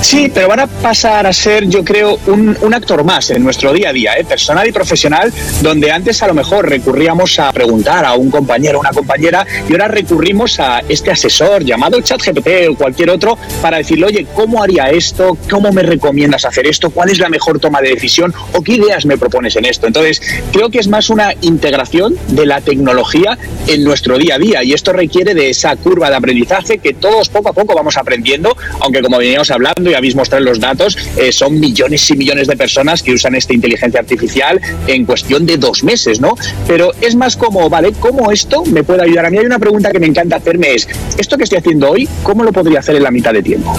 Sí, 0.00 0.30
pero 0.32 0.48
van 0.48 0.60
a 0.60 0.66
pasar 0.66 1.26
a 1.26 1.32
ser, 1.32 1.68
yo 1.68 1.84
creo, 1.84 2.18
un, 2.26 2.56
actor 2.72 3.02
más 3.02 3.30
en 3.30 3.42
nuestro 3.42 3.72
día 3.72 3.90
a 3.90 3.92
día, 3.92 4.12
¿eh? 4.16 4.24
personal 4.24 4.66
y 4.66 4.72
profesional, 4.72 5.32
donde 5.62 5.90
antes 5.90 6.22
a 6.22 6.28
lo 6.28 6.34
mejor 6.34 6.68
recurríamos 6.68 7.38
a 7.38 7.52
preguntar 7.52 8.04
a 8.04 8.14
un 8.14 8.30
compañero 8.30 8.78
o 8.78 8.80
una 8.80 8.90
compañera 8.90 9.44
y 9.68 9.72
ahora 9.72 9.88
recurrimos 9.88 10.60
a 10.60 10.80
este 10.88 11.10
asesor 11.10 11.64
llamado 11.64 12.00
ChatGPT 12.00 12.48
o 12.70 12.76
cualquier 12.76 13.10
otro 13.10 13.36
para 13.60 13.78
decirle, 13.78 14.06
oye, 14.06 14.26
¿cómo 14.34 14.62
haría 14.62 14.90
esto? 14.90 15.36
¿Cómo 15.50 15.72
me 15.72 15.82
recomiendas 15.82 16.44
hacer 16.44 16.66
esto? 16.66 16.90
¿Cuál 16.90 17.10
es 17.10 17.18
la 17.18 17.28
mejor 17.28 17.58
toma 17.58 17.80
de 17.80 17.90
decisión? 17.90 18.32
¿O 18.52 18.62
qué 18.62 18.74
ideas 18.74 19.04
me 19.04 19.18
propones 19.18 19.56
en 19.56 19.64
esto? 19.64 19.86
Entonces, 19.86 20.22
creo 20.52 20.70
que 20.70 20.78
es 20.78 20.88
más 20.88 21.10
una 21.10 21.34
integración 21.40 22.16
de 22.28 22.46
la 22.46 22.60
tecnología 22.60 23.36
en 23.66 23.82
nuestro 23.82 24.16
día 24.16 24.36
a 24.36 24.38
día 24.38 24.62
y 24.62 24.72
esto 24.72 24.92
requiere 24.92 25.34
de 25.34 25.50
esa 25.50 25.74
curva 25.76 26.08
de 26.08 26.16
aprendizaje 26.16 26.78
que 26.78 26.94
todos 26.94 27.28
poco 27.28 27.50
a 27.50 27.52
poco 27.52 27.74
vamos 27.74 27.96
aprendiendo, 27.96 28.56
aunque 28.80 29.02
como 29.02 29.18
veníamos 29.18 29.50
hablando, 29.50 29.87
y 29.90 29.94
habéis 29.94 30.14
mostrado 30.14 30.44
los 30.44 30.60
datos, 30.60 30.96
eh, 31.16 31.32
son 31.32 31.58
millones 31.58 32.10
y 32.10 32.16
millones 32.16 32.48
de 32.48 32.56
personas 32.56 33.02
que 33.02 33.12
usan 33.12 33.34
esta 33.34 33.54
inteligencia 33.54 34.00
artificial 34.00 34.60
en 34.86 35.04
cuestión 35.04 35.46
de 35.46 35.56
dos 35.56 35.84
meses, 35.84 36.20
¿no? 36.20 36.34
Pero 36.66 36.92
es 37.00 37.14
más 37.14 37.36
como, 37.36 37.68
¿vale? 37.68 37.92
¿Cómo 37.98 38.30
esto 38.30 38.64
me 38.64 38.84
puede 38.84 39.02
ayudar? 39.02 39.26
A 39.26 39.30
mí 39.30 39.38
hay 39.38 39.46
una 39.46 39.58
pregunta 39.58 39.90
que 39.90 40.00
me 40.00 40.06
encanta 40.06 40.36
hacerme 40.36 40.74
es, 40.74 40.88
¿esto 41.16 41.36
que 41.36 41.44
estoy 41.44 41.58
haciendo 41.58 41.90
hoy, 41.90 42.08
cómo 42.22 42.44
lo 42.44 42.52
podría 42.52 42.80
hacer 42.80 42.96
en 42.96 43.02
la 43.02 43.10
mitad 43.10 43.32
de 43.32 43.42
tiempo? 43.42 43.74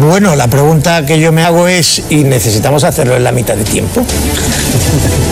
Bueno, 0.00 0.36
la 0.36 0.48
pregunta 0.48 1.04
que 1.04 1.18
yo 1.20 1.32
me 1.32 1.42
hago 1.42 1.66
es, 1.66 2.04
¿y 2.10 2.22
necesitamos 2.24 2.84
hacerlo 2.84 3.16
en 3.16 3.24
la 3.24 3.32
mitad 3.32 3.56
de 3.56 3.64
tiempo? 3.64 4.04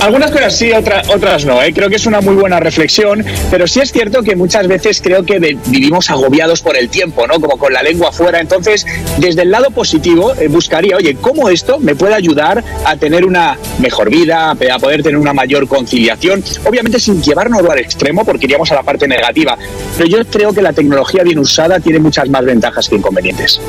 Algunas 0.00 0.30
cosas 0.30 0.56
sí, 0.56 0.70
otras, 0.72 1.08
otras 1.08 1.46
no. 1.46 1.62
¿eh? 1.62 1.72
Creo 1.72 1.88
que 1.88 1.96
es 1.96 2.06
una 2.06 2.20
muy 2.20 2.34
buena 2.34 2.60
reflexión, 2.60 3.24
pero 3.50 3.66
sí 3.66 3.80
es 3.80 3.90
cierto 3.90 4.22
que 4.22 4.36
muchas 4.36 4.68
veces 4.68 5.00
creo 5.00 5.24
que 5.24 5.38
vivimos 5.38 6.10
agobiados 6.10 6.60
por 6.60 6.76
el 6.76 6.90
tiempo, 6.90 7.26
¿no? 7.26 7.40
Como 7.40 7.56
con 7.56 7.72
la 7.72 7.82
lengua 7.82 8.10
afuera. 8.10 8.38
Entonces, 8.38 8.84
desde 9.18 9.42
el 9.42 9.50
lado 9.50 9.70
positivo, 9.70 10.34
eh, 10.34 10.48
buscaría, 10.48 10.96
oye, 10.96 11.16
¿cómo 11.20 11.48
esto 11.48 11.78
me 11.78 11.94
puede 11.94 12.14
ayudar 12.14 12.62
a 12.84 12.96
tener 12.96 13.24
una 13.24 13.56
mejor 13.78 14.10
vida, 14.10 14.50
a 14.50 14.78
poder 14.78 15.02
tener 15.02 15.18
una 15.18 15.32
mayor 15.32 15.66
conciliación? 15.66 16.44
Obviamente 16.66 17.00
sin 17.00 17.22
llevarnos 17.22 17.62
al 17.68 17.78
extremo, 17.78 18.24
porque 18.24 18.44
iríamos 18.44 18.70
a 18.72 18.74
la 18.74 18.82
parte 18.82 19.08
negativa. 19.08 19.56
Pero 19.96 20.08
yo 20.08 20.24
creo 20.26 20.52
que 20.52 20.60
la 20.60 20.72
tecnología 20.72 21.22
bien 21.22 21.38
usada 21.38 21.80
tiene 21.80 21.98
muchas 21.98 22.28
más 22.28 22.44
ventajas 22.44 22.88
que 22.88 22.96
inconvenientes 22.96 23.60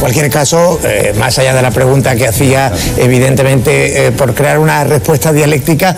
cualquier 0.00 0.30
caso, 0.30 0.78
eh, 0.84 1.14
más 1.16 1.38
allá 1.38 1.54
de 1.54 1.62
la 1.62 1.70
pregunta 1.70 2.14
que 2.16 2.26
hacía, 2.26 2.72
evidentemente, 2.96 4.06
eh, 4.06 4.12
por 4.12 4.34
crear 4.34 4.58
una 4.58 4.84
respuesta 4.84 5.32
dialéctica, 5.32 5.96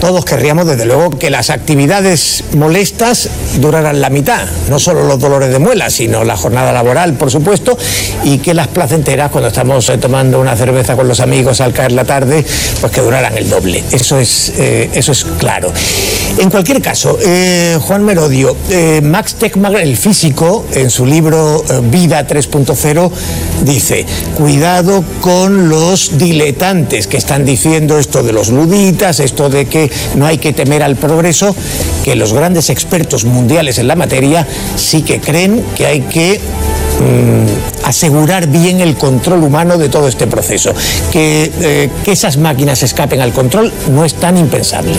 todos 0.00 0.24
querríamos, 0.24 0.66
desde 0.66 0.84
luego, 0.84 1.10
que 1.10 1.30
las 1.30 1.50
actividades 1.50 2.44
molestas 2.54 3.28
duraran 3.58 4.00
la 4.00 4.10
mitad, 4.10 4.46
no 4.68 4.78
solo 4.78 5.04
los 5.04 5.18
dolores 5.18 5.50
de 5.50 5.58
muela, 5.58 5.90
sino 5.90 6.24
la 6.24 6.36
jornada 6.36 6.72
laboral, 6.72 7.14
por 7.14 7.30
supuesto, 7.30 7.78
y 8.24 8.38
que 8.38 8.52
las 8.52 8.68
placenteras, 8.68 9.30
cuando 9.30 9.48
estamos 9.48 9.88
eh, 9.88 9.98
tomando 9.98 10.40
una 10.40 10.56
cerveza 10.56 10.96
con 10.96 11.08
los 11.08 11.20
amigos 11.20 11.60
al 11.60 11.72
caer 11.72 11.92
la 11.92 12.04
tarde, 12.04 12.44
pues 12.80 12.92
que 12.92 13.00
duraran 13.00 13.36
el 13.38 13.48
doble. 13.48 13.82
Eso 13.90 14.18
es, 14.18 14.52
eso 14.58 15.12
es 15.12 15.24
claro. 15.38 15.72
En 16.38 16.50
cualquier 16.50 16.82
caso, 16.82 17.18
Juan 17.80 18.04
Merodio, 18.04 18.56
Max 19.02 19.34
Tegmark, 19.36 19.76
el 19.76 19.96
físico, 19.96 20.66
en 20.72 20.90
su 20.90 21.06
libro 21.06 21.64
Vida 21.90 22.26
3.0, 22.26 23.10
dice, 23.64 24.06
cuidado 24.36 25.04
con 25.20 25.68
los 25.68 26.18
diletantes 26.18 27.06
que 27.06 27.16
están 27.16 27.44
diciendo 27.44 27.98
esto 27.98 28.22
de 28.22 28.32
los 28.32 28.48
luditas, 28.48 29.20
esto 29.20 29.48
de 29.48 29.66
que 29.66 29.90
no 30.14 30.26
hay 30.26 30.38
que 30.38 30.52
temer 30.52 30.82
al 30.82 30.96
progreso, 30.96 31.54
que 32.04 32.16
los 32.16 32.32
grandes 32.32 32.70
expertos 32.70 33.24
mundiales 33.24 33.78
en 33.78 33.88
la 33.88 33.96
materia 33.96 34.46
sí 34.76 35.02
que 35.02 35.20
creen 35.20 35.64
que 35.76 35.86
hay 35.86 36.00
que 36.02 36.38
mm, 36.38 37.86
asegurar 37.86 38.46
bien 38.46 38.80
el 38.80 38.96
control 38.96 39.42
humano 39.42 39.78
de 39.78 39.88
todo 39.88 40.08
este 40.08 40.26
proceso. 40.26 40.72
Que, 41.12 41.50
eh, 41.60 41.90
que 42.04 42.12
esas 42.12 42.36
máquinas 42.36 42.82
escapen 42.82 43.20
al 43.20 43.32
control 43.32 43.72
no 43.90 44.04
es 44.04 44.14
tan 44.14 44.36
impensable. 44.36 44.94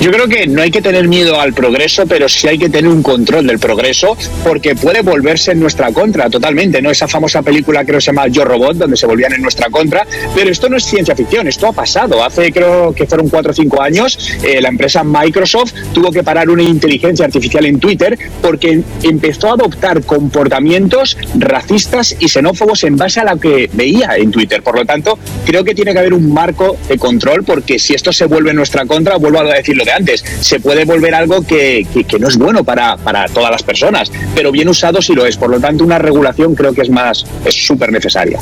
Yo 0.00 0.10
creo 0.10 0.28
que 0.28 0.46
no 0.46 0.62
hay 0.62 0.70
que 0.70 0.80
tener 0.80 1.08
miedo 1.08 1.38
al 1.38 1.52
progreso, 1.52 2.06
pero 2.06 2.26
sí 2.26 2.48
hay 2.48 2.56
que 2.56 2.70
tener 2.70 2.90
un 2.90 3.02
control 3.02 3.46
del 3.46 3.58
progreso, 3.58 4.16
porque 4.42 4.74
puede 4.74 5.02
volverse 5.02 5.52
en 5.52 5.60
nuestra 5.60 5.92
contra 5.92 6.30
totalmente, 6.30 6.80
¿no? 6.80 6.90
Esa 6.90 7.06
famosa 7.06 7.42
película 7.42 7.84
que 7.84 7.92
se 8.00 8.06
llama 8.06 8.26
Yo 8.28 8.46
Robot, 8.46 8.78
donde 8.78 8.96
se 8.96 9.06
volvían 9.06 9.34
en 9.34 9.42
nuestra 9.42 9.68
contra, 9.68 10.06
pero 10.34 10.50
esto 10.50 10.70
no 10.70 10.78
es 10.78 10.84
ciencia 10.84 11.14
ficción, 11.14 11.48
esto 11.48 11.66
ha 11.66 11.72
pasado. 11.72 12.24
Hace 12.24 12.50
creo 12.50 12.94
que 12.94 13.06
fueron 13.06 13.28
cuatro 13.28 13.50
o 13.50 13.54
cinco 13.54 13.82
años, 13.82 14.18
eh, 14.42 14.58
la 14.62 14.70
empresa 14.70 15.04
Microsoft 15.04 15.74
tuvo 15.92 16.10
que 16.10 16.22
parar 16.22 16.48
una 16.48 16.62
inteligencia 16.62 17.26
artificial 17.26 17.66
en 17.66 17.78
Twitter 17.78 18.18
porque 18.40 18.80
empezó 19.02 19.48
a 19.48 19.52
adoptar 19.52 20.02
comportamientos 20.04 21.18
racistas 21.34 22.16
y 22.18 22.30
xenófobos 22.30 22.84
en 22.84 22.96
base 22.96 23.20
a 23.20 23.34
lo 23.34 23.38
que 23.38 23.68
veía 23.74 24.16
en 24.16 24.30
Twitter. 24.30 24.62
Por 24.62 24.78
lo 24.78 24.86
tanto, 24.86 25.18
creo 25.44 25.62
que 25.62 25.74
tiene 25.74 25.92
que 25.92 25.98
haber 25.98 26.14
un 26.14 26.32
marco 26.32 26.78
de 26.88 26.96
control, 26.96 27.44
porque 27.44 27.78
si 27.78 27.92
esto 27.92 28.14
se 28.14 28.24
vuelve 28.24 28.48
en 28.48 28.56
nuestra 28.56 28.86
contra, 28.86 29.16
vuelvo 29.16 29.40
a 29.40 29.44
decirlo 29.44 29.84
antes, 29.92 30.24
se 30.40 30.60
puede 30.60 30.84
volver 30.84 31.14
algo 31.14 31.42
que, 31.42 31.86
no 32.18 32.28
es 32.28 32.36
bueno 32.36 32.64
para, 32.64 32.96
todas 33.32 33.50
las 33.50 33.62
personas, 33.62 34.10
pero 34.34 34.52
bien 34.52 34.68
usado 34.68 35.00
sí 35.02 35.14
lo 35.14 35.26
es. 35.26 35.36
Por 35.36 35.50
lo 35.50 35.60
tanto, 35.60 35.84
una 35.84 35.98
regulación 35.98 36.54
creo 36.54 36.72
que 36.72 36.82
es 36.82 36.90
más, 36.90 37.24
es 37.44 37.66
súper 37.66 37.92
necesaria. 37.92 38.38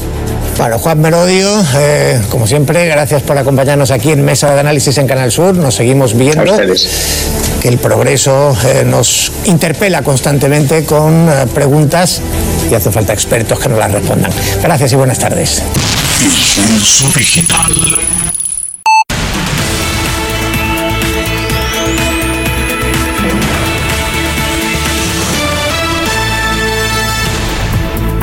Bueno, 0.57 0.79
Juan 0.79 1.01
Merodio, 1.01 1.49
eh, 1.77 2.21
como 2.31 2.47
siempre, 2.49 2.87
gracias 2.87 3.23
por 3.23 3.39
acompañarnos 3.39 3.93
aquí 3.93 4.11
en 4.11 4.25
Mesa 4.25 4.53
de 4.55 4.61
Análisis 4.61 4.99
en 4.99 5.07
Canal 5.07 5.31
Sur. 5.31 5.55
Nos 5.55 5.77
seguimos 5.77 6.19
viendo. 6.19 6.57
Que 7.63 7.69
el 7.69 7.79
progreso 7.79 8.57
eh, 8.67 8.85
nos 8.85 9.33
interpela 9.45 10.03
constantemente 10.03 10.85
con 10.85 11.29
eh, 11.29 11.47
preguntas 11.55 12.21
y 12.71 12.75
hace 12.75 12.91
falta 12.91 13.13
expertos 13.13 13.59
que 13.61 13.69
nos 13.69 13.79
las 13.79 13.93
respondan. 13.93 14.33
Gracias 14.61 14.93
y 14.93 14.97
buenas 14.97 15.19
tardes. 15.19 15.63
Digital. 17.15 18.28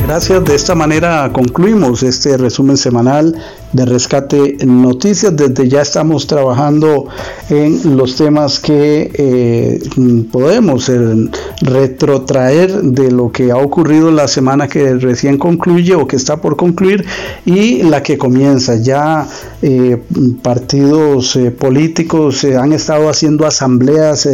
Gracias. 0.07 0.45
De 0.45 0.53
esta 0.53 0.75
manera 0.75 1.31
concluimos 1.33 2.03
este 2.03 2.37
resumen 2.37 2.77
semanal 2.77 3.35
de 3.73 3.85
Rescate 3.85 4.57
Noticias. 4.63 5.35
Desde 5.35 5.67
ya 5.67 5.81
estamos 5.81 6.27
trabajando 6.27 7.07
en 7.49 7.97
los 7.97 8.15
temas 8.15 8.59
que 8.59 9.11
eh, 9.11 9.79
podemos 10.31 10.89
eh, 10.89 11.27
retrotraer 11.61 12.83
de 12.83 13.09
lo 13.09 13.31
que 13.31 13.51
ha 13.51 13.57
ocurrido 13.57 14.11
la 14.11 14.27
semana 14.27 14.67
que 14.67 14.93
recién 14.93 15.39
concluye 15.39 15.95
o 15.95 16.05
que 16.05 16.17
está 16.17 16.37
por 16.37 16.55
concluir 16.55 17.03
y 17.43 17.81
la 17.81 18.03
que 18.03 18.15
comienza. 18.15 18.75
Ya 18.75 19.27
eh, 19.63 19.97
partidos 20.43 21.35
políticos 21.57 22.43
han 22.43 22.73
estado 22.73 23.09
haciendo 23.09 23.47
asambleas 23.47 24.29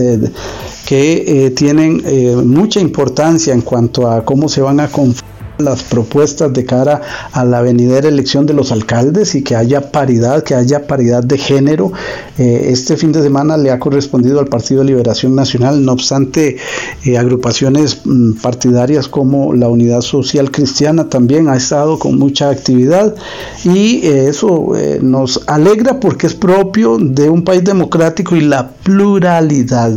que 0.85 1.53
tienen 1.55 2.03
mucha 2.45 2.81
importancia 2.81 3.53
en 3.53 3.61
cuanto 3.61 4.11
a 4.11 4.25
cómo 4.25 4.49
se 4.49 4.59
van 4.59 4.81
a 4.81 4.89
conformar 4.89 5.20
las 5.63 5.83
propuestas 5.83 6.53
de 6.53 6.65
cara 6.65 7.01
a 7.31 7.45
la 7.45 7.61
venidera 7.61 8.07
elección 8.07 8.45
de 8.45 8.53
los 8.53 8.71
alcaldes 8.71 9.35
y 9.35 9.43
que 9.43 9.55
haya 9.55 9.91
paridad, 9.91 10.43
que 10.43 10.55
haya 10.55 10.87
paridad 10.87 11.23
de 11.23 11.37
género. 11.37 11.91
Eh, 12.37 12.69
este 12.69 12.97
fin 12.97 13.11
de 13.11 13.21
semana 13.21 13.57
le 13.57 13.71
ha 13.71 13.79
correspondido 13.79 14.39
al 14.39 14.47
Partido 14.47 14.83
Liberación 14.83 15.35
Nacional, 15.35 15.83
no 15.83 15.93
obstante, 15.93 16.57
eh, 17.05 17.17
agrupaciones 17.17 18.01
mm, 18.03 18.33
partidarias 18.41 19.07
como 19.07 19.53
la 19.53 19.67
Unidad 19.67 20.01
Social 20.01 20.51
Cristiana 20.51 21.09
también 21.09 21.49
ha 21.49 21.55
estado 21.55 21.99
con 21.99 22.17
mucha 22.17 22.49
actividad 22.49 23.15
y 23.63 24.05
eh, 24.05 24.29
eso 24.29 24.73
nos 25.01 25.41
alegra 25.47 25.99
porque 25.99 26.27
es 26.27 26.33
propio 26.33 26.97
de 26.97 27.29
un 27.29 27.43
país 27.43 27.63
democrático 27.63 28.35
y 28.35 28.41
la 28.41 28.69
pluralidad. 28.69 29.91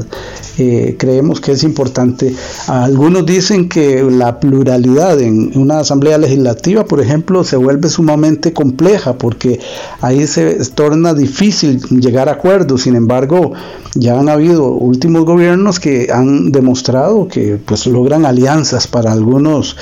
creemos 0.57 1.41
que 1.41 1.53
es 1.53 1.65
importante. 1.65 2.35
Algunos 2.69 3.27
dicen 3.27 3.69
que 3.69 4.03
la 4.03 4.39
pluralidad 4.39 5.21
en 5.21 5.51
una 5.55 5.81
asamblea 5.81 6.19
legislativa, 6.19 6.85
por 6.85 7.01
ejemplo, 7.01 7.45
se 7.45 7.57
vuelve 7.57 7.89
sumamente 7.89 8.53
compleja 8.53 9.15
porque 9.15 9.61
ahí 10.01 10.27
se 10.27 10.65
torna 10.71 11.15
difícil 11.15 11.81
llegar 12.01 12.29
a 12.29 12.33
acuerdos. 12.33 12.83
Sin 12.83 12.97
embargo, 12.97 13.53
ya 13.95 14.19
han 14.19 14.29
habido 14.29 14.69
últimos 14.69 15.25
gobiernos 15.25 15.81
que 15.81 16.09
han 16.13 16.53
demostrado 16.53 17.29
que 17.29 17.59
pues 17.65 17.87
logran 17.87 18.27
alianzas 18.27 18.87
para 18.87 19.13
algunos 19.13 19.77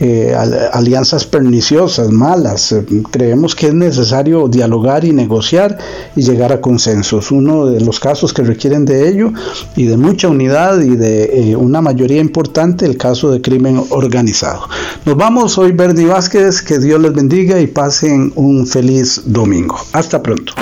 eh, 0.00 0.34
alianzas 0.72 1.24
perniciosas, 1.24 2.10
malas. 2.10 2.72
Eh, 2.72 2.84
creemos 3.10 3.54
que 3.54 3.68
es 3.68 3.74
necesario 3.74 4.48
dialogar 4.48 5.04
y 5.04 5.12
negociar 5.12 5.78
y 6.16 6.22
llegar 6.22 6.52
a 6.52 6.60
consensos. 6.60 7.30
Uno 7.30 7.66
de 7.66 7.80
los 7.80 8.00
casos 8.00 8.32
que 8.32 8.42
requieren 8.42 8.84
de 8.84 9.08
ello 9.08 9.32
y 9.76 9.84
de 9.84 9.96
mucha 9.96 10.28
unidad 10.28 10.80
y 10.80 10.96
de 10.96 11.50
eh, 11.50 11.56
una 11.56 11.80
mayoría 11.80 12.20
importante, 12.20 12.86
el 12.86 12.96
caso 12.96 13.30
de 13.30 13.40
crimen 13.40 13.82
organizado. 13.90 14.68
Nos 15.04 15.16
vamos, 15.16 15.52
soy 15.52 15.72
Bernie 15.72 16.06
Vázquez, 16.06 16.62
que 16.62 16.78
Dios 16.78 17.00
les 17.00 17.12
bendiga 17.12 17.60
y 17.60 17.66
pasen 17.66 18.32
un 18.34 18.66
feliz 18.66 19.22
domingo. 19.26 19.78
Hasta 19.92 20.22
pronto. 20.22 20.54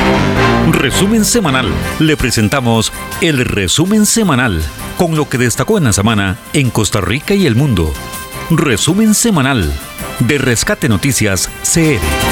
Resumen 0.73 1.25
semanal. 1.25 1.67
Le 1.99 2.17
presentamos 2.17 2.93
el 3.21 3.45
resumen 3.45 4.07
semanal 4.07 4.61
con 4.97 5.17
lo 5.17 5.29
que 5.29 5.39
destacó 5.39 5.79
en 5.79 5.85
la 5.85 5.93
semana 5.93 6.39
en 6.53 6.71
Costa 6.71 7.01
Rica 7.01 7.35
y 7.35 7.47
el 7.47 7.57
mundo. 7.57 7.93
Resumen 8.51 9.15
semanal 9.15 9.73
de 10.21 10.39
Rescate 10.39 10.89
Noticias 10.89 11.51
CR. 11.63 12.32